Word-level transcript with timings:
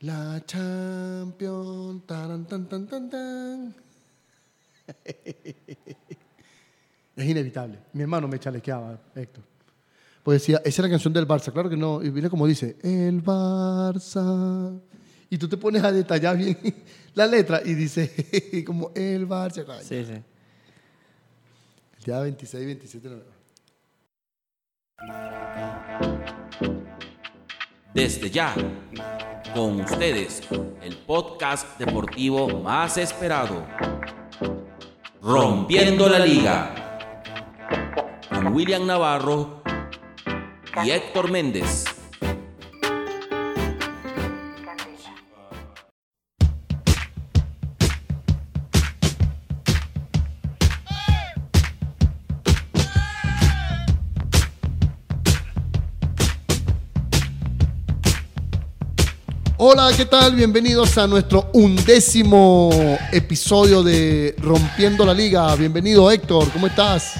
La 0.00 0.40
champion. 0.46 2.02
Taran, 2.06 2.46
tan, 2.46 2.68
tan, 2.68 2.86
tan, 2.86 3.10
tan. 3.10 3.74
Es 7.16 7.26
inevitable. 7.26 7.80
Mi 7.94 8.02
hermano 8.02 8.28
me 8.28 8.38
chalequeaba, 8.38 8.96
Héctor. 9.12 9.42
Pues 10.22 10.40
decía, 10.40 10.58
esa 10.58 10.68
es 10.68 10.78
la 10.78 10.88
canción 10.88 11.12
del 11.12 11.26
Barça. 11.26 11.52
Claro 11.52 11.68
que 11.68 11.76
no. 11.76 12.00
Y 12.00 12.12
mira 12.12 12.30
como 12.30 12.46
dice, 12.46 12.76
el 12.80 13.24
Barça. 13.24 14.80
Y 15.28 15.36
tú 15.36 15.48
te 15.48 15.56
pones 15.56 15.82
a 15.82 15.90
detallar 15.90 16.36
bien 16.36 16.56
la 17.14 17.26
letra 17.26 17.60
y 17.64 17.74
dice, 17.74 18.62
como 18.66 18.92
el 18.94 19.26
Barça. 19.26 19.80
Sí, 19.80 20.04
sí. 20.04 20.12
El 21.98 22.04
día 22.04 22.20
26 22.20 22.62
y 22.62 22.66
27 22.66 23.08
de 23.08 23.16
noviembre. 23.16 23.38
Desde 27.94 28.30
ya, 28.30 28.54
con 29.54 29.80
ustedes, 29.80 30.42
el 30.82 30.96
podcast 30.98 31.78
deportivo 31.78 32.60
más 32.60 32.96
esperado. 32.98 33.66
Rompiendo 35.22 36.08
la 36.08 36.18
Liga. 36.18 36.74
Con 38.28 38.48
William 38.54 38.86
Navarro 38.86 39.62
y 40.84 40.90
Héctor 40.90 41.30
Méndez. 41.30 41.84
Hola, 59.70 59.90
¿qué 59.94 60.06
tal? 60.06 60.34
Bienvenidos 60.34 60.96
a 60.96 61.06
nuestro 61.06 61.50
undécimo 61.52 62.70
episodio 63.12 63.82
de 63.82 64.34
Rompiendo 64.38 65.04
la 65.04 65.12
Liga. 65.12 65.54
Bienvenido 65.56 66.10
Héctor, 66.10 66.50
¿cómo 66.54 66.68
estás? 66.68 67.16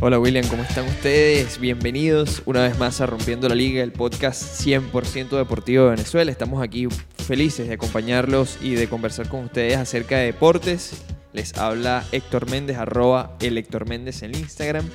Hola 0.00 0.18
William, 0.18 0.44
¿cómo 0.48 0.64
están 0.64 0.84
ustedes? 0.88 1.60
Bienvenidos 1.60 2.42
una 2.44 2.62
vez 2.62 2.76
más 2.76 3.00
a 3.00 3.06
Rompiendo 3.06 3.48
la 3.48 3.54
Liga, 3.54 3.84
el 3.84 3.92
podcast 3.92 4.60
100% 4.66 5.28
deportivo 5.36 5.84
de 5.84 5.90
Venezuela. 5.90 6.32
Estamos 6.32 6.60
aquí 6.60 6.88
felices 7.24 7.68
de 7.68 7.74
acompañarlos 7.74 8.58
y 8.60 8.74
de 8.74 8.88
conversar 8.88 9.28
con 9.28 9.44
ustedes 9.44 9.76
acerca 9.76 10.18
de 10.18 10.24
deportes. 10.24 10.90
Les 11.32 11.56
habla 11.56 12.04
Héctor 12.10 12.50
Méndez, 12.50 12.78
arroba 12.78 13.36
el 13.38 13.58
Héctor 13.58 13.88
Méndez 13.88 14.24
en 14.24 14.34
Instagram. 14.34 14.90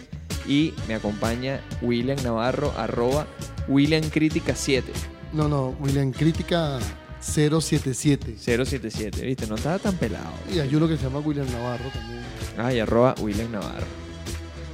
Y 0.46 0.74
me 0.90 0.96
acompaña 0.96 1.62
William 1.82 2.22
Navarro, 2.22 2.74
arroba 2.76 3.28
William 3.70 4.04
Crítica 4.10 4.58
7. 4.58 4.92
No, 5.34 5.48
no, 5.48 5.76
William 5.80 6.12
Crítica 6.12 6.80
077. 7.20 8.36
077, 8.38 9.22
¿viste? 9.26 9.48
No 9.48 9.56
estaba 9.56 9.80
tan 9.80 9.96
pelado. 9.96 10.32
Y 10.54 10.60
hay 10.60 10.74
uno 10.76 10.88
que 10.88 10.98
se 10.98 11.04
llama 11.04 11.20
William 11.20 11.50
Navarro 11.52 11.90
también. 11.94 12.22
Ay, 12.58 12.80
arroba 12.80 13.16
William 13.22 13.52
Navarro. 13.52 13.86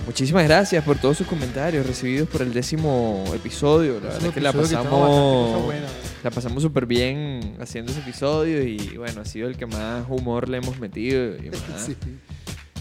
Muchísimas 0.06 0.46
gracias 0.46 0.84
por 0.86 0.98
todos 0.98 1.18
sus 1.18 1.28
comentarios 1.28 1.86
recibidos 1.86 2.30
por 2.30 2.42
el 2.42 2.54
décimo 2.54 3.26
episodio. 3.36 3.96
La 3.96 4.08
verdad 4.10 4.26
es 4.28 4.34
que 4.34 4.40
la 4.42 4.54
que 4.54 4.60
pasamos, 4.60 5.64
la 6.24 6.32
pasamos 6.32 6.64
súper 6.64 6.86
bien 6.86 7.58
haciendo 7.60 7.92
ese 7.92 8.00
episodio 8.02 8.64
y 8.64 8.96
bueno, 8.98 9.22
ha 9.22 9.26
sido 9.26 9.50
el 9.50 9.58
que 9.58 9.66
más 9.66 10.06
humor 10.08 10.48
le 10.48 10.60
hemos 10.60 10.80
metido. 10.80 11.36
y 11.36 11.50
más- 11.50 11.86
Sí. 11.86 11.96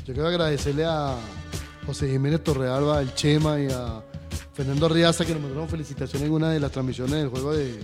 Yo 0.06 0.14
quiero 0.14 0.28
agradecerle 0.28 0.84
a 0.86 1.16
José 1.84 2.08
Jiménez 2.08 2.44
Torrealba, 2.44 2.98
al 2.98 3.12
Chema 3.16 3.58
y 3.60 3.66
a 3.72 4.00
Fernando 4.56 4.88
Riaza 4.88 5.24
que 5.24 5.32
nos 5.34 5.42
mandaron 5.42 5.68
felicitaciones 5.68 6.26
en 6.28 6.32
una 6.34 6.50
de 6.50 6.60
las 6.60 6.72
transmisiones 6.72 7.14
del 7.14 7.28
juego 7.28 7.52
de 7.54 7.78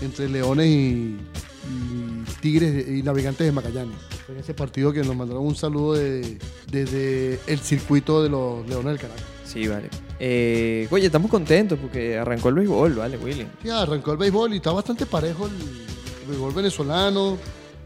entre 0.00 0.28
Leones 0.28 0.66
y, 0.66 1.16
y 1.18 2.24
Tigres 2.40 2.88
y 2.88 3.02
Navegantes 3.02 3.46
de 3.46 3.52
Magallanes. 3.52 3.96
En 4.28 4.36
ese 4.38 4.54
partido 4.54 4.92
que 4.92 5.02
nos 5.02 5.14
mandaron 5.16 5.44
un 5.46 5.54
saludo 5.56 5.94
de- 5.94 6.38
desde 6.70 7.40
el 7.46 7.58
circuito 7.58 8.22
de 8.22 8.28
los 8.30 8.66
Leones 8.68 8.92
del 8.92 8.98
Caracas. 8.98 9.24
Sí, 9.44 9.66
vale. 9.66 9.88
Eh, 10.20 10.86
oye, 10.90 11.06
estamos 11.06 11.30
contentos 11.30 11.78
porque 11.80 12.16
arrancó 12.18 12.48
el 12.50 12.56
béisbol, 12.56 12.94
¿vale, 12.94 13.16
William? 13.18 13.48
Ya 13.64 13.82
arrancó 13.82 14.12
el 14.12 14.18
béisbol 14.18 14.52
y 14.54 14.56
está 14.58 14.72
bastante 14.72 15.04
parejo 15.06 15.46
el, 15.46 15.52
el 15.52 16.28
béisbol 16.28 16.54
venezolano. 16.54 17.36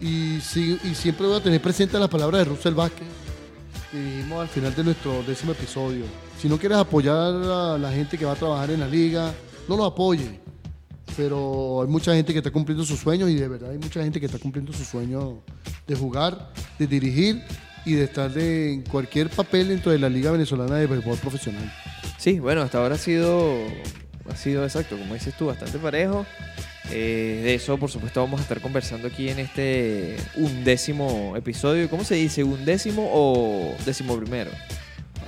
Y, 0.00 0.40
sí- 0.40 0.78
y 0.82 0.94
siempre 0.96 1.26
voy 1.28 1.36
a 1.36 1.42
tener 1.42 1.62
presente 1.62 1.98
las 1.98 2.08
palabras 2.08 2.40
de 2.40 2.44
Russell 2.52 2.74
Vázquez 2.74 3.06
que 3.92 3.98
dijimos 3.98 4.40
al 4.40 4.48
final 4.48 4.74
de 4.74 4.84
nuestro 4.84 5.22
décimo 5.22 5.52
episodio. 5.52 6.04
Si 6.40 6.48
no 6.48 6.58
quieres 6.58 6.78
apoyar 6.78 7.14
a 7.14 7.78
la 7.78 7.92
gente 7.92 8.16
que 8.16 8.24
va 8.24 8.32
a 8.32 8.36
trabajar 8.36 8.70
en 8.70 8.80
la 8.80 8.88
liga, 8.88 9.32
no 9.68 9.76
lo 9.76 9.84
apoye. 9.84 10.40
Pero 11.14 11.82
hay 11.82 11.88
mucha 11.88 12.14
gente 12.14 12.32
que 12.32 12.38
está 12.38 12.50
cumpliendo 12.50 12.84
sus 12.84 12.98
sueños 12.98 13.28
y 13.28 13.34
de 13.34 13.46
verdad 13.46 13.70
hay 13.70 13.78
mucha 13.78 14.02
gente 14.02 14.18
que 14.18 14.26
está 14.26 14.38
cumpliendo 14.38 14.72
su 14.72 14.82
sueño 14.82 15.42
de 15.86 15.94
jugar, 15.94 16.52
de 16.78 16.86
dirigir 16.86 17.42
y 17.84 17.92
de 17.92 18.04
estar 18.04 18.36
en 18.38 18.82
cualquier 18.82 19.28
papel 19.28 19.68
dentro 19.68 19.92
de 19.92 19.98
la 19.98 20.08
Liga 20.08 20.30
Venezolana 20.30 20.76
de 20.76 20.86
Béisbol 20.86 21.18
Profesional. 21.18 21.70
Sí, 22.16 22.38
bueno, 22.38 22.62
hasta 22.62 22.78
ahora 22.78 22.94
ha 22.94 22.98
sido, 22.98 23.52
ha 24.30 24.36
sido 24.36 24.64
exacto, 24.64 24.96
como 24.96 25.12
dices 25.12 25.36
tú, 25.36 25.46
bastante 25.46 25.78
parejo. 25.78 26.24
Eh, 26.90 27.40
de 27.44 27.54
eso, 27.54 27.78
por 27.78 27.90
supuesto, 27.90 28.20
vamos 28.20 28.40
a 28.40 28.42
estar 28.42 28.60
conversando 28.60 29.06
aquí 29.08 29.28
en 29.28 29.38
este 29.38 30.16
undécimo 30.36 31.34
episodio. 31.36 31.88
¿Cómo 31.88 32.04
se 32.04 32.16
dice? 32.16 32.42
¿Undécimo 32.44 33.08
o 33.12 33.74
décimo 33.86 34.16
primero? 34.18 34.50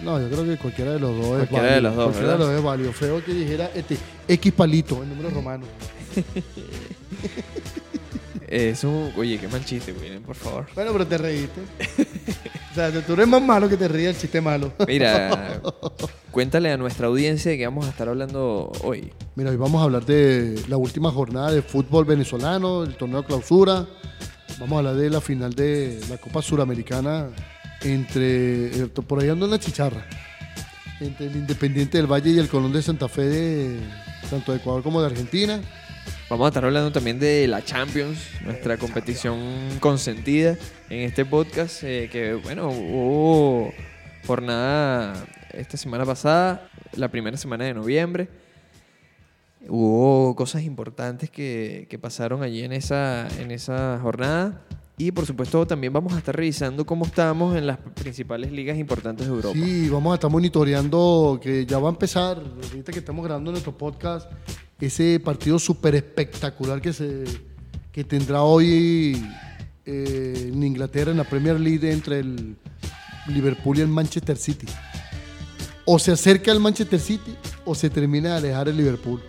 No, 0.03 0.21
yo 0.21 0.29
creo 0.29 0.45
que 0.45 0.57
cualquiera 0.59 0.93
de 0.93 0.99
los 1.01 1.17
dos 1.17 1.43
es 1.43 1.49
Cualquiera 1.49 1.63
válido. 1.63 1.75
de 1.77 1.81
los 1.83 1.97
dos, 1.97 2.05
Cualquiera 2.07 2.33
de 2.33 2.33
¿verdad? 2.33 2.39
los 2.39 2.49
dos 2.49 2.59
es 2.59 2.65
válido. 2.65 2.93
Feo 2.93 3.25
que 3.25 3.33
dijera 3.33 3.71
este, 3.75 3.97
X 4.29 4.53
palito, 4.53 5.03
el 5.03 5.09
número 5.09 5.31
romano. 5.31 5.65
Eso, 8.49 9.11
oye, 9.17 9.39
qué 9.39 9.49
mal 9.49 9.65
chiste, 9.65 9.93
William, 9.93 10.23
por 10.23 10.37
favor. 10.37 10.67
Bueno, 10.75 10.93
pero 10.93 11.07
te 11.07 11.19
reíste. 11.19 11.61
o 12.73 12.75
sea, 12.75 12.91
tú 13.03 13.13
eres 13.15 13.29
más 13.29 13.43
malo 13.43 13.69
que 13.69 13.77
te 13.77 13.89
ríe 13.89 14.09
el 14.09 14.17
chiste 14.17 14.41
malo. 14.41 14.73
Mira, 14.87 15.61
cuéntale 16.31 16.71
a 16.73 16.77
nuestra 16.77 17.07
audiencia 17.07 17.51
de 17.51 17.59
qué 17.59 17.67
vamos 17.67 17.87
a 17.87 17.91
estar 17.91 18.09
hablando 18.09 18.71
hoy. 18.83 19.13
Mira, 19.35 19.51
hoy 19.51 19.57
vamos 19.57 19.81
a 19.81 19.85
hablar 19.85 20.05
de 20.05 20.63
la 20.69 20.77
última 20.77 21.11
jornada 21.11 21.51
de 21.51 21.63
fútbol 21.63 22.05
venezolano, 22.05 22.83
el 22.83 22.97
torneo 22.97 23.25
clausura. 23.25 23.87
Vamos 24.59 24.77
a 24.77 24.79
hablar 24.79 24.97
de 24.97 25.11
la 25.11 25.21
final 25.21 25.55
de 25.55 26.01
la 26.09 26.19
Copa 26.19 26.41
Suramericana 26.41 27.29
entre, 27.83 28.67
eh, 28.67 28.87
por 28.89 29.21
ahí 29.21 29.29
anda 29.29 29.47
una 29.47 29.59
chicharra, 29.59 30.07
entre 31.01 31.27
el 31.27 31.37
Independiente 31.37 31.99
del 31.99 32.07
Valle 32.07 32.31
y 32.31 32.39
el 32.39 32.49
Colón 32.49 32.73
de 32.73 32.83
Santa 32.83 33.09
Fe 33.09 33.23
de 33.23 33.81
tanto 34.31 34.53
de 34.53 34.59
Ecuador 34.59 34.83
como 34.83 35.01
de 35.01 35.07
Argentina. 35.07 35.61
Vamos 36.31 36.47
a 36.47 36.49
estar 36.49 36.65
hablando 36.65 36.91
también 36.91 37.19
de 37.19 37.47
la 37.47 37.63
Champions, 37.63 38.19
nuestra 38.45 38.79
competición 38.79 39.39
consentida 39.79 40.57
en 40.89 41.01
este 41.01 41.27
podcast, 41.27 41.83
eh, 41.85 42.09
que 42.11 42.33
bueno, 42.33 42.71
hubo 42.71 43.75
jornada 44.27 45.23
esta 45.53 45.77
semana 45.77 46.07
pasada, 46.07 46.71
la 46.97 47.09
primera 47.09 47.37
semana 47.37 47.65
de 47.65 47.75
noviembre. 47.75 48.29
Hubo 49.69 50.35
cosas 50.35 50.63
importantes 50.63 51.29
que, 51.29 51.87
que 51.91 51.99
pasaron 51.99 52.43
allí 52.43 52.65
en 52.65 52.73
esa, 52.73 53.29
en 53.39 53.51
esa 53.51 53.99
jornada. 54.01 54.63
Y 54.97 55.11
por 55.11 55.27
supuesto 55.27 55.67
también 55.67 55.93
vamos 55.93 56.15
a 56.15 56.19
estar 56.19 56.35
revisando 56.35 56.87
cómo 56.87 57.05
estamos 57.05 57.57
en 57.57 57.67
las 57.67 57.79
principales 57.79 58.51
ligas 58.51 58.79
importantes 58.79 59.27
de 59.27 59.33
Europa. 59.33 59.59
Sí, 59.59 59.91
vamos 59.91 60.13
a 60.13 60.15
estar 60.15 60.31
monitoreando 60.31 61.39
que 61.43 61.67
ya 61.67 61.79
va 61.79 61.89
a 61.89 61.93
empezar, 61.93 62.39
ahorita 62.39 62.93
que 62.93 63.01
estamos 63.01 63.25
grabando 63.25 63.51
nuestro 63.51 63.77
podcast, 63.77 64.31
ese 64.81 65.21
partido 65.21 65.59
súper 65.59 65.95
espectacular 65.95 66.81
que, 66.81 66.93
se, 66.93 67.25
que 67.93 68.05
tendrá 68.05 68.43
hoy 68.43 69.25
eh, 69.87 70.51
en 70.53 70.63
Inglaterra 70.63 71.11
en 71.11 71.19
la 71.19 71.25
Premier 71.25 71.59
League 71.59 71.91
entre 71.91 72.21
el 72.21 72.57
Liverpool 73.29 73.79
y 73.79 73.81
el 73.83 73.89
Manchester 73.89 74.37
City. 74.37 74.67
O 75.85 75.99
se 75.99 76.13
acerca 76.13 76.51
el 76.51 76.61
Manchester 76.61 77.01
City 77.01 77.35
o 77.65 77.75
se 77.75 77.91
termina 77.91 78.31
de 78.41 78.49
alejar 78.49 78.69
el 78.69 78.77
Liverpool. 78.77 79.23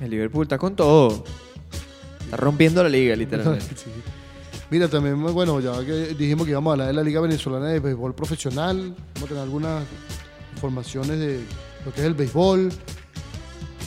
El 0.00 0.10
Liverpool 0.10 0.44
está 0.44 0.58
con 0.58 0.74
todo. 0.74 1.24
Está 2.24 2.36
rompiendo 2.36 2.82
la 2.82 2.88
liga, 2.88 3.16
literalmente. 3.16 3.74
Sí. 3.76 3.90
Mira, 4.70 4.86
también, 4.86 5.20
bueno, 5.20 5.58
ya 5.58 5.84
que 5.84 6.14
dijimos 6.14 6.44
que 6.44 6.52
íbamos 6.52 6.70
a 6.70 6.72
hablar 6.74 6.86
de 6.86 6.92
la 6.92 7.02
Liga 7.02 7.20
Venezolana 7.20 7.66
de 7.66 7.80
Béisbol 7.80 8.14
Profesional, 8.14 8.94
vamos 9.14 9.24
a 9.24 9.26
tener 9.26 9.42
algunas 9.42 9.82
informaciones 10.54 11.18
de 11.18 11.40
lo 11.84 11.92
que 11.92 12.02
es 12.02 12.06
el 12.06 12.14
béisbol 12.14 12.70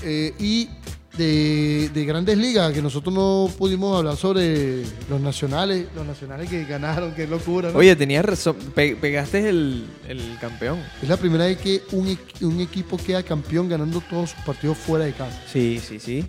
eh, 0.03 0.33
y 0.39 0.69
de, 1.17 1.89
de 1.93 2.05
grandes 2.05 2.37
ligas, 2.37 2.73
que 2.73 2.81
nosotros 2.81 3.13
no 3.13 3.47
pudimos 3.57 3.97
hablar 3.97 4.15
sobre 4.17 4.81
los 5.09 5.21
nacionales, 5.21 5.85
los 5.95 6.05
nacionales 6.07 6.49
que 6.49 6.65
ganaron, 6.65 7.13
qué 7.13 7.27
locura, 7.27 7.71
¿no? 7.71 7.77
Oye, 7.77 7.95
tenías 7.95 8.25
razón. 8.25 8.55
Pe- 8.73 8.95
pegaste 8.95 9.47
el, 9.47 9.85
el 10.07 10.37
campeón. 10.41 10.79
Es 11.01 11.09
la 11.09 11.17
primera 11.17 11.45
vez 11.45 11.59
que 11.59 11.83
un, 11.91 12.17
un 12.41 12.59
equipo 12.61 12.97
queda 12.97 13.21
campeón 13.21 13.69
ganando 13.69 14.01
todos 14.01 14.31
sus 14.31 14.39
partidos 14.41 14.77
fuera 14.77 15.05
de 15.05 15.13
casa. 15.13 15.39
Sí, 15.51 15.79
sí, 15.87 15.99
sí. 15.99 16.25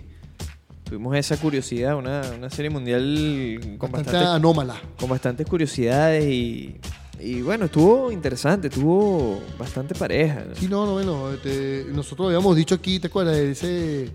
Tuvimos 0.83 1.15
esa 1.17 1.35
curiosidad, 1.37 1.97
una, 1.97 2.21
una 2.37 2.51
serie 2.51 2.69
mundial 2.69 3.59
con, 3.79 3.91
Bastante 3.91 4.11
bastantes, 4.11 4.35
anómala. 4.35 4.75
con 4.99 5.09
bastantes 5.09 5.47
curiosidades 5.47 6.23
y, 6.25 6.75
y 7.19 7.41
bueno, 7.41 7.65
estuvo 7.65 8.11
interesante, 8.11 8.67
estuvo 8.67 9.41
bastante 9.57 9.95
pareja. 9.95 10.45
Sí, 10.53 10.67
no, 10.67 10.85
no, 10.85 10.93
bueno, 10.93 11.31
este, 11.33 11.85
nosotros 11.91 12.27
habíamos 12.27 12.55
dicho 12.55 12.75
aquí, 12.75 12.99
¿te 12.99 13.07
acuerdas? 13.07 13.37
Ese, 13.37 14.11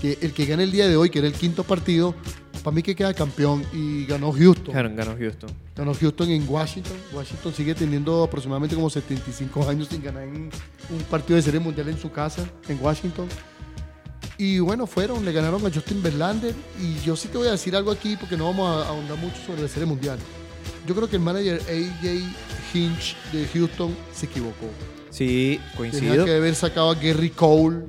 que 0.00 0.18
el 0.20 0.32
que 0.32 0.46
gane 0.46 0.64
el 0.64 0.72
día 0.72 0.88
de 0.88 0.96
hoy, 0.96 1.10
que 1.10 1.18
era 1.18 1.28
el 1.28 1.34
quinto 1.34 1.64
partido, 1.64 2.14
para 2.62 2.74
mí 2.74 2.82
que 2.82 2.94
queda 2.94 3.14
campeón 3.14 3.64
y 3.72 4.06
ganó 4.06 4.32
Houston. 4.32 4.74
Ganó, 4.74 4.94
ganó 4.94 5.16
Houston. 5.16 5.50
Ganó 5.76 5.94
Houston 5.94 6.30
en 6.30 6.48
Washington. 6.48 6.96
Washington 7.12 7.54
sigue 7.54 7.74
teniendo 7.74 8.22
aproximadamente 8.22 8.74
como 8.74 8.90
75 8.90 9.68
años 9.68 9.88
sin 9.88 10.02
ganar 10.02 10.24
en 10.24 10.50
un 10.90 10.98
partido 11.10 11.36
de 11.36 11.42
serie 11.42 11.60
mundial 11.60 11.88
en 11.88 11.98
su 11.98 12.10
casa, 12.10 12.44
en 12.68 12.78
Washington. 12.82 13.28
Y 14.38 14.58
bueno, 14.58 14.86
fueron, 14.86 15.24
le 15.24 15.32
ganaron 15.32 15.64
a 15.66 15.70
Justin 15.70 16.02
Verlander. 16.02 16.54
Y 16.80 16.98
yo 17.04 17.14
sí 17.14 17.28
te 17.28 17.36
voy 17.36 17.48
a 17.48 17.52
decir 17.52 17.76
algo 17.76 17.90
aquí 17.90 18.16
porque 18.16 18.36
no 18.36 18.46
vamos 18.46 18.68
a 18.68 18.88
ahondar 18.88 19.18
mucho 19.18 19.36
sobre 19.46 19.62
la 19.62 19.68
serie 19.68 19.86
mundial. 19.86 20.18
Yo 20.86 20.94
creo 20.94 21.08
que 21.08 21.16
el 21.16 21.22
manager 21.22 21.60
AJ 21.62 22.74
Hinch 22.74 23.16
de 23.32 23.46
Houston 23.52 23.94
se 24.12 24.26
equivocó. 24.26 24.66
Sí, 25.10 25.58
Tenía 25.58 25.76
coincido. 25.76 26.24
que 26.24 26.34
haber 26.34 26.54
sacado 26.54 26.90
a 26.90 26.94
Gary 26.94 27.30
Cole 27.30 27.84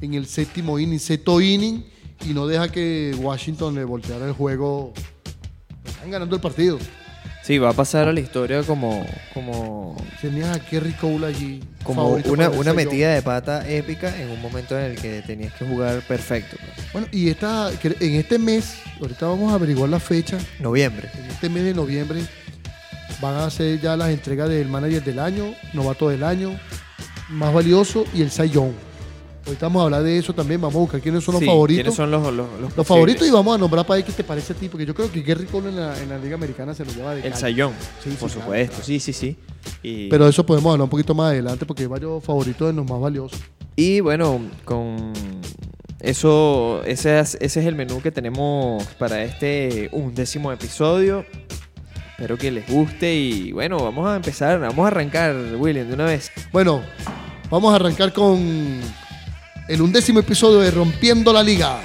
en 0.00 0.14
el 0.14 0.26
séptimo 0.26 0.78
inning, 0.78 0.98
sexto 0.98 1.40
inning, 1.40 1.84
y 2.24 2.32
no 2.32 2.46
deja 2.46 2.68
que 2.70 3.14
Washington 3.18 3.74
le 3.74 3.84
volteara 3.84 4.26
el 4.26 4.32
juego. 4.32 4.92
Están 5.84 6.10
ganando 6.10 6.34
el 6.36 6.42
partido. 6.42 6.78
Sí, 7.46 7.58
va 7.58 7.70
a 7.70 7.72
pasar 7.72 8.08
a 8.08 8.12
la 8.12 8.18
historia 8.18 8.64
como, 8.64 9.06
como, 9.32 9.96
Tenías 10.20 10.56
a 10.56 10.60
Gary 10.68 10.90
Cole 10.94 11.28
allí. 11.28 11.62
como 11.84 12.08
una, 12.08 12.50
una 12.50 12.72
metida 12.74 13.14
de 13.14 13.22
pata 13.22 13.70
épica 13.70 14.20
en 14.20 14.30
un 14.30 14.42
momento 14.42 14.76
en 14.76 14.86
el 14.86 15.00
que 15.00 15.22
tenías 15.22 15.52
que 15.52 15.64
jugar 15.64 16.00
perfecto. 16.00 16.56
pues. 16.58 16.92
Bueno, 16.92 17.06
y 17.12 17.28
esta, 17.28 17.70
que 17.80 17.94
en 18.00 18.16
este 18.16 18.40
mes, 18.40 18.78
ahorita 19.00 19.28
vamos 19.28 19.52
a 19.52 19.54
averiguar 19.54 19.88
la 19.88 20.00
fecha, 20.00 20.38
Noviembre. 20.58 21.08
en 21.14 21.26
este 21.26 21.48
mes 21.48 21.62
de 21.62 21.74
noviembre 21.74 22.22
van 23.20 23.36
a 23.36 23.44
hacer 23.44 23.80
ya 23.80 23.96
las 23.96 24.10
entregas 24.10 24.48
del 24.48 24.66
manager 24.66 25.04
del 25.04 25.20
año, 25.20 25.54
novato 25.72 26.08
del 26.08 26.24
año, 26.24 26.58
más 27.28 27.54
valioso 27.54 28.06
y 28.12 28.22
el 28.22 28.30
Young. 28.50 28.72
Ahorita 29.46 29.66
vamos 29.66 29.80
a 29.80 29.84
hablar 29.84 30.02
de 30.02 30.18
eso 30.18 30.32
también, 30.34 30.60
vamos 30.60 30.74
a 30.74 30.78
buscar 30.78 31.00
quiénes 31.00 31.22
son 31.22 31.34
los 31.34 31.40
Sí, 31.40 31.46
favoritos. 31.46 31.82
¿Quiénes 31.82 31.94
son 31.94 32.10
los, 32.10 32.22
los, 32.22 32.34
los 32.34 32.46
Los 32.48 32.60
posibles? 32.72 32.86
favoritos 32.88 33.28
y 33.28 33.30
vamos 33.30 33.54
a 33.54 33.58
nombrar 33.58 33.86
para 33.86 33.96
ver 33.98 34.04
qué 34.04 34.12
te 34.12 34.24
parece 34.24 34.52
a 34.52 34.56
ti, 34.56 34.68
porque 34.68 34.84
yo 34.84 34.92
creo 34.94 35.10
que 35.12 35.22
Gary 35.22 35.44
Cole 35.46 35.68
en 35.68 35.76
la, 35.76 36.02
en 36.02 36.08
la 36.08 36.18
Liga 36.18 36.34
Americana 36.34 36.74
se 36.74 36.84
lo 36.84 36.92
lleva 36.92 37.12
de 37.14 37.18
El 37.22 37.30
calle. 37.30 37.40
Sayón, 37.40 37.72
Sí, 38.02 38.10
sí, 38.10 38.16
por 38.18 38.28
supuesto. 38.28 38.72
claro. 38.72 38.84
Sí, 38.84 38.98
sí, 38.98 39.12
sí. 39.12 39.36
Y, 39.84 40.08
Pero 40.08 40.26
eso 40.28 40.44
podemos 40.44 40.72
hablar 40.72 40.84
un 40.84 40.90
poquito 40.90 41.14
más 41.14 41.30
adelante, 41.30 41.64
porque 41.64 41.82
hay 41.84 41.88
varios 41.88 42.24
favoritos 42.24 42.66
de 42.68 42.72
los 42.74 42.88
más 42.90 43.00
valiosos. 43.00 43.38
y 43.76 44.00
bueno, 44.00 44.40
con 44.64 45.12
eso, 46.00 46.82
ese 46.84 47.18
es, 47.20 47.36
ese 47.40 47.60
es 47.60 47.66
el 47.66 47.74
menú 47.76 48.00
que 48.02 48.10
tenemos 48.10 48.82
para 48.98 49.22
este 49.22 49.88
undécimo 49.92 50.50
episodio. 50.52 51.24
Espero 52.10 52.36
que 52.38 52.50
les 52.50 52.68
guste 52.68 53.14
y 53.14 53.52
bueno, 53.52 53.78
vamos 53.78 54.08
a 54.08 54.16
empezar, 54.16 54.58
vamos 54.58 54.84
a 54.84 54.88
arrancar, 54.88 55.34
William, 55.58 55.86
de 55.86 55.94
una 55.94 56.04
vez. 56.06 56.30
Bueno, 56.52 56.82
vamos 57.50 57.72
a 57.72 57.76
arrancar 57.76 58.12
con 58.12 58.80
el 59.68 59.82
undécimo 59.82 60.20
episodio 60.20 60.60
de 60.60 60.70
Rompiendo 60.70 61.32
la 61.32 61.42
Liga. 61.42 61.80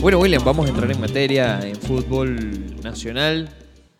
Bueno, 0.00 0.18
William, 0.20 0.42
vamos 0.44 0.66
a 0.66 0.68
entrar 0.70 0.90
en 0.90 1.00
materia 1.00 1.60
en 1.62 1.76
fútbol 1.76 2.76
nacional 2.82 3.48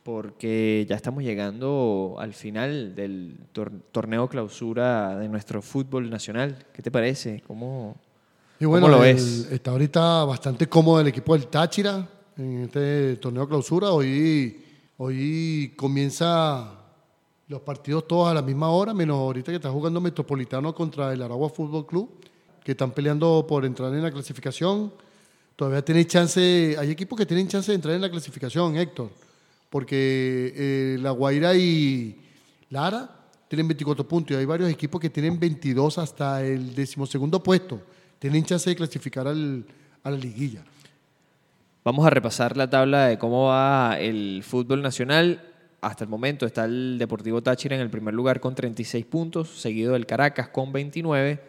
porque 0.05 0.87
ya 0.89 0.97
estamos 0.97 1.23
llegando 1.23 2.17
al 2.19 2.33
final 2.33 2.95
del 2.95 3.37
tor- 3.53 3.73
torneo 3.93 4.29
clausura 4.29 5.19
de 5.19 5.29
nuestro 5.29 5.61
fútbol 5.61 6.09
nacional. 6.09 6.57
¿Qué 6.73 6.81
te 6.83 6.91
parece? 6.91 7.43
¿Cómo, 7.47 7.97
Y 8.61 8.65
bueno, 8.65 8.87
¿Cómo 8.87 8.99
lo 8.99 9.05
el- 9.05 9.15
ves? 9.15 9.49
está 9.53 9.71
ahorita 9.71 10.25
bastante 10.25 10.69
cómodo 10.69 11.01
el 11.01 11.07
equipo 11.09 11.35
del 11.35 11.47
Táchira 11.47 12.09
en 12.37 12.65
este 12.65 13.17
torneo 13.17 13.49
clausura. 13.49 13.91
Hoy, 13.93 14.65
hoy 14.97 15.75
comienza 15.77 16.73
los 17.47 17.61
partidos 17.63 18.07
todos 18.09 18.29
a 18.29 18.35
la 18.35 18.43
misma 18.43 18.69
hora, 18.71 18.93
menos 18.93 19.17
ahorita 19.17 19.53
que 19.53 19.57
está 19.57 19.71
jugando 19.71 20.01
Metropolitano 20.01 20.75
contra 20.75 21.13
el 21.13 21.23
Aragua 21.23 21.49
Fútbol 21.51 21.87
Club, 21.87 22.11
que 22.65 22.73
están 22.73 22.91
peleando 22.91 23.47
por 23.49 23.65
entrar 23.65 23.95
en 23.95 24.03
la 24.03 24.11
clasificación. 24.11 24.93
Todavía 25.55 25.85
tiene 25.85 26.07
chance, 26.07 26.77
hay 26.79 26.91
equipos 26.91 27.17
que 27.19 27.27
tienen 27.27 27.49
chance 27.49 27.71
de 27.71 27.77
entrar 27.77 27.95
en 27.95 28.01
la 28.03 28.11
clasificación, 28.11 28.77
Héctor, 28.77 29.11
porque 29.71 30.53
eh, 30.55 30.97
La 31.01 31.11
Guaira 31.13 31.55
y 31.55 32.21
Lara 32.71 33.09
tienen 33.49 33.67
24 33.69 34.07
puntos 34.07 34.37
y 34.37 34.39
hay 34.39 34.45
varios 34.45 34.69
equipos 34.71 35.01
que 35.01 35.11
tienen 35.11 35.39
22 35.39 35.99
hasta 35.99 36.45
el 36.45 36.75
decimosegundo 36.75 37.43
puesto. 37.43 37.81
Tienen 38.19 38.45
chance 38.45 38.69
de 38.69 38.77
clasificar 38.77 39.27
al- 39.29 39.65
a 40.03 40.11
la 40.11 40.17
liguilla. 40.17 40.65
Vamos 41.85 42.07
a 42.07 42.11
repasar 42.11 42.57
la 42.57 42.69
tabla 42.69 43.07
de 43.07 43.19
cómo 43.19 43.47
va 43.49 43.97
el 43.99 44.43
fútbol 44.43 44.83
nacional. 44.83 45.43
Hasta 45.81 46.05
el 46.05 46.11
momento 46.11 46.45
está 46.45 46.65
el 46.65 46.97
Deportivo 46.99 47.41
Táchira 47.43 47.77
en 47.77 47.83
el 47.83 47.91
primer 47.91 48.13
lugar 48.15 48.41
con 48.41 48.55
36 48.55 49.05
puntos, 49.07 49.49
seguido 49.61 49.93
del 49.93 50.07
Caracas 50.07 50.49
con 50.49 50.73
29. 50.73 51.41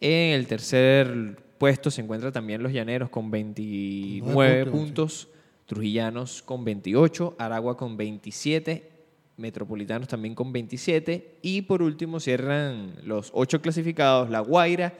En 0.00 0.32
el 0.34 0.46
tercer 0.46 1.36
puesto 1.58 1.90
se 1.90 2.00
encuentran 2.02 2.32
también 2.32 2.62
los 2.62 2.72
Llaneros 2.72 3.10
con 3.10 3.30
29 3.30 4.32
Nueve 4.34 4.64
puntos, 4.66 4.80
puntos, 5.26 5.28
Trujillanos 5.66 6.42
con 6.42 6.64
28, 6.64 7.36
Aragua 7.38 7.76
con 7.76 7.96
27, 7.96 8.90
Metropolitanos 9.36 10.08
también 10.08 10.34
con 10.34 10.52
27 10.52 11.36
y 11.42 11.62
por 11.62 11.80
último 11.82 12.18
cierran 12.18 12.94
los 13.04 13.30
ocho 13.32 13.62
clasificados, 13.62 14.28
La 14.30 14.40
Guaira 14.40 14.92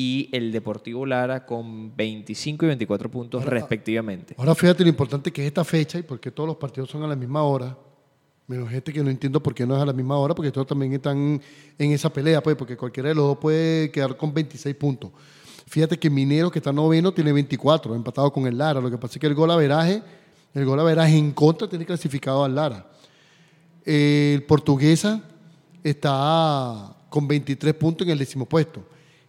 y 0.00 0.28
el 0.30 0.52
Deportivo 0.52 1.04
Lara 1.04 1.44
con 1.44 1.96
25 1.96 2.64
y 2.64 2.68
24 2.68 3.10
puntos 3.10 3.42
Ahora- 3.42 3.56
respectivamente. 3.58 4.32
Ahora 4.38 4.54
fíjate 4.54 4.84
lo 4.84 4.90
importante 4.90 5.32
que 5.32 5.42
es 5.42 5.48
esta 5.48 5.64
fecha 5.64 5.98
y 5.98 6.02
por 6.04 6.20
qué 6.20 6.30
todos 6.30 6.46
los 6.46 6.56
partidos 6.56 6.88
son 6.88 7.02
a 7.02 7.08
la 7.08 7.16
misma 7.16 7.42
hora. 7.42 7.76
Menos 8.46 8.70
gente 8.70 8.92
que 8.92 9.02
no 9.02 9.10
entiendo 9.10 9.42
por 9.42 9.56
qué 9.56 9.66
no 9.66 9.74
es 9.74 9.82
a 9.82 9.86
la 9.86 9.92
misma 9.92 10.16
hora, 10.16 10.36
porque 10.36 10.52
todos 10.52 10.68
también 10.68 10.92
están 10.92 11.42
en 11.76 11.90
esa 11.90 12.12
pelea, 12.12 12.40
pues, 12.40 12.54
porque 12.54 12.76
cualquiera 12.76 13.08
de 13.08 13.16
los 13.16 13.24
dos 13.24 13.38
puede 13.38 13.90
quedar 13.90 14.16
con 14.16 14.32
26 14.32 14.72
puntos. 14.76 15.10
Fíjate 15.66 15.98
que 15.98 16.08
Minero, 16.08 16.48
que 16.48 16.60
está 16.60 16.72
noveno, 16.72 17.10
tiene 17.12 17.32
24, 17.32 17.92
empatado 17.96 18.32
con 18.32 18.46
el 18.46 18.56
Lara. 18.56 18.80
Lo 18.80 18.92
que 18.92 18.98
pasa 18.98 19.14
es 19.14 19.20
que 19.20 19.26
el 19.26 19.34
gol 19.34 19.50
averaje, 19.50 20.00
el 20.54 20.64
gol 20.64 20.78
averaje 20.78 21.16
en 21.16 21.32
contra 21.32 21.68
tiene 21.68 21.84
clasificado 21.84 22.44
al 22.44 22.54
Lara. 22.54 22.86
El 23.84 24.44
Portuguesa 24.44 25.20
está 25.82 26.94
con 27.10 27.26
23 27.26 27.74
puntos 27.74 28.06
en 28.06 28.12
el 28.12 28.18
décimo 28.20 28.46
puesto. 28.46 28.84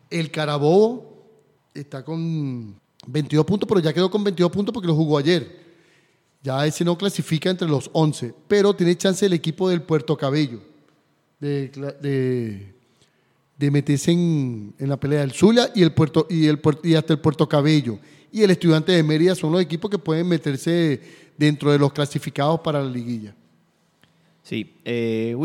El 0.10 0.32
Carabobo 0.32 1.26
está 1.74 2.04
con 2.04 2.80
22 3.08 3.46
puntos, 3.46 3.68
pero 3.68 3.80
ya 3.80 3.94
quedó 3.94 4.10
con 4.10 4.24
22 4.24 4.52
puntos 4.52 4.74
porque 4.74 4.88
lo 4.88 4.96
jugó 4.96 5.18
ayer. 5.18 5.70
Ya 6.42 6.66
ese 6.66 6.86
no 6.86 6.98
clasifica 6.98 7.50
entre 7.50 7.68
los 7.68 7.90
11, 7.94 8.34
pero 8.48 8.74
tiene 8.74 8.96
chance 8.98 9.26
el 9.26 9.34
equipo 9.34 9.70
del 9.70 9.82
Puerto 9.82 10.18
Cabello 10.18 10.62
de, 11.40 12.74
meterse 13.58 14.12
en, 14.12 14.74
la 14.80 14.98
pelea 14.98 15.22
del 15.22 15.32
Zulia 15.32 15.72
y, 15.74 15.84
el 15.84 15.92
Puerto, 15.94 16.28
y, 16.30 16.50
hasta 16.96 17.14
el 17.14 17.20
Puerto 17.20 17.48
Cabello. 17.48 18.00
Y 18.32 18.44
el 18.44 18.52
Estudiante 18.52 18.92
de 18.92 19.04
Mérida 19.04 19.36
son 19.36 19.52
los 19.52 19.62
equipos 19.62 19.90
que 19.90 19.98
pueden 19.98 20.28
meterse 20.28 21.02
dentro 21.38 21.72
de 21.72 21.80
los 21.80 21.92
clasificados 21.94 22.60
para 22.60 22.84
la 22.84 22.90
liguilla. 22.90 23.36
Sí, 24.44 24.76
eh, 24.86 25.36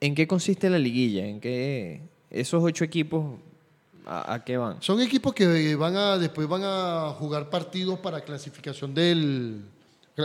¿en 0.00 0.14
qué 0.14 0.26
consiste 0.26 0.68
la 0.70 0.78
liguilla? 0.78 1.26
¿En 1.26 1.40
qué 1.40 2.00
esos 2.30 2.62
ocho 2.62 2.84
equipos 2.84 3.38
a, 4.06 4.34
a 4.34 4.44
qué 4.44 4.56
van? 4.56 4.80
Son 4.80 5.00
equipos 5.00 5.34
que 5.34 5.74
van 5.76 5.96
a 5.96 6.18
después 6.18 6.48
van 6.48 6.62
a 6.64 7.14
jugar 7.18 7.50
partidos 7.50 7.98
para 7.98 8.20
clasificación 8.20 8.94
del 8.94 9.64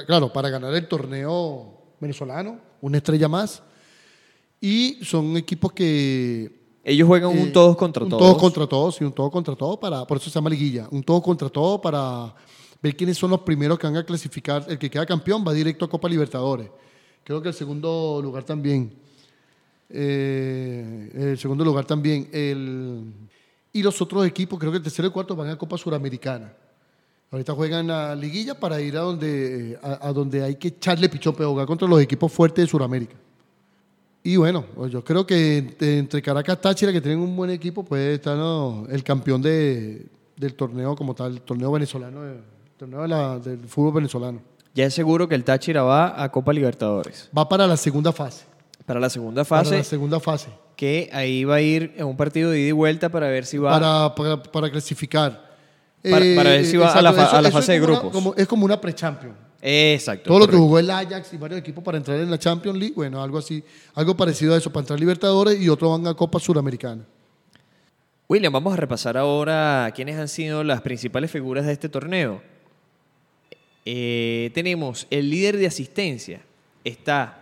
claro, 0.06 0.32
para 0.32 0.50
ganar 0.50 0.74
el 0.74 0.88
torneo 0.88 1.74
venezolano, 2.00 2.60
una 2.82 2.98
estrella 2.98 3.28
más. 3.28 3.64
Y 4.62 5.04
son 5.04 5.38
equipos 5.38 5.72
que 5.72 6.52
Ellos 6.84 7.08
juegan 7.08 7.30
un 7.30 7.48
eh, 7.48 7.52
todos 7.52 7.78
contra 7.78 8.04
un 8.04 8.10
todos. 8.10 8.22
todos 8.22 8.38
contra 8.38 8.68
todos, 8.68 8.96
sí, 8.96 9.04
un 9.04 9.14
todos 9.14 9.32
contra 9.32 9.56
todos 9.56 9.78
para 9.78 10.06
por 10.06 10.18
eso 10.18 10.30
se 10.30 10.36
llama 10.36 10.50
liguilla, 10.50 10.88
un 10.92 11.04
todos 11.04 11.24
contra 11.24 11.50
todos 11.50 11.80
para 11.80 12.34
ver 12.82 12.96
quiénes 12.96 13.18
son 13.18 13.32
los 13.32 13.42
primeros 13.42 13.80
que 13.80 13.88
van 13.88 13.98
a 13.98 14.06
clasificar, 14.06 14.66
el 14.68 14.78
que 14.78 14.90
queda 14.90 15.06
campeón 15.06 15.44
va 15.48 15.54
directo 15.54 15.86
a 15.86 15.90
Copa 15.90 16.10
Libertadores. 16.10 16.70
Creo 17.24 17.42
que 17.42 17.50
el 17.50 17.54
segundo 17.54 18.20
lugar 18.22 18.44
también. 18.44 18.94
Eh, 19.90 21.12
el 21.14 21.38
segundo 21.38 21.64
lugar 21.64 21.86
también. 21.86 22.30
El, 22.32 23.14
y 23.74 23.84
los 23.84 24.02
otros 24.02 24.26
equipos, 24.26 24.58
creo 24.60 24.72
que 24.72 24.78
el 24.78 24.84
tercero 24.84 25.08
y 25.08 25.12
cuarto 25.12 25.36
van 25.36 25.50
a 25.50 25.58
Copa 25.58 25.78
Suramericana. 25.78 26.52
Ahorita 27.32 27.54
juegan 27.54 27.88
la 27.88 28.16
liguilla 28.16 28.60
para 28.60 28.82
ir 28.82 28.98
a 28.98 29.02
donde, 29.02 29.78
a, 29.84 30.08
a 30.08 30.14
donde 30.14 30.44
hay 30.44 30.56
que 30.56 30.70
echarle 30.70 31.08
pichón, 31.10 31.36
pero 31.38 31.50
jugar 31.52 31.68
contra 31.68 31.88
los 31.88 32.02
equipos 32.02 32.32
fuertes 32.32 32.64
de 32.66 32.68
Sudamérica. 32.70 33.16
Y 34.24 34.36
bueno, 34.36 34.66
pues 34.76 34.92
yo 34.92 35.04
creo 35.04 35.26
que 35.26 35.76
entre- 35.80 36.22
Caracas 36.22 36.58
y 36.58 36.62
Táchira, 36.62 36.92
que 36.92 37.00
tienen 37.02 37.20
un 37.20 37.36
buen 37.36 37.52
equipo, 37.52 37.84
puede 37.84 38.16
estar 38.16 38.36
¿no? 38.36 38.86
el 38.90 39.04
campeón 39.04 39.42
de, 39.42 40.08
del 40.36 40.56
torneo 40.56 40.96
como 40.96 41.14
tal, 41.14 41.34
el 41.34 41.42
torneo 41.42 41.72
venezolano, 41.72 42.26
el 42.26 42.40
torneo 42.78 43.04
de 43.04 43.08
la- 43.08 43.38
del 43.40 43.60
fútbol 43.68 43.94
venezolano. 43.94 44.42
Ya 44.74 44.86
es 44.86 44.94
seguro 44.94 45.28
que 45.28 45.36
el 45.36 45.44
Táchira 45.44 45.84
va 45.84 46.22
a 46.22 46.32
Copa 46.32 46.52
Libertadores. 46.52 47.30
Va 47.38 47.48
para 47.48 47.66
la 47.68 47.78
segunda 47.78 48.12
fase. 48.12 48.46
Para 48.90 49.00
la 49.00 49.10
segunda 49.12 49.44
Para 49.44 49.64
fase, 49.64 49.78
la 49.78 49.84
segunda 49.84 50.20
fase. 50.20 50.48
que 50.76 51.12
ahí 51.14 51.44
va 51.44 51.56
a 51.58 51.62
ir 51.62 51.94
en 51.96 52.06
un 52.08 52.18
partido 52.18 52.50
de 52.50 52.60
ida 52.62 52.70
y 52.70 52.72
vuelta 52.72 53.10
para 53.10 53.28
ver 53.28 53.46
si 53.46 53.60
va. 53.60 53.70
Para, 53.80 54.16
para, 54.16 54.42
para 54.42 54.72
clasificar. 54.72 55.48
Para- 56.02 56.26
para 56.36 56.50
ver 56.50 56.66
si 56.66 56.76
va 56.76 56.92
a 56.92 57.00
la 57.04 57.14
fa- 57.14 57.38
a 57.38 57.40
la 57.40 57.50
eso 57.50 57.58
fase 57.60 57.74
de 57.74 57.82
una- 57.82 57.88
grupos. 57.88 58.12
como- 58.12 58.34
es 58.36 58.48
como 58.48 58.66
una 58.66 58.82
pre-champion. 58.82 59.36
Exacto. 59.62 60.28
Todo 60.28 60.40
lo 60.40 60.48
que 60.48 60.56
jugó 60.56 60.80
el 60.80 60.90
Ajax 60.90 61.32
y 61.34 61.38
varios 61.38 61.60
equipos 61.60 61.84
para 61.84 62.00
entrar 62.00 62.18
en 62.20 62.32
la 62.32 62.40
Champions 62.40 62.80
League, 62.80 62.94
bueno, 62.96 63.22
algo 63.22 63.38
así, 63.38 63.64
algo 63.94 64.18
parecido 64.18 64.56
a 64.56 64.58
eso, 64.58 64.72
para 64.74 64.82
entrar 64.82 64.98
a 64.98 65.00
Libertadores 65.00 65.62
y 65.62 65.70
otros 65.70 65.92
van 65.92 66.08
a 66.08 66.16
Copa 66.16 66.40
Suramericana. 66.40 67.04
William, 68.28 68.52
vamos 68.52 68.74
a 68.74 68.78
repasar 68.78 69.18
ahora 69.18 69.92
quiénes 69.96 70.18
han 70.18 70.30
sido 70.30 70.64
las 70.64 70.82
principales 70.82 71.30
figuras 71.30 71.68
de 71.68 71.74
este 71.74 71.90
torneo. 71.90 72.42
Eh, 73.86 74.50
tenemos 74.56 75.06
el 75.12 75.30
líder 75.30 75.58
de 75.58 75.68
asistencia. 75.68 76.42
Está 76.84 77.39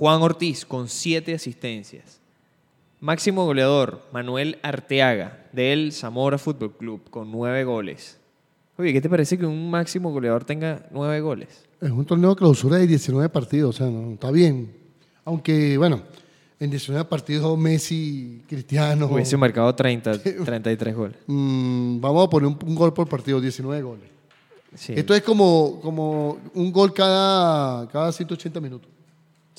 Juan 0.00 0.22
Ortiz 0.22 0.64
con 0.64 0.88
siete 0.88 1.34
asistencias. 1.34 2.22
Máximo 3.00 3.44
goleador, 3.44 4.00
Manuel 4.14 4.58
Arteaga, 4.62 5.46
del 5.52 5.92
Zamora 5.92 6.38
Fútbol 6.38 6.74
Club, 6.74 7.10
con 7.10 7.30
nueve 7.30 7.64
goles. 7.64 8.18
Oye, 8.78 8.94
¿qué 8.94 9.02
te 9.02 9.10
parece 9.10 9.36
que 9.36 9.44
un 9.44 9.70
máximo 9.70 10.10
goleador 10.10 10.42
tenga 10.46 10.86
nueve 10.90 11.20
goles? 11.20 11.66
Es 11.82 11.90
un 11.90 12.06
torneo 12.06 12.30
de 12.30 12.36
clausura 12.36 12.78
de 12.78 12.86
19 12.86 13.28
partidos, 13.28 13.74
o 13.74 13.76
sea, 13.76 13.88
no, 13.88 14.14
está 14.14 14.30
bien. 14.30 14.74
Aunque, 15.26 15.76
bueno, 15.76 16.00
en 16.58 16.70
19 16.70 17.04
partidos 17.04 17.58
Messi, 17.58 18.42
Cristiano, 18.48 19.04
Hubiese 19.06 19.36
marcado 19.36 19.74
30, 19.74 20.18
33 20.18 20.96
goles. 20.96 21.16
mm, 21.26 22.00
vamos 22.00 22.26
a 22.26 22.30
poner 22.30 22.46
un, 22.46 22.58
un 22.64 22.74
gol 22.74 22.94
por 22.94 23.06
partido, 23.06 23.38
19 23.38 23.82
goles. 23.82 24.08
Sí. 24.74 24.94
Esto 24.96 25.14
es 25.14 25.20
como, 25.20 25.78
como 25.82 26.38
un 26.54 26.72
gol 26.72 26.94
cada, 26.94 27.86
cada 27.88 28.10
180 28.10 28.60
minutos. 28.60 28.90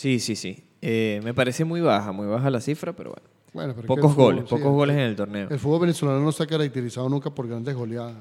Sí, 0.02 0.20
sí, 0.20 0.36
sí. 0.36 0.64
Eh, 0.82 1.22
me 1.24 1.32
parece 1.32 1.64
muy 1.64 1.80
baja, 1.80 2.12
muy 2.12 2.26
baja 2.26 2.50
la 2.50 2.60
cifra, 2.60 2.92
pero 2.92 3.14
bueno. 3.54 3.76
Pero 3.76 3.86
Pocos 3.86 4.14
fútbol, 4.14 4.34
goles, 4.34 4.50
sí, 4.50 4.56
pocos 4.56 4.72
goles 4.74 4.96
en 4.96 5.04
el 5.04 5.16
torneo. 5.16 5.48
El 5.48 5.60
fútbol 5.60 5.82
venezolano 5.82 6.22
no 6.22 6.32
se 6.32 6.42
ha 6.42 6.48
caracterizado 6.48 7.08
nunca 7.08 7.30
por 7.30 7.48
grandes 7.48 7.76
goleadas. 7.76 8.16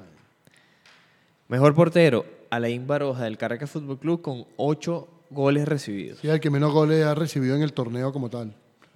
Mejor 1.48 1.74
portero, 1.74 2.26
Alain 2.50 2.86
Baroja 2.86 3.24
del 3.24 3.38
Caracas 3.38 3.70
Fútbol 3.70 3.98
Club 3.98 4.20
con 4.20 4.44
ocho 4.58 5.08
goles 5.30 5.66
recibidos. 5.66 6.18
Sí, 6.18 6.28
el 6.28 6.38
que 6.38 6.50
menos 6.50 6.70
goles 6.70 7.02
ha 7.02 7.14
recibido 7.14 7.56
en 7.56 7.62
el 7.62 7.72
torneo 7.72 8.12
como 8.12 8.28
tal. 8.28 8.48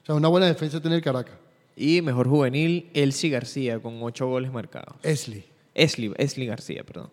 O 0.03 0.05
sea, 0.05 0.15
una 0.15 0.29
buena 0.29 0.45
defensa 0.45 0.79
tiene 0.79 0.97
el 0.97 1.03
Caracas. 1.03 1.37
Y 1.77 2.03
mejor 2.03 2.29
juvenil, 2.29 2.91
Elsie 2.93 3.31
García 3.31 3.79
con 3.81 4.03
ocho 4.03 4.27
goles 4.27 4.53
marcados. 4.53 4.97
Esli. 5.03 5.43
Esli, 5.73 6.13
Esli 6.19 6.45
García, 6.45 6.85
perdón. 6.85 7.09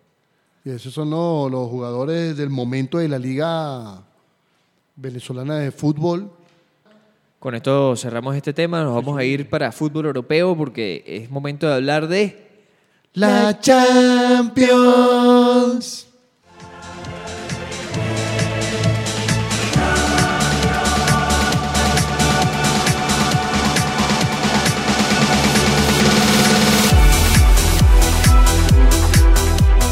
Y 0.66 0.72
esos 0.72 0.94
son 0.94 1.10
los, 1.10 1.50
los 1.50 1.70
jugadores 1.70 2.36
del 2.36 2.50
momento 2.50 2.98
de 2.98 3.08
la 3.08 3.18
liga 3.18 4.04
venezolana 5.02 5.58
de 5.58 5.72
fútbol. 5.72 6.32
Con 7.40 7.56
esto 7.56 7.96
cerramos 7.96 8.36
este 8.36 8.54
tema, 8.54 8.84
nos 8.84 8.94
vamos 8.94 9.18
a 9.18 9.24
ir 9.24 9.50
para 9.50 9.72
fútbol 9.72 10.06
europeo 10.06 10.56
porque 10.56 11.04
es 11.08 11.32
momento 11.32 11.68
de 11.68 11.74
hablar 11.74 12.08
de... 12.08 12.52
La 13.14 13.60
Champions. 13.60 14.78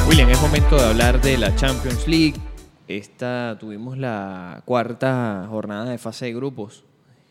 William, 0.08 0.30
es 0.30 0.39
momento 0.39 0.78
de 0.78 0.86
hablar 0.86 1.20
de 1.22 1.38
la 1.38 1.54
Champions 1.56 2.08
League. 2.08 2.49
Esta 2.89 3.55
tuvimos 3.60 4.00
la 4.00 4.63
cuarta 4.65 5.46
jornada 5.48 5.91
de 5.91 6.00
fase 6.00 6.25
de 6.25 6.34
grupos. 6.34 6.84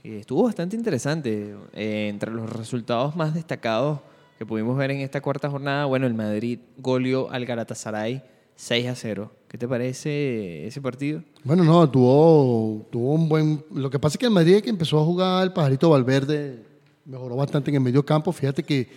Y 0.05 0.15
estuvo 0.15 0.45
bastante 0.45 0.77
interesante. 0.77 1.57
Eh, 1.73 2.07
entre 2.09 2.31
los 2.31 2.49
resultados 2.49 3.17
más 3.17 3.35
destacados 3.35 3.99
que 4.39 4.47
pudimos 4.47 4.79
ver 4.79 4.93
en 4.93 5.01
esta 5.01 5.21
cuarta 5.21 5.51
jornada, 5.51 5.87
bueno, 5.87 6.07
el 6.07 6.15
Madrid 6.15 6.61
goleó 6.77 7.29
al 7.33 7.45
Galatasaray 7.45 8.23
6 8.55 8.87
a 8.87 8.95
0. 8.95 9.33
¿Qué 9.49 9.59
te 9.59 9.67
parece 9.67 10.65
ese 10.65 10.81
partido? 10.81 11.25
Bueno, 11.43 11.65
no, 11.65 11.91
tuvo, 11.91 12.87
tuvo 12.93 13.15
un 13.15 13.29
buen... 13.29 13.65
Lo 13.75 13.91
que 13.91 13.99
pasa 13.99 14.15
es 14.15 14.19
que 14.19 14.27
el 14.27 14.33
Madrid 14.33 14.63
que 14.63 14.71
empezó 14.71 15.01
a 15.01 15.05
jugar 15.05 15.43
el 15.43 15.53
pajarito 15.53 15.91
Valverde 15.91 16.63
mejoró 17.05 17.35
bastante 17.35 17.73
en 17.73 17.75
el 17.75 17.83
medio 17.83 18.07
campo. 18.07 18.31
Fíjate 18.31 18.63
que 18.63 18.89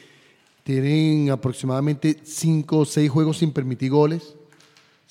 tienen 0.63 1.31
aproximadamente 1.31 2.19
5 2.21 2.77
o 2.77 2.85
6 2.85 3.09
juegos 3.09 3.39
sin 3.39 3.51
permitir 3.51 3.89
goles. 3.89 4.35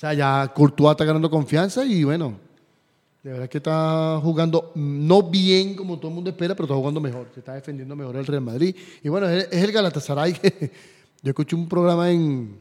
O 0.00 0.06
sea, 0.06 0.14
ya 0.14 0.50
Courtois 0.54 0.92
está 0.92 1.04
ganando 1.04 1.28
confianza 1.28 1.84
y 1.84 2.04
bueno, 2.04 2.38
de 3.22 3.32
verdad 3.32 3.50
que 3.50 3.58
está 3.58 4.18
jugando 4.22 4.72
no 4.74 5.24
bien 5.24 5.74
como 5.74 5.98
todo 5.98 6.08
el 6.08 6.14
mundo 6.14 6.30
espera, 6.30 6.54
pero 6.54 6.64
está 6.64 6.74
jugando 6.74 7.02
mejor. 7.02 7.28
Se 7.34 7.40
está 7.40 7.52
defendiendo 7.52 7.94
mejor 7.94 8.16
el 8.16 8.24
Real 8.24 8.40
Madrid. 8.40 8.74
Y 9.02 9.10
bueno, 9.10 9.28
es, 9.28 9.46
es 9.52 9.62
el 9.62 9.70
Galatasaray. 9.70 10.32
que 10.32 10.70
Yo 11.22 11.28
escuché 11.28 11.54
un 11.54 11.68
programa 11.68 12.10
en 12.10 12.56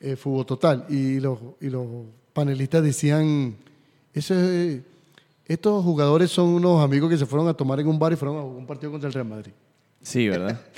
eh, 0.00 0.16
Fútbol 0.16 0.44
Total 0.44 0.84
y 0.88 1.20
los, 1.20 1.38
y 1.60 1.68
los 1.68 1.86
panelistas 2.32 2.82
decían, 2.82 3.54
estos 4.12 5.84
jugadores 5.84 6.32
son 6.32 6.48
unos 6.48 6.82
amigos 6.82 7.08
que 7.10 7.16
se 7.16 7.26
fueron 7.26 7.46
a 7.46 7.54
tomar 7.54 7.78
en 7.78 7.86
un 7.86 7.96
bar 7.96 8.12
y 8.12 8.16
fueron 8.16 8.38
a 8.38 8.40
jugar 8.40 8.58
un 8.58 8.66
partido 8.66 8.90
contra 8.90 9.06
el 9.06 9.14
Real 9.14 9.28
Madrid. 9.28 9.52
Sí, 10.02 10.28
¿verdad? 10.28 10.60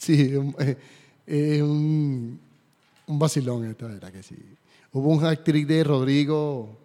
Sí, 0.00 0.34
eh, 0.58 0.76
es 1.24 1.62
un, 1.62 2.40
un 3.06 3.18
vacilón 3.20 3.64
esta, 3.66 3.86
verdad 3.86 4.10
que 4.10 4.24
sí. 4.24 4.34
Hubo 4.92 5.08
un 5.10 5.24
hat-trick 5.24 5.66
de 5.66 5.84
Rodrigo, 5.84 6.78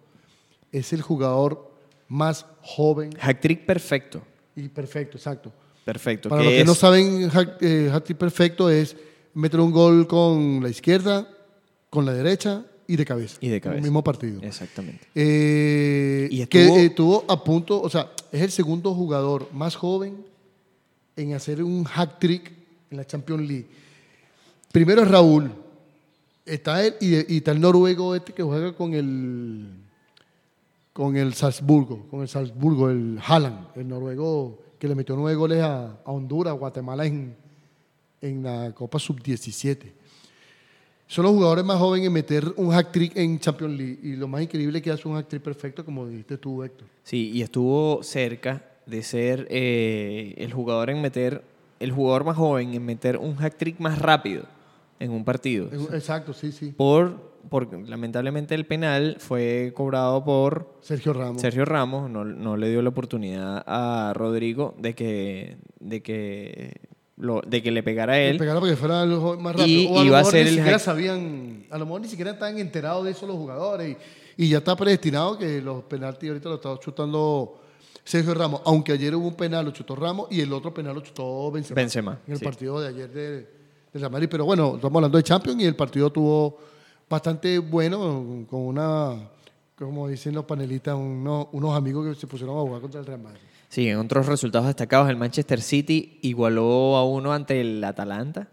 es 0.72 0.92
el 0.92 1.02
jugador 1.02 1.70
más 2.08 2.46
joven 2.62 3.12
Hack-trick 3.18 3.66
perfecto. 3.66 4.22
y 4.56 4.68
perfecto, 4.68 5.16
exacto. 5.18 5.52
Perfecto. 5.84 6.28
Para 6.28 6.42
que 6.42 6.48
los 6.48 6.54
que 6.58 6.64
no 6.64 6.74
saben, 6.74 7.30
hat- 7.32 7.62
eh, 7.62 7.90
hat-trick 7.92 8.18
perfecto 8.18 8.70
es 8.70 8.96
meter 9.34 9.60
un 9.60 9.70
gol 9.72 10.06
con 10.06 10.62
la 10.62 10.68
izquierda, 10.68 11.28
con 11.90 12.04
la 12.06 12.12
derecha 12.12 12.64
y 12.86 12.96
de 12.96 13.04
cabeza. 13.04 13.36
Y 13.40 13.48
de 13.48 13.56
En 13.56 13.60
cabeza. 13.60 13.78
el 13.78 13.82
mismo 13.84 14.02
partido. 14.04 14.40
Exactamente. 14.42 15.06
Eh, 15.14 16.28
Y 16.30 16.46
que 16.46 16.62
estuvo- 16.62 16.76
eh, 16.78 16.84
estuvo 16.86 17.24
a 17.28 17.42
punto, 17.44 17.80
o 17.80 17.88
sea, 17.90 18.10
es 18.32 18.40
el 18.42 18.50
segundo 18.50 18.94
jugador 18.94 19.48
más 19.52 19.76
joven 19.76 20.24
en 21.16 21.34
hacer 21.34 21.62
un 21.62 21.84
hack 21.84 22.18
trick 22.18 22.52
en 22.90 22.96
la 22.96 23.06
Champions 23.06 23.46
League. 23.48 23.66
Primero 24.72 25.02
es 25.02 25.08
Raúl, 25.08 25.50
está 26.48 26.84
él 26.84 26.94
y, 27.00 27.36
está 27.36 27.52
el 27.52 27.60
noruego 27.60 28.14
este 28.14 28.32
que 28.32 28.42
juega 28.42 28.72
con 28.72 28.94
el 28.94 29.66
con 30.92 31.16
el 31.16 31.32
Salzburgo, 31.34 32.08
con 32.10 32.22
el 32.22 32.28
Salzburgo, 32.28 32.90
el 32.90 33.20
Haaland, 33.24 33.68
el 33.76 33.86
noruego 33.86 34.58
que 34.80 34.88
le 34.88 34.96
metió 34.96 35.14
nueve 35.14 35.36
goles 35.36 35.62
a, 35.62 35.92
a 36.04 36.10
Honduras, 36.10 36.54
Guatemala 36.58 37.06
en, 37.06 37.36
en 38.20 38.42
la 38.42 38.72
Copa 38.74 38.98
Sub-17. 38.98 39.92
Son 41.06 41.24
los 41.24 41.32
jugadores 41.32 41.64
más 41.64 41.78
jóvenes 41.78 42.08
en 42.08 42.12
meter 42.12 42.52
un 42.56 42.72
hack 42.72 42.90
trick 42.90 43.16
en 43.16 43.38
Champions 43.38 43.78
League. 43.78 43.98
Y 44.02 44.16
lo 44.16 44.26
más 44.26 44.42
increíble 44.42 44.78
es 44.78 44.84
que 44.84 44.90
hace 44.90 45.06
un 45.06 45.14
hack 45.14 45.28
trick 45.28 45.42
perfecto, 45.42 45.84
como 45.84 46.06
dijiste 46.06 46.36
tú, 46.36 46.64
Héctor. 46.64 46.88
Sí, 47.04 47.30
y 47.32 47.42
estuvo 47.42 48.02
cerca 48.02 48.62
de 48.84 49.02
ser 49.02 49.46
eh, 49.50 50.34
el 50.36 50.52
jugador 50.52 50.90
en 50.90 51.00
meter, 51.00 51.44
el 51.78 51.92
jugador 51.92 52.24
más 52.24 52.36
joven 52.36 52.74
en 52.74 52.84
meter 52.84 53.18
un 53.18 53.36
hack 53.36 53.56
trick 53.56 53.78
más 53.78 54.00
rápido 54.00 54.57
en 55.00 55.10
un 55.10 55.24
partido. 55.24 55.68
Exacto, 55.92 56.32
sí, 56.32 56.52
sí. 56.52 56.72
Por, 56.76 57.32
porque 57.48 57.76
lamentablemente 57.76 58.54
el 58.54 58.66
penal 58.66 59.16
fue 59.18 59.72
cobrado 59.74 60.24
por 60.24 60.74
Sergio 60.80 61.12
Ramos. 61.12 61.40
Sergio 61.40 61.64
Ramos, 61.64 62.10
no, 62.10 62.24
no 62.24 62.56
le 62.56 62.68
dio 62.70 62.82
la 62.82 62.88
oportunidad 62.90 63.62
a 63.66 64.12
Rodrigo 64.14 64.74
de 64.78 64.94
que, 64.94 65.56
de 65.80 66.02
que, 66.02 66.80
lo, 67.16 67.40
de 67.42 67.62
que 67.62 67.70
le 67.70 67.82
pegara 67.82 68.14
a 68.14 68.16
Le 68.16 68.30
él. 68.30 68.38
pegaron 68.38 68.60
porque 68.60 68.76
fuera 68.76 69.04
más 69.06 69.56
rápido. 69.56 69.68
Y 69.68 69.86
o 69.86 69.98
a 69.98 70.00
lo 70.00 70.04
iba 70.06 70.18
a 70.18 70.20
mejor 70.20 70.32
ser 70.32 70.44
ni 70.44 70.50
el 70.50 70.56
siquiera 70.56 70.78
sabían, 70.78 71.66
a 71.70 71.78
lo 71.78 71.86
mejor 71.86 72.00
ni 72.00 72.08
siquiera 72.08 72.30
estaban 72.32 72.58
enterados 72.58 73.04
de 73.04 73.12
eso 73.12 73.26
los 73.26 73.36
jugadores. 73.36 73.96
Y, 74.36 74.44
y 74.44 74.48
ya 74.50 74.58
está 74.58 74.76
predestinado 74.76 75.36
que 75.38 75.60
los 75.62 75.82
penaltis 75.84 76.28
ahorita 76.28 76.48
lo 76.48 76.54
está 76.56 76.78
chutando 76.78 77.60
Sergio 78.04 78.34
Ramos. 78.34 78.62
Aunque 78.64 78.92
ayer 78.92 79.14
hubo 79.14 79.26
un 79.28 79.34
penal, 79.34 79.64
lo 79.64 79.70
chutó 79.72 79.94
Ramos 79.96 80.28
y 80.30 80.40
el 80.40 80.52
otro 80.52 80.72
penal 80.72 80.94
lo 80.94 81.00
chutó 81.02 81.50
Benzema. 81.50 81.74
Benzema, 81.80 82.18
En 82.26 82.32
el 82.34 82.38
sí. 82.38 82.44
partido 82.44 82.80
de 82.80 82.88
ayer 82.88 83.10
de, 83.10 83.57
de 83.92 83.98
Real 83.98 84.10
Madrid. 84.10 84.28
Pero 84.30 84.44
bueno, 84.44 84.76
estamos 84.76 84.96
hablando 84.96 85.18
de 85.18 85.24
Champions 85.24 85.62
y 85.62 85.66
el 85.66 85.76
partido 85.76 86.10
tuvo 86.10 86.58
bastante 87.08 87.58
bueno 87.58 88.46
con 88.48 88.60
una, 88.60 89.30
como 89.76 90.08
dicen 90.08 90.34
los 90.34 90.44
panelistas, 90.44 90.94
unos, 90.94 91.48
unos 91.52 91.76
amigos 91.76 92.06
que 92.06 92.20
se 92.20 92.26
pusieron 92.26 92.56
a 92.56 92.60
jugar 92.60 92.80
contra 92.80 93.00
el 93.00 93.06
Real 93.06 93.20
Madrid. 93.20 93.40
Sí, 93.68 93.88
en 93.88 93.98
otros 93.98 94.26
resultados 94.26 94.66
destacados, 94.66 95.10
el 95.10 95.16
Manchester 95.16 95.60
City 95.60 96.18
igualó 96.22 96.96
a 96.96 97.04
uno 97.04 97.32
ante 97.32 97.60
el 97.60 97.84
Atalanta. 97.84 98.48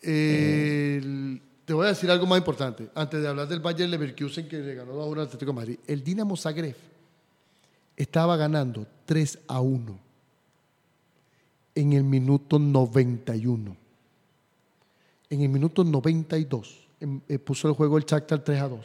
Te 0.00 1.72
voy 1.72 1.86
a 1.86 1.88
decir 1.88 2.10
algo 2.10 2.26
más 2.26 2.38
importante. 2.38 2.88
Antes 2.94 3.22
de 3.22 3.28
hablar 3.28 3.48
del 3.48 3.60
Bayern 3.60 3.90
Leverkusen 3.90 4.46
que 4.48 4.58
le 4.58 4.74
ganó 4.74 4.92
2 4.92 5.02
a 5.02 5.08
1 5.08 5.20
al 5.20 5.26
Atlético 5.26 5.50
de 5.50 5.56
Madrid. 5.56 5.78
El 5.86 6.04
Dinamo 6.04 6.36
Zagreb 6.36 6.76
estaba 7.96 8.36
ganando 8.36 8.86
3 9.06 9.38
a 9.48 9.60
1 9.60 9.98
en 11.74 11.92
el 11.94 12.04
minuto 12.04 12.58
91. 12.58 13.76
En 15.30 15.40
el 15.40 15.48
minuto 15.48 15.82
92 15.84 16.86
em- 17.00 17.20
eh, 17.28 17.38
puso 17.38 17.68
el 17.68 17.74
juego 17.74 17.98
el 17.98 18.04
Shakhtar 18.04 18.40
3 18.44 18.60
a 18.60 18.68
2. 18.68 18.80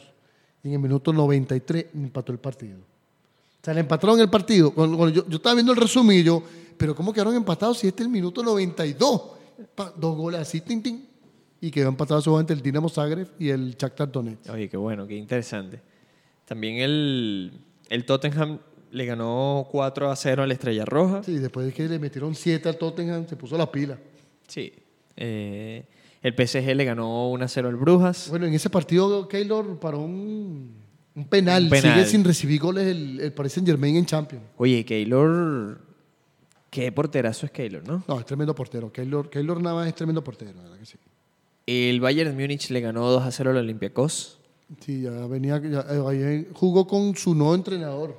Y 0.64 0.68
en 0.68 0.74
el 0.74 0.78
minuto 0.80 1.12
93 1.12 1.86
empató 1.94 2.32
el 2.32 2.38
partido. 2.38 2.78
O 2.78 3.64
sea, 3.64 3.74
le 3.74 3.80
empataron 3.80 4.18
el 4.20 4.28
partido. 4.30 4.72
Yo, 4.74 5.26
yo 5.28 5.36
estaba 5.36 5.54
viendo 5.54 5.72
el 5.72 5.78
resumen 5.78 6.18
y 6.18 6.22
yo, 6.22 6.42
pero 6.76 6.94
¿cómo 6.94 7.12
quedaron 7.12 7.34
empatados 7.34 7.78
si 7.78 7.88
este 7.88 8.02
es 8.02 8.06
el 8.06 8.12
minuto 8.12 8.42
92? 8.42 9.22
Pa- 9.74 9.92
dos 9.96 10.16
goles 10.16 10.40
así, 10.40 10.60
tin, 10.62 10.82
tin. 10.82 11.06
y 11.60 11.70
quedó 11.70 11.88
empatado 11.90 12.20
solamente 12.22 12.54
el 12.54 12.62
Dinamo 12.62 12.88
Zagreb 12.88 13.28
y 13.38 13.50
el 13.50 13.76
Shakhtar 13.76 14.10
Donetsk. 14.10 14.50
Oye, 14.50 14.68
qué 14.68 14.76
bueno, 14.78 15.06
qué 15.06 15.14
interesante. 15.16 15.80
También 16.46 16.78
el, 16.78 17.52
el 17.90 18.04
Tottenham 18.06 18.58
le 18.90 19.04
ganó 19.04 19.68
4 19.70 20.10
a 20.10 20.16
0 20.16 20.42
a 20.42 20.46
la 20.46 20.54
Estrella 20.54 20.84
Roja. 20.86 21.22
Sí, 21.22 21.34
después 21.38 21.66
de 21.66 21.72
que 21.72 21.86
le 21.88 21.98
metieron 21.98 22.34
7 22.34 22.68
al 22.68 22.76
Tottenham, 22.78 23.26
se 23.28 23.36
puso 23.36 23.56
la 23.58 23.70
pila. 23.70 23.98
Sí. 24.48 24.72
Eh, 25.16 25.84
el 26.22 26.34
PSG 26.34 26.74
le 26.74 26.84
ganó 26.84 27.30
1 27.30 27.44
a 27.44 27.48
0 27.48 27.68
al 27.68 27.76
Brujas. 27.76 28.28
Bueno, 28.28 28.46
en 28.46 28.54
ese 28.54 28.68
partido 28.68 29.26
Keylor 29.28 29.78
paró 29.78 30.00
un, 30.00 30.74
un 31.14 31.24
penal. 31.24 31.64
Un 31.64 31.70
penal. 31.70 31.94
Sigue 31.94 32.06
sin 32.06 32.24
recibir 32.24 32.60
goles 32.60 32.86
el, 32.86 33.20
el 33.20 33.32
Paris 33.32 33.52
Saint 33.54 33.66
Germain 33.66 33.96
en 33.96 34.06
Champions. 34.06 34.44
Oye, 34.56 34.84
Keylor. 34.84 35.80
Qué 36.70 36.92
porterazo 36.92 37.46
es 37.46 37.52
Keylor, 37.52 37.86
¿no? 37.86 38.04
No, 38.06 38.20
es 38.20 38.26
tremendo 38.26 38.54
portero. 38.54 38.92
Keylor, 38.92 39.28
Keylor 39.28 39.60
nada 39.60 39.76
más 39.76 39.88
es 39.88 39.94
tremendo 39.94 40.22
portero, 40.22 40.52
la 40.54 40.62
verdad 40.62 40.78
que 40.78 40.86
sí. 40.86 40.96
El 41.66 42.00
Bayern 42.00 42.36
Múnich 42.36 42.70
le 42.70 42.80
ganó 42.80 43.08
2 43.10 43.22
a 43.24 43.30
0 43.30 43.50
al 43.50 43.56
Olympiacos. 43.56 44.38
Sí, 44.80 45.02
ya 45.02 45.26
venía, 45.26 45.60
ya, 45.60 45.80
eh, 45.80 46.02
ahí 46.06 46.48
jugó 46.54 46.86
con 46.86 47.16
su 47.16 47.34
nuevo 47.34 47.56
entrenador. 47.56 48.16